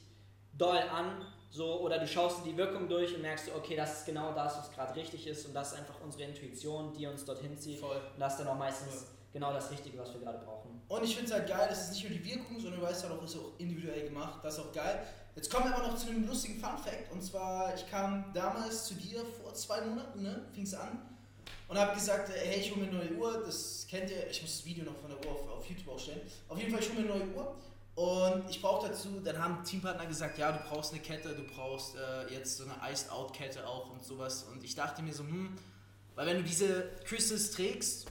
doll 0.53 0.77
an. 0.77 1.25
So, 1.55 1.79
oder 1.79 1.99
du 1.99 2.05
schaust 2.05 2.43
dir 2.43 2.51
die 2.51 2.57
Wirkung 2.57 2.89
durch 2.89 3.15
und 3.15 3.21
merkst, 3.21 3.49
okay, 3.55 3.77
das 3.77 3.99
ist 3.99 4.05
genau 4.05 4.33
das, 4.33 4.57
was 4.57 4.71
gerade 4.73 4.93
richtig 4.93 5.25
ist 5.25 5.45
und 5.45 5.53
das 5.53 5.71
ist 5.71 5.79
einfach 5.79 5.95
unsere 6.03 6.23
Intuition, 6.23 6.91
die 6.91 7.07
uns 7.07 7.23
dorthin 7.23 7.57
zieht. 7.57 7.79
Voll. 7.79 7.95
Und 7.95 8.19
das 8.19 8.33
ist 8.33 8.39
dann 8.41 8.49
auch 8.49 8.57
meistens 8.57 8.93
Voll. 8.93 9.07
genau 9.31 9.53
das 9.53 9.71
Richtige, 9.71 9.97
was 9.97 10.13
wir 10.13 10.19
gerade 10.19 10.39
brauchen. 10.39 10.81
Und 10.89 11.03
ich 11.05 11.15
finde 11.15 11.31
es 11.31 11.33
halt 11.33 11.47
geil, 11.47 11.69
es 11.71 11.83
ist 11.83 11.91
nicht 11.91 12.09
nur 12.09 12.19
die 12.19 12.25
Wirkung, 12.25 12.59
sondern 12.59 12.81
du 12.81 12.85
weißt 12.85 13.03
halt 13.03 13.17
auch, 13.17 13.23
es 13.23 13.35
ist 13.35 13.39
auch 13.39 13.53
individuell 13.57 14.03
gemacht. 14.03 14.41
Das 14.43 14.55
ist 14.55 14.59
auch 14.59 14.73
geil. 14.73 15.01
Jetzt 15.33 15.49
kommen 15.49 15.69
wir 15.69 15.77
aber 15.77 15.87
noch 15.87 15.97
zu 15.97 16.09
einem 16.09 16.27
lustigen 16.27 16.59
Fun 16.59 16.77
Fact. 16.77 17.09
Und 17.13 17.23
zwar, 17.23 17.73
ich 17.73 17.89
kam 17.89 18.33
damals 18.33 18.87
zu 18.87 18.95
dir 18.95 19.23
vor 19.41 19.53
zwei 19.53 19.79
Monaten, 19.79 20.23
ne? 20.23 20.41
Fing 20.53 20.63
es 20.63 20.73
an. 20.73 21.07
Und 21.69 21.77
habe 21.79 21.95
gesagt, 21.95 22.31
hey, 22.35 22.59
ich 22.59 22.75
hole 22.75 22.81
mir 22.85 22.89
eine 22.89 22.97
neue 22.97 23.13
Uhr. 23.13 23.43
Das 23.45 23.87
kennt 23.89 24.11
ihr. 24.11 24.29
Ich 24.29 24.41
muss 24.41 24.57
das 24.57 24.65
Video 24.65 24.83
noch 24.83 24.97
von 24.97 25.09
der 25.09 25.25
Uhr 25.25 25.31
auf, 25.31 25.49
auf 25.59 25.69
YouTube 25.69 25.87
auch 25.87 25.99
stellen. 25.99 26.19
Auf 26.49 26.57
jeden 26.59 26.69
Fall, 26.69 26.81
ich 26.81 26.89
hole 26.89 26.99
mir 26.99 27.13
eine 27.13 27.25
neue 27.25 27.33
Uhr. 27.33 27.55
Und 27.95 28.49
ich 28.49 28.61
brauche 28.61 28.89
dazu, 28.89 29.21
dann 29.23 29.41
haben 29.41 29.63
Teampartner 29.63 30.05
gesagt, 30.05 30.37
ja, 30.37 30.51
du 30.51 30.59
brauchst 30.69 30.91
eine 30.91 31.01
Kette, 31.01 31.29
du 31.33 31.43
brauchst 31.43 31.95
äh, 31.95 32.33
jetzt 32.33 32.57
so 32.57 32.65
eine 32.65 32.75
Iced 32.91 33.09
Out 33.09 33.33
Kette 33.33 33.65
auch 33.65 33.89
und 33.89 34.03
sowas. 34.03 34.43
Und 34.43 34.63
ich 34.65 34.75
dachte 34.75 35.01
mir 35.01 35.13
so, 35.13 35.23
hm, 35.23 35.55
weil 36.13 36.27
wenn 36.27 36.37
du 36.37 36.43
diese 36.43 36.89
Crystals 37.05 37.51
trägst, 37.51 38.07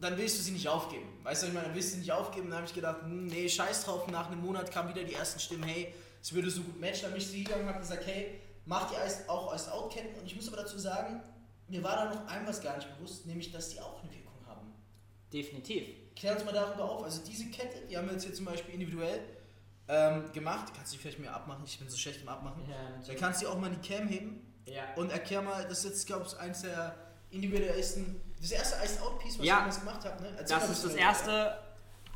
dann 0.00 0.16
willst 0.16 0.38
du 0.38 0.42
sie 0.42 0.52
nicht 0.52 0.68
aufgeben. 0.68 1.06
Weißt 1.22 1.42
du, 1.42 1.48
ich 1.48 1.52
meine, 1.52 1.66
dann 1.66 1.74
willst 1.74 1.90
du 1.90 1.94
sie 1.94 2.00
nicht 2.00 2.12
aufgeben. 2.12 2.48
Dann 2.48 2.58
habe 2.58 2.66
ich 2.66 2.74
gedacht, 2.74 3.02
hm, 3.02 3.26
nee, 3.26 3.48
scheiß 3.48 3.84
drauf. 3.84 4.06
Nach 4.08 4.30
einem 4.30 4.40
Monat 4.40 4.70
kamen 4.70 4.94
wieder 4.94 5.04
die 5.04 5.14
ersten 5.14 5.38
Stimmen, 5.38 5.64
hey, 5.64 5.92
es 6.22 6.32
würde 6.32 6.50
so 6.50 6.62
gut 6.62 6.80
matchen. 6.80 7.02
Dann 7.02 7.12
bin 7.12 7.20
ich 7.20 7.28
zu 7.28 7.36
gegangen 7.36 7.62
und 7.64 7.68
habe 7.68 7.80
gesagt, 7.80 8.06
hey, 8.06 8.40
mach 8.64 8.90
die 8.90 8.96
Eis, 8.96 9.28
auch 9.28 9.52
als 9.52 9.68
Out-Ketten. 9.68 10.18
Und 10.18 10.26
ich 10.26 10.34
muss 10.34 10.48
aber 10.48 10.58
dazu 10.58 10.78
sagen, 10.78 11.20
mir 11.68 11.82
war 11.82 11.96
da 11.96 12.14
noch 12.14 12.26
ein 12.28 12.46
was 12.46 12.62
gar 12.62 12.76
nicht 12.76 12.96
bewusst, 12.96 13.26
nämlich, 13.26 13.52
dass 13.52 13.68
die 13.68 13.80
auch 13.80 14.02
eine 14.02 14.10
Wirkung 14.10 14.46
haben. 14.46 14.72
Definitiv. 15.30 15.84
Klär 16.18 16.34
uns 16.34 16.44
mal 16.44 16.52
darüber 16.52 16.84
auf. 16.90 17.04
Also 17.04 17.22
diese 17.24 17.46
Kette, 17.46 17.78
die 17.88 17.96
haben 17.96 18.06
wir 18.06 18.14
jetzt 18.14 18.24
hier 18.24 18.34
zum 18.34 18.44
Beispiel 18.46 18.74
individuell 18.74 19.20
ähm, 19.88 20.30
gemacht. 20.32 20.72
Kannst 20.74 20.92
du 20.92 20.96
die 20.96 21.02
vielleicht 21.02 21.18
mir 21.20 21.32
abmachen? 21.32 21.62
Ich 21.64 21.78
bin 21.78 21.88
so 21.88 21.96
schlecht 21.96 22.22
im 22.22 22.28
Abmachen. 22.28 22.62
Ja, 22.68 22.74
Da 22.76 22.96
natürlich. 22.98 23.20
kannst 23.20 23.42
du 23.42 23.48
auch 23.48 23.58
mal 23.58 23.72
in 23.72 23.80
die 23.80 23.88
Cam 23.88 24.08
heben. 24.08 24.44
Ja. 24.66 24.82
Und 24.96 25.10
erklär 25.12 25.42
mal, 25.42 25.62
das 25.68 25.78
ist 25.78 25.84
jetzt, 25.84 26.06
glaube 26.06 26.26
ich, 26.26 26.36
eins 26.38 26.62
der 26.62 26.94
individuellsten, 27.30 28.20
das 28.40 28.50
erste 28.50 28.76
Iced 28.84 29.00
Out 29.02 29.18
Piece, 29.20 29.38
was 29.38 29.46
Ja. 29.46 29.54
ihr 29.54 29.58
damals 29.60 29.78
gemacht 29.80 30.00
habt, 30.04 30.20
ne? 30.20 30.28
Erzähl 30.38 30.58
Das 30.58 30.70
ist 30.70 30.84
das 30.84 30.94
erste 30.94 31.58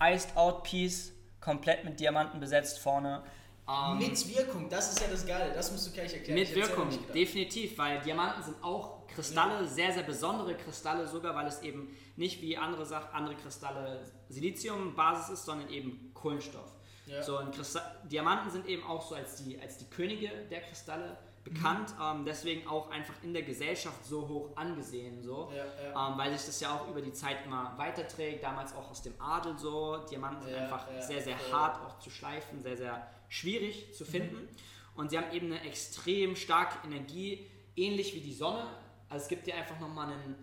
Iced 0.01 0.37
Out 0.37 0.63
Piece, 0.65 1.13
komplett 1.41 1.85
mit 1.85 1.99
Diamanten 2.01 2.41
besetzt 2.41 2.79
vorne. 2.79 3.23
Ähm, 3.69 3.99
Mit 3.99 4.37
Wirkung, 4.37 4.69
das 4.69 4.91
ist 4.93 5.01
ja 5.01 5.07
das 5.09 5.25
Geile, 5.25 5.53
das 5.55 5.71
musst 5.71 5.87
du 5.87 5.93
gleich 5.93 6.13
erklären. 6.13 6.39
Mit 6.41 6.49
Ich 6.49 6.55
Wirkung, 6.57 6.89
definitiv, 7.15 7.79
weil 7.79 8.01
Diamanten 8.01 8.43
sind 8.43 8.57
auch 8.63 9.07
Kristalle, 9.07 9.67
sehr, 9.69 9.93
sehr 9.93 10.03
besondere 10.03 10.57
Kristalle 10.57 11.07
sogar, 11.07 11.35
weil 11.37 11.47
es 11.47 11.63
eben 11.63 11.97
nicht 12.17 12.41
wie 12.43 12.57
andere, 12.57 12.85
Sach 12.87 13.13
andere 13.13 13.35
Kristalle 13.37 14.05
Silizium-Basis 14.29 15.31
ist, 15.31 15.45
sondern 15.45 15.69
eben 15.71 16.11
Kohlenstoff. 16.15 16.73
Ja. 17.07 17.23
So, 17.23 17.39
und 17.39 17.55
Krista 17.55 17.81
Diamanten 18.05 18.51
sind 18.51 18.67
eben 18.67 18.85
auch 18.85 19.07
so 19.07 19.15
als 19.15 19.37
die, 19.45 19.59
als 19.61 19.79
die 19.79 19.87
Könige 19.91 20.29
der 20.51 20.61
Kristalle 20.63 21.17
bekannt, 21.45 21.91
Mhm. 21.99 22.03
ähm, 22.21 22.25
deswegen 22.25 22.69
auch 22.69 22.89
einfach 22.91 23.15
in 23.25 23.33
der 23.33 23.43
Gesellschaft 23.43 24.05
so 24.05 24.29
hoch 24.29 24.57
angesehen, 24.57 25.21
so, 25.23 25.51
Ja, 25.51 25.65
ja. 25.91 26.09
Ähm, 26.13 26.17
weil 26.19 26.33
sich 26.37 26.47
das 26.47 26.61
ja 26.61 26.77
auch 26.79 26.89
über 26.89 27.03
die 27.03 27.13
Zeit 27.13 27.39
immer 27.45 27.75
weiterträgt, 27.77 28.45
damals 28.45 28.73
auch 28.77 28.89
aus 28.91 29.03
dem 29.03 29.21
Adel 29.21 29.59
so, 29.59 29.97
Diamanten 30.09 30.45
sind 30.45 30.55
einfach 30.55 30.87
sehr, 31.01 31.21
sehr 31.21 31.37
hart 31.51 31.85
auch 31.85 31.99
zu 31.99 32.11
schleifen, 32.11 32.63
sehr, 32.63 32.77
sehr 32.77 33.09
schwierig 33.29 33.93
zu 33.93 34.05
finden 34.05 34.37
Mhm. 34.37 34.49
und 34.95 35.11
sie 35.11 35.19
haben 35.19 35.33
eben 35.33 35.47
eine 35.47 35.63
extrem 35.65 36.37
starke 36.37 36.87
Energie, 36.87 37.51
ähnlich 37.75 38.15
wie 38.15 38.21
die 38.21 38.33
Sonne, 38.35 38.65
also 39.09 39.23
es 39.25 39.29
gibt 39.29 39.47
dir 39.49 39.57
einfach 39.57 39.81
nochmal 39.81 40.13
einen, 40.13 40.37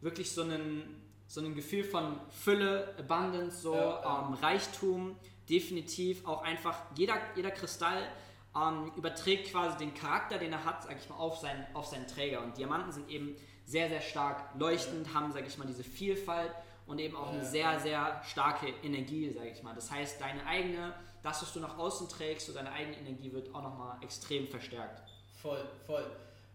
wirklich 0.00 0.30
so 0.30 0.42
einen, 0.42 1.03
so 1.34 1.40
ein 1.40 1.54
Gefühl 1.56 1.82
von 1.82 2.20
Fülle, 2.30 2.94
Abundance, 2.96 3.60
so, 3.60 3.74
Ja. 3.74 4.28
Ähm, 4.28 4.34
Reichtum, 4.34 5.16
definitiv 5.50 6.24
auch 6.26 6.42
einfach, 6.42 6.78
jeder, 6.94 7.16
jeder 7.34 7.50
Kristall 7.50 8.06
ähm, 8.56 8.92
überträgt 8.96 9.50
quasi 9.50 9.76
den 9.78 9.92
Charakter, 9.94 10.38
den 10.38 10.52
er 10.52 10.64
hat, 10.64 10.84
sag 10.84 10.96
ich 10.96 11.08
mal, 11.08 11.16
auf 11.16 11.38
seinen, 11.38 11.66
auf 11.74 11.86
seinen 11.86 12.06
Träger. 12.06 12.40
Und 12.40 12.56
Diamanten 12.56 12.92
sind 12.92 13.10
eben 13.10 13.34
sehr, 13.64 13.88
sehr 13.88 14.00
stark 14.00 14.54
leuchtend, 14.56 15.12
haben, 15.12 15.32
sag 15.32 15.44
ich 15.44 15.58
mal, 15.58 15.66
diese 15.66 15.82
Vielfalt 15.82 16.52
und 16.86 17.00
eben 17.00 17.16
auch 17.16 17.32
eine 17.32 17.44
sehr, 17.44 17.80
sehr 17.80 18.22
starke 18.22 18.68
Energie, 18.84 19.34
sag 19.36 19.46
ich 19.46 19.60
mal. 19.64 19.74
Das 19.74 19.90
heißt, 19.90 20.20
deine 20.20 20.46
eigene, 20.46 20.94
das, 21.24 21.42
was 21.42 21.52
du 21.52 21.58
nach 21.58 21.76
außen 21.76 22.08
trägst, 22.08 22.46
so 22.46 22.52
deine 22.52 22.70
eigene 22.70 22.96
Energie 22.96 23.32
wird 23.32 23.52
auch 23.52 23.62
nochmal 23.62 23.96
extrem 24.02 24.46
verstärkt. 24.46 25.02
Voll, 25.42 25.68
voll. 25.84 26.06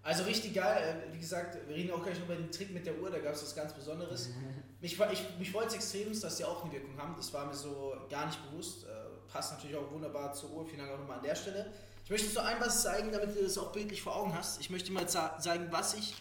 Also 0.01 0.23
richtig 0.23 0.53
geil, 0.53 1.03
äh, 1.07 1.13
wie 1.13 1.19
gesagt, 1.19 1.57
wir 1.67 1.75
reden 1.75 1.91
auch 1.91 2.01
gleich 2.01 2.17
noch 2.19 2.25
über 2.25 2.35
den 2.35 2.51
Trick 2.51 2.71
mit 2.71 2.85
der 2.85 2.97
Uhr, 2.99 3.09
da 3.09 3.19
gab 3.19 3.33
es 3.33 3.43
was 3.43 3.55
ganz 3.55 3.73
Besonderes. 3.73 4.29
mich 4.81 4.97
ich, 5.11 5.23
mich 5.37 5.51
freut 5.51 5.67
es 5.67 5.73
extrem, 5.75 6.19
dass 6.19 6.37
die 6.37 6.45
auch 6.45 6.63
eine 6.63 6.71
Wirkung 6.71 6.97
haben, 6.97 7.15
das 7.17 7.33
war 7.33 7.45
mir 7.45 7.53
so 7.53 7.95
gar 8.09 8.25
nicht 8.25 8.39
bewusst. 8.49 8.85
Äh, 8.85 8.87
passt 9.31 9.53
natürlich 9.53 9.75
auch 9.75 9.91
wunderbar 9.91 10.33
zur 10.33 10.51
Uhr, 10.51 10.65
vielen 10.65 10.79
Dank 10.79 10.91
auch 10.91 10.99
nochmal 10.99 11.17
an 11.17 11.23
der 11.23 11.35
Stelle. 11.35 11.71
Ich 12.03 12.09
möchte 12.09 12.29
so 12.29 12.39
ein 12.39 12.59
was 12.59 12.81
zeigen, 12.81 13.11
damit 13.11 13.35
du 13.35 13.43
das 13.43 13.57
auch 13.57 13.71
bildlich 13.71 14.01
vor 14.01 14.15
Augen 14.15 14.33
hast. 14.35 14.59
Ich 14.59 14.71
möchte 14.71 14.91
mal 14.91 15.07
zeigen, 15.07 15.67
was 15.69 15.93
ich 15.93 16.15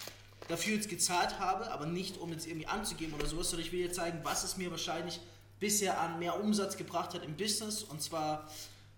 dafür 0.49 0.75
jetzt 0.75 0.89
gezahlt 0.89 1.39
habe, 1.39 1.71
aber 1.71 1.87
nicht 1.87 2.19
um 2.19 2.31
jetzt 2.31 2.47
irgendwie 2.47 2.67
anzugeben 2.67 3.15
oder 3.15 3.27
sowas, 3.27 3.51
sondern 3.51 3.67
ich 3.67 3.73
will 3.73 3.87
dir 3.87 3.93
zeigen, 3.93 4.21
was 4.23 4.45
es 4.45 4.59
mir 4.59 4.71
wahrscheinlich 4.71 5.21
bisher 5.61 5.99
an 6.01 6.19
mehr 6.19 6.39
Umsatz 6.41 6.77
gebracht 6.77 7.15
hat 7.15 7.25
im 7.25 7.37
Business. 7.37 7.83
Und 7.83 8.03
zwar, 8.03 8.49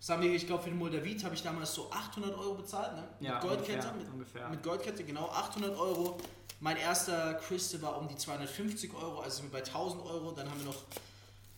sagen 0.00 0.22
wir, 0.22 0.32
ich 0.34 0.46
glaube 0.46 0.62
für 0.64 0.70
den 0.70 0.78
Moldavit 0.78 1.22
habe 1.24 1.34
ich 1.34 1.42
damals 1.42 1.72
so 1.74 1.90
800 1.90 2.36
Euro 2.36 2.54
bezahlt, 2.54 2.96
ne? 2.96 3.04
Ja, 3.20 3.34
mit 3.34 3.42
Goldkette, 3.42 3.72
ungefähr, 3.88 3.92
mit, 3.92 4.08
ungefähr. 4.12 4.48
mit 4.48 4.62
Goldkette, 4.62 5.04
genau 5.04 5.28
800 5.28 5.78
Euro. 5.78 6.18
Mein 6.60 6.76
erster 6.76 7.34
Crystal 7.34 7.80
war 7.82 7.96
um 7.98 8.08
die 8.08 8.16
250 8.16 8.92
Euro, 8.94 9.20
also 9.20 9.36
sind 9.36 9.52
wir 9.52 9.60
bei 9.60 9.64
1000 9.66 10.04
Euro. 10.04 10.32
Dann 10.32 10.50
haben 10.50 10.58
wir 10.60 10.66
noch 10.66 10.82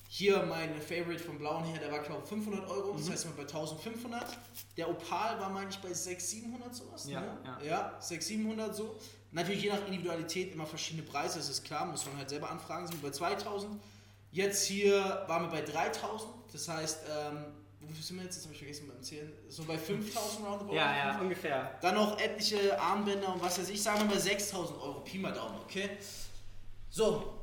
hier 0.09 0.45
mein 0.45 0.79
Favorite 0.81 1.19
vom 1.25 1.39
Blauen 1.39 1.65
her, 1.65 1.81
der 1.81 1.91
war 1.91 2.01
glaube 2.01 2.21
ich 2.23 2.29
500 2.29 2.69
Euro, 2.69 2.93
Mhm. 2.93 2.99
das 2.99 3.11
heißt 3.11 3.25
wir 3.25 3.33
sind 3.33 3.37
bei 3.37 3.43
1500. 3.43 4.27
Der 4.77 4.89
Opal 4.91 5.41
war, 5.41 5.49
meine 5.51 5.71
ich, 5.71 5.79
bei 5.79 5.93
600, 5.93 6.21
700 6.21 6.75
sowas. 6.75 7.07
Ja, 7.09 7.21
ne? 7.21 7.39
ja. 7.45 7.61
ja 7.67 7.93
600, 8.01 8.23
700 8.23 8.77
so. 8.77 8.95
Natürlich 9.35 9.63
je 9.63 9.71
nach 9.71 9.87
Individualität 9.87 10.53
immer 10.53 10.67
verschiedene 10.67 11.05
Preise, 11.05 11.39
das 11.39 11.49
ist 11.49 11.65
klar, 11.65 11.87
muss 11.87 12.05
man 12.07 12.19
halt 12.19 12.29
selber 12.29 12.51
anfragen, 12.51 12.87
sind 12.87 13.03
wir 13.03 13.09
bei 13.09 13.17
2000. 13.17 13.81
Jetzt 14.31 14.65
hier 14.67 15.25
waren 15.27 15.45
wir 15.45 15.51
bei 15.51 15.63
3000, 15.63 16.31
das 16.53 16.69
heißt, 16.69 16.99
ähm, 17.11 17.45
wofür 17.83 18.03
sind 18.03 18.17
wir 18.17 18.25
jetzt? 18.25 18.37
Jetzt 18.37 18.45
habe 18.45 18.55
ich 18.55 18.59
vergessen 18.59 18.89
beim 18.89 19.03
Zählen. 19.03 19.33
So 19.49 19.65
bei 19.65 19.79
5000 19.79 20.47
roundabout. 20.47 20.75
Ja, 20.75 20.97
ja, 20.97 21.21
ungefähr. 21.21 21.79
Dann 21.81 21.95
noch 21.95 22.19
etliche 22.19 22.81
Armbänder 22.81 23.35
und 23.35 23.43
was 23.43 23.59
weiß 23.59 23.69
ich, 23.69 23.83
sagen 23.83 24.01
wir 24.01 24.07
mal 24.07 24.19
6000 24.19 24.79
Euro, 24.81 25.01
Pi 25.01 25.19
mal 25.19 25.33
Daumen, 25.33 25.59
okay? 25.61 25.91
So. 26.91 27.39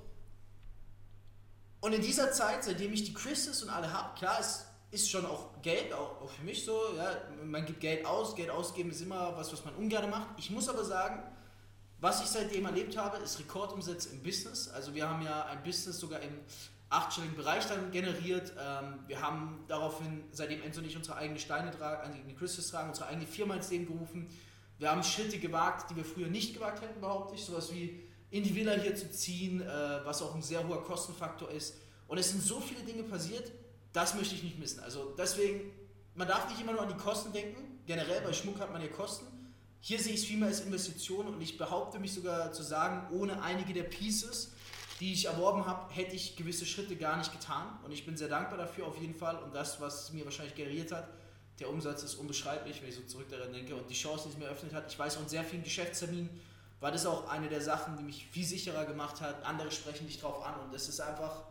Und 1.81 1.93
in 1.93 2.01
dieser 2.01 2.31
Zeit, 2.31 2.63
seitdem 2.63 2.93
ich 2.93 3.03
die 3.03 3.13
Crystals 3.13 3.63
und 3.63 3.69
alle 3.69 3.91
habe, 3.91 4.17
klar, 4.17 4.37
es 4.39 4.65
ist 4.91 5.09
schon 5.09 5.25
auch 5.25 5.61
Geld, 5.61 5.93
auch, 5.93 6.21
auch 6.21 6.29
für 6.29 6.43
mich 6.43 6.65
so, 6.65 6.79
ja, 6.97 7.21
man 7.43 7.65
gibt 7.65 7.79
Geld 7.79 8.05
aus, 8.05 8.35
Geld 8.35 8.49
ausgeben 8.49 8.89
ist 8.89 9.01
immer 9.01 9.37
was, 9.37 9.53
was 9.53 9.63
man 9.63 9.75
ungern 9.75 10.09
macht. 10.09 10.27
Ich 10.37 10.49
muss 10.49 10.67
aber 10.67 10.83
sagen, 10.83 11.23
was 11.99 12.21
ich 12.21 12.27
seitdem 12.27 12.65
erlebt 12.65 12.97
habe, 12.97 13.17
ist 13.17 13.39
Rekordumsätze 13.39 14.09
im 14.09 14.23
Business. 14.23 14.69
Also 14.69 14.95
wir 14.95 15.07
haben 15.07 15.21
ja 15.21 15.45
ein 15.45 15.61
Business 15.63 15.99
sogar 15.99 16.21
im 16.21 16.39
achtstelligen 16.89 17.35
Bereich 17.35 17.67
dann 17.67 17.91
generiert. 17.91 18.53
Ähm, 18.59 18.99
wir 19.07 19.21
haben 19.21 19.63
daraufhin, 19.67 20.23
seitdem 20.31 20.61
Enzo 20.63 20.81
und 20.81 20.87
ich 20.87 20.97
unsere 20.97 21.17
eigenen 21.17 21.39
Steine 21.39 21.71
tragen, 21.71 22.11
eigene 22.11 22.33
Crystals 22.33 22.69
tragen, 22.69 22.89
unsere 22.89 23.07
eigene 23.07 23.27
Firma 23.27 23.55
ins 23.55 23.69
Leben 23.69 23.85
gerufen. 23.85 24.27
Wir 24.77 24.91
haben 24.91 25.03
Schritte 25.03 25.39
gewagt, 25.39 25.91
die 25.91 25.95
wir 25.95 26.05
früher 26.05 26.27
nicht 26.27 26.53
gewagt 26.53 26.81
hätten, 26.81 27.01
behaupte 27.01 27.35
ich. 27.35 27.43
Sowas 27.43 27.71
wie 27.73 28.03
in 28.31 28.43
die 28.43 28.55
Villa 28.55 28.73
hier 28.73 28.95
zu 28.95 29.11
ziehen, 29.11 29.61
äh, 29.61 29.65
was 30.05 30.21
auch 30.21 30.35
ein 30.35 30.41
sehr 30.41 30.67
hoher 30.67 30.83
Kostenfaktor 30.83 31.49
ist. 31.51 31.75
Und 32.07 32.17
es 32.17 32.29
sind 32.29 32.41
so 32.41 32.59
viele 32.59 32.81
Dinge 32.81 33.03
passiert, 33.03 33.51
das 33.93 34.15
möchte 34.15 34.35
ich 34.35 34.43
nicht 34.43 34.59
missen. 34.59 34.79
Also 34.79 35.13
deswegen, 35.17 35.71
man 36.15 36.27
darf 36.27 36.49
nicht 36.49 36.61
immer 36.61 36.73
nur 36.73 36.81
an 36.81 36.89
die 36.89 36.97
Kosten 36.97 37.31
denken. 37.33 37.79
generell 37.85 38.21
bei 38.21 38.33
Schmuck 38.33 38.59
hat 38.59 38.71
man 38.71 38.81
ja 38.81 38.87
Kosten. 38.87 39.25
Hier 39.81 39.99
sehe 39.99 40.13
ich 40.13 40.21
es 40.21 40.25
viel 40.25 40.37
mehr 40.37 40.49
als 40.49 40.61
Investition 40.61 41.27
und 41.27 41.41
ich 41.41 41.57
behaupte 41.57 41.99
mich 41.99 42.13
sogar 42.13 42.51
zu 42.51 42.63
sagen, 42.63 43.07
ohne 43.13 43.41
einige 43.41 43.73
der 43.73 43.83
Pieces, 43.83 44.53
die 44.99 45.13
ich 45.13 45.25
erworben 45.25 45.65
habe, 45.65 45.93
hätte 45.93 46.15
ich 46.15 46.35
gewisse 46.35 46.65
Schritte 46.65 46.95
gar 46.95 47.17
nicht 47.17 47.31
getan. 47.31 47.79
Und 47.85 47.91
ich 47.91 48.05
bin 48.05 48.17
sehr 48.17 48.27
dankbar 48.27 48.57
dafür 48.57 48.87
auf 48.87 48.97
jeden 48.99 49.15
Fall. 49.15 49.37
Und 49.37 49.55
das, 49.55 49.79
was 49.79 50.11
mir 50.11 50.25
wahrscheinlich 50.25 50.55
generiert 50.55 50.91
hat, 50.91 51.07
der 51.59 51.69
Umsatz 51.69 52.03
ist 52.03 52.15
unbeschreiblich, 52.15 52.81
wenn 52.81 52.89
ich 52.89 52.95
so 52.95 53.01
zurück 53.03 53.29
daran 53.29 53.53
denke. 53.53 53.75
Und 53.75 53.89
die 53.89 53.93
Chance, 53.93 54.23
die 54.25 54.33
es 54.33 54.37
mir 54.37 54.45
eröffnet 54.45 54.73
hat, 54.73 54.91
ich 54.91 54.99
weiß 54.99 55.17
auch 55.17 55.21
in 55.21 55.29
sehr 55.29 55.43
vielen 55.43 55.63
Geschäftsterminen, 55.63 56.29
war 56.81 56.91
das 56.91 57.05
auch 57.05 57.29
eine 57.29 57.47
der 57.47 57.61
Sachen, 57.61 57.97
die 57.97 58.03
mich 58.03 58.27
viel 58.27 58.45
sicherer 58.45 58.85
gemacht 58.85 59.21
hat. 59.21 59.43
Andere 59.45 59.71
sprechen 59.71 60.07
dich 60.07 60.19
drauf 60.19 60.45
an 60.45 60.59
und 60.61 60.73
es 60.73 60.87
ist 60.87 60.99
einfach, 60.99 61.43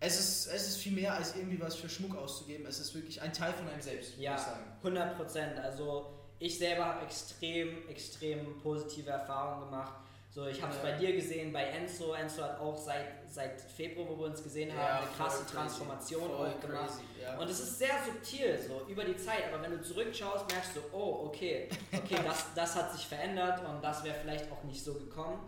es 0.00 0.18
ist, 0.18 0.46
es 0.46 0.68
ist 0.68 0.76
viel 0.78 0.92
mehr 0.92 1.14
als 1.14 1.34
irgendwie 1.36 1.60
was 1.60 1.76
für 1.76 1.88
Schmuck 1.88 2.16
auszugeben. 2.16 2.66
Es 2.66 2.80
ist 2.80 2.94
wirklich 2.94 3.20
ein 3.22 3.32
Teil 3.32 3.52
von 3.52 3.68
einem 3.68 3.82
selbst, 3.82 4.16
ja, 4.18 4.34
ich 4.34 4.40
sagen. 4.40 4.64
100 4.78 5.16
Prozent. 5.16 5.58
Also 5.58 6.12
ich 6.38 6.58
selber 6.58 6.86
habe 6.86 7.04
extrem, 7.04 7.88
extrem 7.88 8.60
positive 8.60 9.10
Erfahrungen 9.10 9.70
gemacht 9.70 9.94
so, 10.32 10.46
ich 10.46 10.62
habe 10.62 10.72
es 10.72 10.78
bei 10.78 10.92
dir 10.92 11.12
gesehen, 11.12 11.52
bei 11.52 11.64
Enzo. 11.64 12.12
Enzo 12.12 12.44
hat 12.44 12.60
auch 12.60 12.78
seit, 12.78 13.28
seit 13.28 13.60
Februar, 13.60 14.08
wo 14.08 14.16
wir 14.16 14.26
uns 14.26 14.40
gesehen 14.40 14.70
haben, 14.70 14.78
ja, 14.78 14.98
eine 15.00 15.10
krasse 15.16 15.44
Transformation 15.44 16.30
auch 16.30 16.60
gemacht. 16.60 17.00
Ja. 17.20 17.36
Und 17.36 17.50
es 17.50 17.58
ist 17.58 17.80
sehr 17.80 17.94
subtil, 18.06 18.56
so 18.56 18.82
über 18.88 19.02
die 19.02 19.16
Zeit. 19.16 19.52
Aber 19.52 19.60
wenn 19.60 19.72
du 19.72 19.82
zurückschaust, 19.82 20.48
merkst 20.48 20.76
du, 20.76 20.80
oh, 20.92 21.26
okay, 21.26 21.68
okay, 21.92 22.18
das, 22.24 22.46
das 22.54 22.76
hat 22.76 22.92
sich 22.92 23.06
verändert 23.06 23.60
und 23.68 23.82
das 23.82 24.04
wäre 24.04 24.14
vielleicht 24.22 24.50
auch 24.52 24.62
nicht 24.62 24.84
so 24.84 24.94
gekommen. 24.94 25.40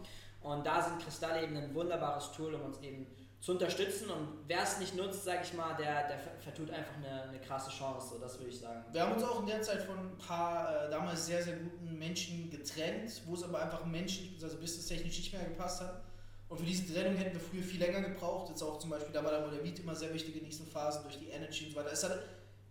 Und 0.42 0.66
da 0.66 0.82
sind 0.82 1.00
Kristalle 1.00 1.44
eben 1.44 1.56
ein 1.56 1.72
wunderbares 1.72 2.32
Tool, 2.32 2.52
um 2.54 2.62
uns 2.62 2.80
eben 2.80 3.06
zu 3.42 3.52
unterstützen. 3.52 4.09
Und 4.09 4.28
wer 4.46 4.62
es 4.62 4.78
nicht 4.78 4.94
nutzt, 4.94 5.24
sage 5.24 5.40
ich 5.42 5.52
mal, 5.52 5.74
der, 5.74 6.07
der 6.07 6.18
vertut 6.38 6.70
einfach 6.70 6.94
eine, 6.96 7.24
eine 7.24 7.40
krasse 7.40 7.70
Chance, 7.70 8.11
so 8.11 8.18
das 8.18 8.38
würde 8.38 8.50
ich 8.50 8.61
sagen. 8.61 8.85
Wir 8.92 9.02
haben 9.02 9.12
uns 9.12 9.24
auch 9.24 9.40
in 9.40 9.46
der 9.46 9.61
Zeit 9.61 9.83
von 9.83 9.98
ein 9.98 10.16
paar 10.16 10.87
äh, 10.87 10.90
damals 10.90 11.26
sehr, 11.26 11.42
sehr 11.42 11.57
guten 11.57 11.98
Menschen 11.98 12.48
getrennt, 12.50 13.20
wo 13.26 13.35
es 13.35 13.42
aber 13.42 13.61
einfach 13.61 13.85
Menschen, 13.85 14.38
also 14.40 14.57
businesstechnisch 14.59 15.18
nicht 15.18 15.33
mehr 15.33 15.44
gepasst 15.44 15.81
hat. 15.81 16.05
Und 16.48 16.59
für 16.59 16.64
diese 16.64 16.92
Trennung 16.92 17.16
hätten 17.16 17.33
wir 17.33 17.40
früher 17.40 17.62
viel 17.62 17.81
länger 17.81 18.02
gebraucht. 18.02 18.50
Jetzt 18.50 18.62
auch 18.62 18.78
zum 18.78 18.90
Beispiel, 18.90 19.12
da 19.12 19.24
war 19.24 19.33
der 19.33 19.59
Beat 19.59 19.81
immer 19.81 19.96
sehr 19.96 20.14
wichtig 20.14 20.37
in 20.37 20.44
diesen 20.44 20.66
Phasen 20.66 21.02
durch 21.02 21.18
die 21.18 21.28
Energy 21.28 21.64
und 21.64 21.72
so 21.72 21.76
weiter. 21.76 21.90
Es 21.92 22.05
hat 22.05 22.16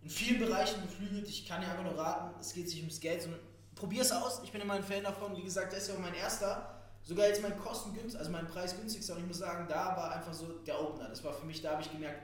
in 0.03 0.09
vielen 0.09 0.39
Bereichen 0.39 0.81
geflügelt. 0.83 1.27
Ich 1.27 1.47
kann 1.47 1.61
dir 1.61 1.67
einfach 1.67 1.83
nur 1.83 1.97
raten, 1.97 2.39
es 2.39 2.53
geht 2.53 2.69
sich 2.69 2.79
ums 2.79 2.99
Geld, 3.01 3.23
sondern 3.23 3.41
probier 3.75 4.03
es 4.03 4.11
aus. 4.11 4.39
Ich 4.43 4.51
bin 4.51 4.61
immer 4.61 4.75
ein 4.75 4.83
Fan 4.83 5.03
davon. 5.03 5.35
Wie 5.35 5.43
gesagt, 5.43 5.73
das 5.73 5.79
ist 5.79 5.87
ja 5.89 5.95
auch 5.95 5.99
mein 5.99 6.13
erster 6.13 6.80
sogar 7.03 7.27
jetzt 7.27 7.41
mein 7.41 7.57
Kostengünstig, 7.59 8.19
also 8.19 8.31
mein 8.31 8.47
Preis 8.47 8.75
günstigster. 8.77 9.15
Und 9.15 9.21
ich 9.21 9.27
muss 9.27 9.39
sagen, 9.39 9.67
da 9.67 9.95
war 9.97 10.11
einfach 10.11 10.33
so 10.33 10.47
der 10.65 10.79
Opener. 10.79 11.09
Das 11.09 11.23
war 11.23 11.33
für 11.33 11.45
mich, 11.45 11.61
da 11.61 11.71
habe 11.71 11.81
ich 11.81 11.91
gemerkt, 11.91 12.21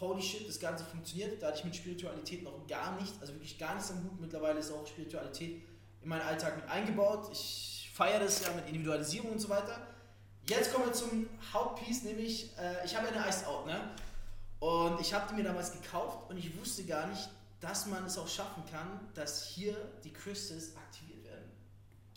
holy 0.00 0.22
shit, 0.22 0.48
das 0.48 0.58
Ganze 0.60 0.84
funktioniert. 0.84 1.42
Da 1.42 1.48
hatte 1.48 1.58
ich 1.58 1.64
mit 1.64 1.76
Spiritualität 1.76 2.42
noch 2.42 2.66
gar 2.66 3.00
nicht, 3.00 3.12
also 3.20 3.32
wirklich 3.34 3.58
gar 3.58 3.74
nichts 3.74 3.90
am 3.90 4.02
Hut. 4.04 4.20
Mittlerweile 4.20 4.58
ist 4.58 4.72
auch 4.72 4.86
Spiritualität 4.86 5.62
in 6.02 6.08
meinen 6.08 6.22
Alltag 6.22 6.56
mit 6.56 6.68
eingebaut. 6.68 7.28
Ich 7.32 7.90
feiere 7.94 8.20
das 8.20 8.44
ja 8.44 8.52
mit 8.52 8.66
Individualisierung 8.66 9.32
und 9.32 9.38
so 9.38 9.48
weiter. 9.48 9.86
Jetzt 10.48 10.72
kommen 10.72 10.86
wir 10.86 10.92
zum 10.92 11.28
Hauptpiece, 11.52 12.04
nämlich 12.04 12.56
äh, 12.58 12.84
ich 12.84 12.96
habe 12.96 13.08
eine 13.08 13.28
Iced 13.28 13.46
Out, 13.46 13.66
ne? 13.66 13.90
Und 14.60 15.00
ich 15.00 15.12
habe 15.12 15.26
die 15.28 15.34
mir 15.34 15.42
damals 15.42 15.72
gekauft 15.72 16.30
und 16.30 16.36
ich 16.36 16.56
wusste 16.58 16.84
gar 16.84 17.06
nicht, 17.08 17.28
dass 17.60 17.86
man 17.86 18.04
es 18.04 18.16
auch 18.16 18.28
schaffen 18.28 18.62
kann, 18.70 19.00
dass 19.14 19.44
hier 19.44 19.76
die 20.04 20.12
Crystals 20.12 20.76
aktiviert 20.76 21.24
werden. 21.24 21.50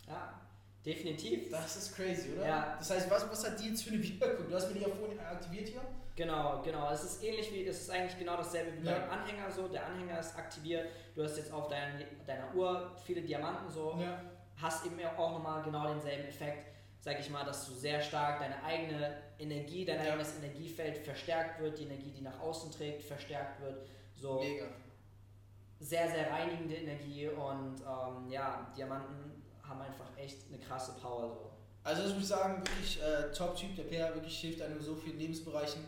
Ja. 0.08 0.40
Definitiv. 0.86 1.50
Das 1.52 1.76
ist 1.76 1.96
crazy, 1.96 2.34
oder? 2.34 2.48
Ja. 2.48 2.76
Das 2.78 2.90
heißt, 2.90 3.10
was, 3.10 3.30
was 3.30 3.46
hat 3.46 3.60
die 3.60 3.70
jetzt 3.70 3.84
für 3.84 3.92
eine 3.92 4.02
Wirkung? 4.02 4.48
Du 4.50 4.56
hast 4.56 4.70
mir 4.70 4.76
die 4.76 4.82
ja 4.82 4.88
vorhin 4.88 5.20
aktiviert 5.20 5.68
hier? 5.70 5.82
Genau, 6.16 6.62
genau. 6.64 6.92
Es 6.92 7.04
ist 7.04 7.24
ähnlich 7.24 7.52
wie, 7.54 7.66
es 7.66 7.82
ist 7.82 7.90
eigentlich 7.90 8.18
genau 8.18 8.38
dasselbe 8.38 8.72
wie 8.82 8.86
ja. 8.86 9.00
beim 9.00 9.10
Anhänger 9.10 9.52
so. 9.52 9.68
Der 9.68 9.86
Anhänger 9.86 10.20
ist 10.20 10.38
aktiviert. 10.38 10.88
Du 11.16 11.24
hast 11.24 11.38
jetzt 11.38 11.52
auf 11.52 11.68
dein, 11.68 12.04
deiner 12.26 12.54
Uhr 12.56 12.92
viele 13.06 13.22
Diamanten 13.22 13.70
so. 13.70 13.98
Ja. 14.00 14.22
Hast 14.58 14.86
eben 14.86 15.00
auch 15.18 15.32
nochmal 15.32 15.64
genau 15.64 15.88
denselben 15.88 16.28
Effekt, 16.28 16.68
sag 17.00 17.20
ich 17.20 17.30
mal, 17.30 17.46
dass 17.46 17.68
du 17.68 17.74
sehr 17.74 18.02
stark 18.02 18.40
deine 18.40 18.62
eigene 18.64 19.18
Energie, 19.38 19.86
dein 19.86 20.04
ja. 20.04 20.12
eigenes 20.12 20.38
Energiefeld 20.38 20.98
verstärkt 20.98 21.62
wird, 21.62 21.78
die 21.78 21.84
Energie, 21.84 22.12
die 22.12 22.22
nach 22.22 22.40
außen 22.40 22.72
trägt, 22.72 23.04
verstärkt 23.04 23.62
wird. 23.62 23.88
So 24.16 24.40
Mega. 24.40 24.66
Sehr, 25.82 26.10
sehr 26.10 26.30
reinigende 26.30 26.76
Energie 26.76 27.30
und 27.30 27.80
ähm, 27.80 28.30
ja, 28.30 28.70
Diamanten 28.76 29.40
haben 29.70 29.82
einfach 29.82 30.06
echt 30.18 30.48
eine 30.48 30.60
krasse 30.60 30.94
Power 31.02 31.30
so. 31.30 31.52
Also 31.84 32.04
das 32.04 32.14
muss 32.14 32.24
ich 32.24 32.28
sagen, 32.28 32.62
wirklich 32.66 33.02
äh, 33.02 33.32
Top-Typ, 33.32 33.76
der 33.76 33.84
Peer 33.84 34.14
wirklich 34.14 34.38
hilft 34.40 34.62
einem 34.62 34.78
in 34.78 34.84
so 34.84 34.96
vielen 34.96 35.18
Lebensbereichen. 35.18 35.84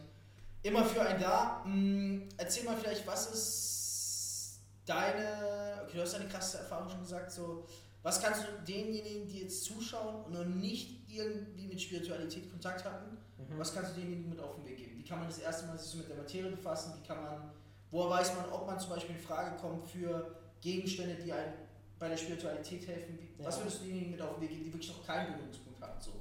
Immer 0.64 0.86
für 0.86 1.02
einen 1.02 1.20
da. 1.20 1.64
Hm, 1.64 2.30
erzähl 2.38 2.64
mal 2.64 2.78
vielleicht, 2.78 3.06
was 3.06 3.32
ist 3.34 4.60
deine, 4.86 5.82
okay, 5.84 5.98
du 5.98 6.02
hast 6.02 6.16
eine 6.16 6.28
krasse 6.28 6.60
Erfahrung 6.60 6.90
schon 6.90 7.02
gesagt, 7.02 7.32
so, 7.32 7.66
was 8.04 8.22
kannst 8.22 8.44
du 8.44 8.48
denjenigen, 8.68 9.28
die 9.28 9.42
jetzt 9.42 9.64
zuschauen 9.64 10.26
und 10.26 10.34
noch 10.34 10.46
nicht 10.46 11.10
irgendwie 11.10 11.68
mit 11.68 11.82
Spiritualität 11.82 12.50
Kontakt 12.50 12.84
hatten, 12.86 13.18
mhm. 13.38 13.58
was 13.60 13.74
kannst 13.74 13.92
du 13.92 14.00
denjenigen 14.00 14.30
mit 14.30 14.40
auf 14.40 14.56
den 14.56 14.66
Weg 14.66 14.78
geben? 14.78 14.98
Wie 14.98 15.04
kann 15.04 15.20
man 15.20 15.28
das 15.28 15.40
erste 15.40 15.68
Mal 15.68 15.78
sich 15.78 15.92
so 15.92 15.98
mit 15.98 16.10
der 16.10 16.16
Materie 16.16 16.52
befassen? 16.52 16.94
Wie 17.00 17.08
kann 17.08 17.22
man, 17.22 17.52
woher 17.92 18.10
weiß 18.10 18.36
man, 18.36 18.50
ob 18.52 18.66
man 18.66 18.80
zum 18.80 18.92
Beispiel 18.92 19.16
in 19.16 19.22
Frage 19.22 19.56
kommt 19.58 19.88
für 19.88 20.36
Gegenstände, 20.62 21.16
die 21.16 21.32
einen 21.32 21.54
bei 22.02 22.10
der 22.10 22.18
Spiritualität 22.18 22.86
helfen? 22.88 23.20
Ja. 23.38 23.46
Was 23.46 23.60
würdest 23.60 23.80
du 23.80 23.84
denjenigen 23.86 24.12
mit 24.12 24.22
auf 24.22 24.34
den 24.34 24.42
Weg 24.42 24.50
geben, 24.50 24.64
die 24.66 24.74
wirklich 24.74 24.90
noch 24.90 25.06
keinen 25.06 25.34
Berührungspunkt 25.34 25.82
haben? 25.82 26.02
So? 26.02 26.12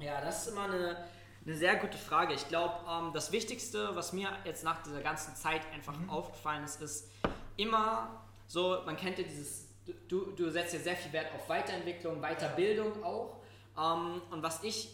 Ja, 0.00 0.20
das 0.20 0.42
ist 0.42 0.52
immer 0.52 0.64
eine, 0.64 1.04
eine 1.46 1.56
sehr 1.56 1.76
gute 1.76 1.96
Frage. 1.96 2.34
Ich 2.34 2.48
glaube, 2.48 2.74
ähm, 2.90 3.12
das 3.14 3.30
Wichtigste, 3.30 3.94
was 3.94 4.12
mir 4.12 4.28
jetzt 4.44 4.64
nach 4.64 4.82
dieser 4.82 5.00
ganzen 5.00 5.36
Zeit 5.36 5.62
einfach 5.72 5.96
mhm. 5.96 6.10
aufgefallen 6.10 6.64
ist, 6.64 6.82
ist 6.82 7.10
immer 7.56 8.24
so, 8.48 8.82
man 8.84 8.96
kennt 8.96 9.18
ja 9.18 9.24
dieses, 9.24 9.68
du, 10.08 10.32
du 10.32 10.50
setzt 10.50 10.74
ja 10.74 10.80
sehr 10.80 10.96
viel 10.96 11.12
Wert 11.12 11.32
auf 11.32 11.48
Weiterentwicklung, 11.48 12.20
Weiterbildung 12.20 13.04
auch. 13.04 13.36
Ähm, 13.78 14.20
und 14.32 14.42
was 14.42 14.64
ich, 14.64 14.90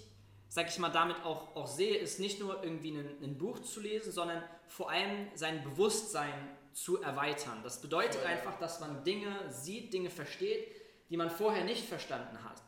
sag 0.50 0.68
ich 0.68 0.78
mal, 0.78 0.90
damit 0.90 1.16
auch, 1.24 1.56
auch 1.56 1.66
sehe, 1.66 1.96
ist 1.96 2.20
nicht 2.20 2.40
nur 2.40 2.62
irgendwie 2.62 2.90
ein, 2.90 3.08
ein 3.22 3.38
Buch 3.38 3.60
zu 3.60 3.80
lesen, 3.80 4.12
sondern 4.12 4.42
vor 4.68 4.90
allem 4.90 5.28
sein 5.34 5.64
Bewusstsein 5.64 6.34
zu 6.72 7.02
erweitern. 7.02 7.60
Das 7.62 7.80
bedeutet 7.80 8.24
einfach, 8.24 8.58
dass 8.58 8.80
man 8.80 9.04
Dinge 9.04 9.34
sieht, 9.50 9.92
Dinge 9.92 10.10
versteht, 10.10 10.72
die 11.08 11.16
man 11.16 11.30
vorher 11.30 11.64
nicht 11.64 11.88
verstanden 11.88 12.42
hat. 12.44 12.62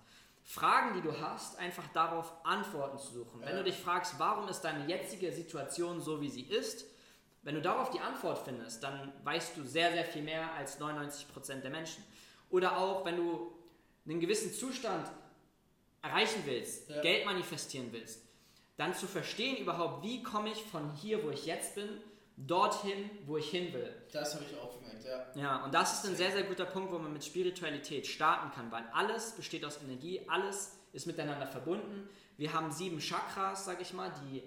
Fragen, 0.44 0.94
die 0.94 1.02
du 1.02 1.20
hast, 1.20 1.58
einfach 1.58 1.86
darauf 1.92 2.32
Antworten 2.44 2.98
zu 2.98 3.12
suchen. 3.12 3.40
Wenn 3.42 3.56
du 3.56 3.64
dich 3.64 3.76
fragst, 3.76 4.18
warum 4.18 4.48
ist 4.48 4.62
deine 4.62 4.86
jetzige 4.86 5.32
Situation 5.32 6.00
so, 6.00 6.20
wie 6.20 6.28
sie 6.28 6.42
ist, 6.42 6.84
wenn 7.42 7.54
du 7.54 7.62
darauf 7.62 7.90
die 7.90 8.00
Antwort 8.00 8.38
findest, 8.38 8.82
dann 8.82 9.12
weißt 9.24 9.56
du 9.56 9.64
sehr, 9.64 9.92
sehr 9.92 10.04
viel 10.04 10.22
mehr 10.22 10.52
als 10.54 10.80
99% 10.80 11.60
der 11.60 11.70
Menschen. 11.70 12.04
Oder 12.50 12.76
auch, 12.76 13.04
wenn 13.04 13.16
du 13.16 13.52
einen 14.06 14.20
gewissen 14.20 14.52
Zustand 14.52 15.10
erreichen 16.02 16.42
willst, 16.44 16.90
ja. 16.90 17.00
Geld 17.00 17.24
manifestieren 17.24 17.88
willst, 17.92 18.22
dann 18.76 18.94
zu 18.94 19.06
verstehen 19.06 19.56
überhaupt, 19.56 20.02
wie 20.02 20.22
komme 20.22 20.50
ich 20.50 20.62
von 20.62 20.92
hier, 20.94 21.22
wo 21.24 21.30
ich 21.30 21.46
jetzt 21.46 21.74
bin, 21.74 21.88
dorthin, 22.46 23.10
wo 23.26 23.36
ich 23.36 23.50
hin 23.50 23.72
will. 23.72 23.94
Das 24.12 24.34
habe 24.34 24.44
ich 24.44 24.58
auch 24.58 24.74
gemerkt, 24.78 25.04
ja. 25.04 25.40
Ja, 25.40 25.64
und 25.64 25.74
das 25.74 25.94
ist 25.94 26.10
ein 26.10 26.16
sehr, 26.16 26.32
sehr 26.32 26.44
guter 26.44 26.64
Punkt, 26.64 26.92
wo 26.92 26.98
man 26.98 27.12
mit 27.12 27.24
Spiritualität 27.24 28.06
starten 28.06 28.50
kann, 28.52 28.70
weil 28.70 28.84
alles 28.92 29.32
besteht 29.32 29.64
aus 29.64 29.80
Energie, 29.82 30.22
alles 30.28 30.78
ist 30.92 31.06
miteinander 31.06 31.46
verbunden. 31.46 32.08
Wir 32.36 32.52
haben 32.52 32.70
sieben 32.70 32.98
Chakras, 32.98 33.64
sag 33.64 33.80
ich 33.80 33.92
mal, 33.92 34.12
die 34.24 34.42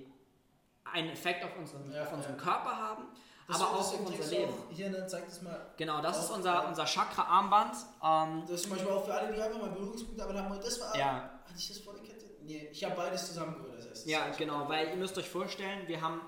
einen 0.84 1.10
Effekt 1.10 1.44
auf 1.44 1.58
unseren, 1.58 1.92
ja, 1.92 2.04
auf 2.04 2.14
unseren 2.14 2.38
ja. 2.38 2.44
Körper 2.44 2.78
haben, 2.78 3.08
das 3.48 3.62
aber 3.62 3.72
auch 3.72 3.80
auf 3.80 4.00
unser 4.00 4.30
Leben. 4.30 4.54
hier, 4.72 4.90
dann 4.92 5.08
zeig 5.08 5.26
das 5.26 5.42
mal. 5.42 5.74
Genau, 5.78 6.02
das 6.02 6.24
ist 6.24 6.32
unser, 6.32 6.68
unser 6.68 6.86
Chakra-Armband. 6.86 7.76
Ähm, 8.04 8.42
das 8.42 8.52
ist 8.52 8.64
zum 8.64 8.72
Beispiel 8.72 8.92
auch 8.92 9.06
für 9.06 9.14
alle, 9.14 9.34
die 9.34 9.42
einfach 9.42 9.60
mal 9.60 9.70
Berührungspunkte 9.70 10.24
aber 10.24 10.34
haben. 10.34 10.60
Das 10.60 10.80
war. 10.82 10.96
Ja. 10.98 11.40
Hatte 11.44 11.58
ich 11.58 11.68
das 11.68 11.80
vor 11.80 11.94
der 11.94 12.04
Kette? 12.04 12.26
Nee, 12.42 12.70
ich 12.72 12.84
habe 12.84 12.96
beides 12.96 13.28
zusammengehört. 13.28 13.88
Das 13.90 14.06
ja, 14.06 14.30
genau, 14.38 14.68
weil 14.68 14.90
ihr 14.90 14.96
müsst 14.96 15.18
euch 15.18 15.30
vorstellen, 15.30 15.88
wir 15.88 16.02
haben 16.02 16.22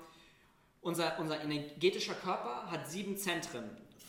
unser, 0.82 1.18
unser 1.18 1.40
energetischer 1.42 2.14
Körper 2.14 2.70
hat 2.70 2.88
sieben 2.90 3.16
Zentren. 3.16 3.64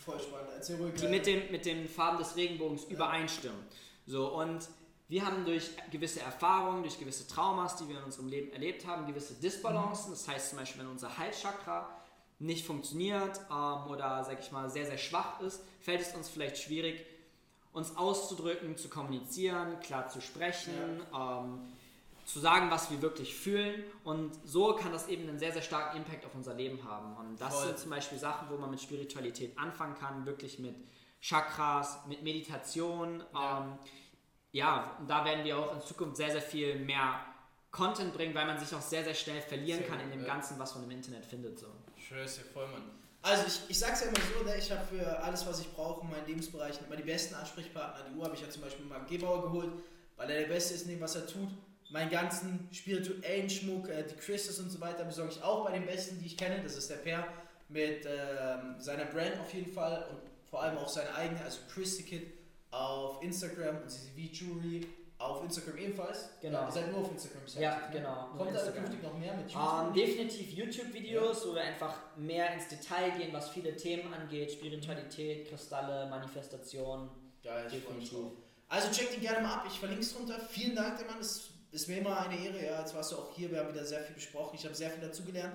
Voll 0.06 0.20
spannend, 0.20 0.50
erzähl 0.56 0.78
ruhig. 0.78 0.96
Die 0.96 1.08
mit, 1.08 1.26
dem, 1.26 1.52
mit 1.52 1.66
den 1.66 1.88
Farben 1.88 2.18
des 2.18 2.36
Regenbogens 2.36 2.84
ja. 2.84 2.96
übereinstimmen. 2.96 3.60
So, 4.06 4.28
und 4.34 4.68
wir 5.08 5.26
haben 5.26 5.44
durch 5.46 5.72
gewisse 5.92 6.22
Erfahrungen, 6.22 6.84
durch 6.84 7.00
gewisse 7.00 7.28
Traumas, 7.28 7.76
die 7.78 7.88
wir 7.90 7.98
in 7.98 8.04
unserem 8.04 8.28
Leben 8.28 8.52
erlebt 8.54 8.86
haben, 8.86 9.08
gewisse 9.08 9.34
Disbalancen. 9.34 10.12
Das 10.12 10.28
heißt 10.28 10.50
zum 10.50 10.60
Beispiel, 10.60 10.82
wenn 10.82 10.90
unser 10.90 11.18
Halschakra 11.18 11.90
nicht 12.40 12.66
funktioniert 12.66 13.40
ähm, 13.50 13.88
oder, 13.90 14.24
sag 14.24 14.40
ich 14.40 14.52
mal, 14.52 14.70
sehr, 14.70 14.86
sehr 14.86 14.98
schwach 14.98 15.42
ist, 15.42 15.62
fällt 15.82 16.02
es 16.02 16.16
uns 16.16 16.30
vielleicht 16.30 16.58
schwierig, 16.58 17.06
uns 17.74 17.98
auszudrücken, 17.98 18.78
zu 18.78 18.88
kommunizieren, 18.88 19.80
klar 19.80 20.08
zu 20.08 20.22
sprechen. 20.22 21.02
Ja. 21.12 21.40
Ähm, 21.40 21.60
zu 22.30 22.40
sagen, 22.40 22.70
was 22.70 22.92
wir 22.92 23.02
wirklich 23.02 23.36
fühlen. 23.36 23.84
Und 24.04 24.32
so 24.46 24.76
kann 24.76 24.92
das 24.92 25.08
eben 25.08 25.28
einen 25.28 25.40
sehr, 25.40 25.52
sehr 25.52 25.64
starken 25.64 25.98
Impact 25.98 26.26
auf 26.26 26.36
unser 26.36 26.54
Leben 26.54 26.84
haben. 26.84 27.18
Und 27.18 27.42
das 27.42 27.56
Voll. 27.56 27.68
sind 27.68 27.80
zum 27.80 27.90
Beispiel 27.90 28.20
Sachen, 28.20 28.50
wo 28.50 28.58
man 28.58 28.70
mit 28.70 28.80
Spiritualität 28.80 29.58
anfangen 29.58 29.96
kann, 29.96 30.28
wirklich 30.28 30.60
mit 30.60 30.76
Chakras, 31.22 32.06
mit 32.08 32.22
Meditation. 32.22 33.24
Ja, 33.34 33.62
ähm, 33.62 33.80
ja 34.52 34.98
da 35.08 35.26
werden 35.26 35.44
wir 35.44 35.58
auch 35.58 35.74
in 35.74 35.82
Zukunft 35.82 36.18
sehr, 36.18 36.30
sehr 36.30 36.42
viel 36.42 36.78
mehr 36.78 37.20
Content 37.72 38.14
bringen, 38.14 38.36
weil 38.36 38.46
man 38.46 38.60
sich 38.60 38.76
auch 38.76 38.82
sehr, 38.82 39.04
sehr 39.04 39.16
schnell 39.16 39.42
verlieren 39.42 39.80
sehr 39.80 39.90
kann 39.90 40.00
in 40.00 40.12
dem. 40.12 40.24
Ganzen, 40.24 40.60
was 40.60 40.76
man 40.76 40.84
im 40.84 40.92
Internet 40.92 41.26
findet. 41.26 41.58
So. 41.58 41.68
Schön, 41.98 42.20
ist 42.20 42.38
ja 42.38 42.44
voll, 42.54 42.68
Mann. 42.68 42.84
Also 43.24 43.46
ich, 43.48 43.72
ich 43.72 43.80
sag's 43.80 44.02
ja 44.02 44.08
immer 44.08 44.20
so, 44.20 44.46
ne, 44.46 44.56
ich 44.56 44.72
habe 44.72 44.86
für 44.86 45.20
alles, 45.24 45.46
was 45.48 45.62
ich 45.62 45.74
brauche 45.74 46.06
in 46.06 46.12
meinen 46.12 46.28
Lebensbereichen 46.28 46.86
immer 46.86 46.96
die 46.96 47.04
besten 47.04 47.34
Ansprechpartner. 47.34 48.06
Die 48.08 48.16
Uhr 48.16 48.24
habe 48.24 48.36
ich 48.36 48.42
ja 48.42 48.50
zum 48.50 48.62
Beispiel 48.62 48.86
mal 48.86 49.04
Gebauer 49.06 49.42
geholt, 49.42 49.72
weil 50.16 50.30
er 50.30 50.42
der 50.42 50.48
Beste 50.48 50.76
ist 50.76 50.84
in 50.84 50.90
dem, 50.90 51.02
was 51.02 51.16
er 51.16 51.26
tut. 51.26 51.50
Meinen 51.90 52.12
ganzen 52.12 52.70
spirituellen 52.72 53.50
Schmuck, 53.50 53.90
äh, 53.90 54.04
die 54.04 54.16
Crystals 54.16 54.60
und 54.60 54.70
so 54.70 54.80
weiter, 54.80 55.04
besorge 55.04 55.32
ich 55.32 55.44
auch 55.44 55.66
bei 55.66 55.72
den 55.72 55.86
Besten, 55.86 56.20
die 56.20 56.28
ich 56.28 56.38
kenne. 56.38 56.62
Das 56.62 56.76
ist 56.76 56.90
der 56.90 56.98
Per 56.98 57.28
mit 57.68 58.06
ähm, 58.06 58.76
seiner 58.80 59.06
Brand 59.06 59.40
auf 59.40 59.54
jeden 59.54 59.72
Fall 59.72 60.08
und 60.10 60.20
vor 60.50 60.64
allem 60.64 60.78
auch 60.78 60.90
seine 60.90 61.14
eigene, 61.16 61.42
also 61.44 61.60
Christy 61.72 62.04
Kid 62.04 62.28
auf 62.72 63.22
Instagram 63.24 63.78
und 63.78 63.90
CCV 63.90 64.18
Jewelry 64.18 64.88
auf 65.20 65.44
Instagram 65.44 65.78
ebenfalls. 65.78 66.30
Genau. 66.42 66.60
Ja, 66.60 66.66
ihr 66.66 66.72
seid 66.72 66.92
nur 66.92 67.02
auf 67.02 67.12
Instagram. 67.12 67.42
Ja, 67.60 67.72
aktiv, 67.74 67.94
ne? 67.94 68.00
genau, 68.00 68.30
Kommt 68.38 68.56
da 68.56 68.72
künftig 68.72 69.04
noch 69.04 69.18
mehr 69.18 69.34
mit 69.36 69.52
YouTube? 69.52 69.88
Ähm, 69.88 69.94
definitiv 69.94 70.52
YouTube-Videos, 70.52 71.48
wo 71.48 71.56
wir 71.56 71.62
einfach 71.62 71.96
mehr 72.16 72.54
ins 72.54 72.68
Detail 72.70 73.12
gehen, 73.18 73.34
was 73.34 73.50
viele 73.50 73.76
Themen 73.76 74.14
angeht. 74.14 74.52
Spiritualität, 74.52 75.50
Kristalle, 75.50 76.10
Manifestation. 76.10 77.10
Geil, 77.44 77.68
definitiv. 77.70 78.18
Also 78.70 78.92
checkt 78.92 79.16
ihn 79.16 79.22
gerne 79.22 79.42
mal 79.42 79.56
ab, 79.56 79.66
ich 79.68 79.80
verlinke 79.80 80.04
es 80.04 80.14
drunter. 80.14 80.40
Vielen 80.40 80.76
Dank, 80.76 80.98
der 80.98 81.08
Mann, 81.08 81.20
es 81.20 81.50
ist 81.72 81.88
mir 81.88 81.98
immer 82.00 82.20
eine 82.20 82.38
Ehre. 82.38 82.66
Ja, 82.66 82.80
jetzt 82.80 82.96
warst 82.96 83.12
du 83.12 83.18
auch 83.18 83.34
hier, 83.36 83.52
wir 83.52 83.60
haben 83.60 83.70
wieder 83.74 83.86
sehr 83.86 84.02
viel 84.02 84.16
besprochen, 84.16 84.56
ich 84.56 84.66
habe 84.66 84.76
sehr 84.76 84.90
viel 84.90 85.02
dazugelernt. 85.02 85.54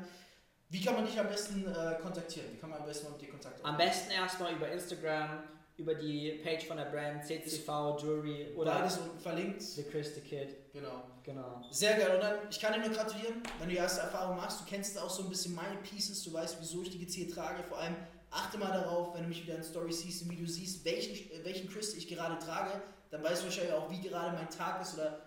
Wie 0.70 0.82
kann 0.82 0.94
man 0.94 1.04
dich 1.06 1.18
am 1.18 1.28
besten 1.28 1.66
äh, 1.66 1.98
kontaktieren? 2.00 2.48
Wie 2.52 2.56
kann 2.58 2.70
man 2.70 2.80
am 2.80 2.86
besten 2.86 3.12
mit 3.12 3.20
dir 3.20 3.30
Kontakt 3.30 3.64
Am 3.64 3.74
aufnehmen? 3.74 3.90
besten 3.90 4.10
erstmal 4.10 4.54
über 4.54 4.70
Instagram, 4.70 5.44
über 5.76 5.94
die 5.94 6.40
Page 6.42 6.66
von 6.66 6.76
der 6.76 6.86
Brand, 6.86 7.24
CCV 7.24 7.98
Jewelry 8.00 8.52
oder 8.56 8.74
Beides 8.74 8.98
unten 8.98 9.18
verlinkt. 9.20 9.62
The 9.62 9.82
Christy 9.84 10.20
Kid. 10.20 10.72
Genau. 10.72 11.02
Genau. 11.22 11.62
Sehr 11.70 11.96
geil. 11.96 12.14
Und 12.14 12.22
dann, 12.22 12.38
ich 12.50 12.60
kann 12.60 12.72
dir 12.72 12.80
nur 12.80 12.96
gratulieren, 12.96 13.42
wenn 13.58 13.68
du 13.68 13.74
die 13.74 13.78
erste 13.78 14.02
Erfahrung 14.02 14.36
machst. 14.36 14.60
Du 14.60 14.64
kennst 14.64 14.98
auch 14.98 15.10
so 15.10 15.24
ein 15.24 15.28
bisschen 15.28 15.54
meine 15.54 15.76
Pieces, 15.78 16.22
du 16.22 16.32
weißt, 16.32 16.56
wieso 16.60 16.82
ich 16.82 16.90
die 16.90 16.98
gezielt 16.98 17.32
trage. 17.34 17.62
Vor 17.64 17.78
allem 17.78 17.96
achte 18.30 18.58
mal 18.58 18.72
darauf, 18.72 19.14
wenn 19.14 19.22
du 19.22 19.28
mich 19.28 19.42
wieder 19.44 19.56
in 19.56 19.62
Story 19.62 19.92
siehst, 19.92 20.22
im 20.22 20.30
Video 20.30 20.46
siehst, 20.46 20.84
welchen, 20.84 21.30
welchen 21.44 21.68
Crystal 21.68 21.98
ich 21.98 22.08
gerade 22.08 22.38
trage. 22.38 22.82
Dann 23.10 23.22
weißt 23.22 23.42
du 23.42 23.46
wahrscheinlich 23.46 23.72
auch, 23.74 23.90
wie 23.90 24.00
gerade 24.00 24.36
mein 24.36 24.50
Tag 24.50 24.80
ist 24.82 24.94
oder 24.94 25.20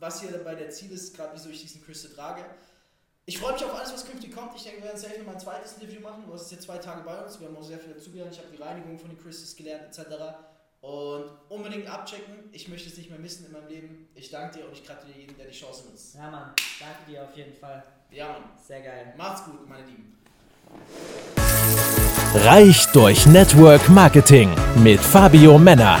was 0.00 0.20
hier 0.20 0.32
dabei 0.32 0.54
der 0.54 0.70
Ziel 0.70 0.90
ist, 0.90 1.14
gerade 1.14 1.30
wieso 1.34 1.50
ich 1.50 1.60
diesen 1.60 1.84
Crystal 1.84 2.10
trage. 2.12 2.44
Ich 3.26 3.38
freue 3.38 3.52
mich 3.52 3.64
auf 3.64 3.74
alles, 3.74 3.92
was 3.92 4.06
künftig 4.06 4.34
kommt. 4.34 4.56
Ich 4.56 4.64
denke, 4.64 4.78
wir 4.78 4.86
werden 4.86 4.98
safe 4.98 5.18
noch 5.18 5.26
mal 5.26 5.34
ein 5.34 5.40
zweites 5.40 5.80
Review 5.80 6.00
machen. 6.00 6.24
Du 6.26 6.32
hast 6.32 6.50
jetzt 6.50 6.64
zwei 6.64 6.78
Tage 6.78 7.02
bei 7.02 7.22
uns. 7.22 7.38
Wir 7.38 7.46
haben 7.46 7.56
auch 7.56 7.62
sehr 7.62 7.78
viel 7.78 7.92
dazugelernt. 7.92 8.32
Ich 8.32 8.38
habe 8.38 8.48
die 8.50 8.60
Reinigung 8.60 8.98
von 8.98 9.08
den 9.08 9.22
Crystals 9.22 9.54
gelernt, 9.54 9.84
etc. 9.84 10.16
Und 10.80 11.30
unbedingt 11.48 11.86
abchecken. 11.86 12.48
Ich 12.50 12.66
möchte 12.68 12.88
es 12.88 12.96
nicht 12.96 13.10
mehr 13.10 13.18
missen 13.18 13.46
in 13.46 13.52
meinem 13.52 13.68
Leben. 13.68 14.08
Ich 14.14 14.30
danke 14.30 14.58
dir 14.58 14.66
und 14.66 14.72
ich 14.72 14.84
gratuliere 14.84 15.18
jedem, 15.18 15.36
der 15.36 15.46
die 15.46 15.56
Chance 15.56 15.84
nutzt. 15.88 16.14
Ja, 16.14 16.30
Mann. 16.30 16.54
Danke 16.80 17.10
dir 17.10 17.22
auf 17.22 17.36
jeden 17.36 17.54
Fall. 17.54 17.84
Ja, 18.10 18.28
Mann. 18.28 18.42
Sehr 18.66 18.80
geil. 18.80 19.14
Macht's 19.16 19.44
gut, 19.44 19.68
meine 19.68 19.86
Lieben. 19.86 20.18
Reich 22.34 22.86
durch 22.92 23.26
Network 23.26 23.88
Marketing 23.90 24.54
mit 24.82 25.00
Fabio 25.00 25.58
Männer. 25.58 26.00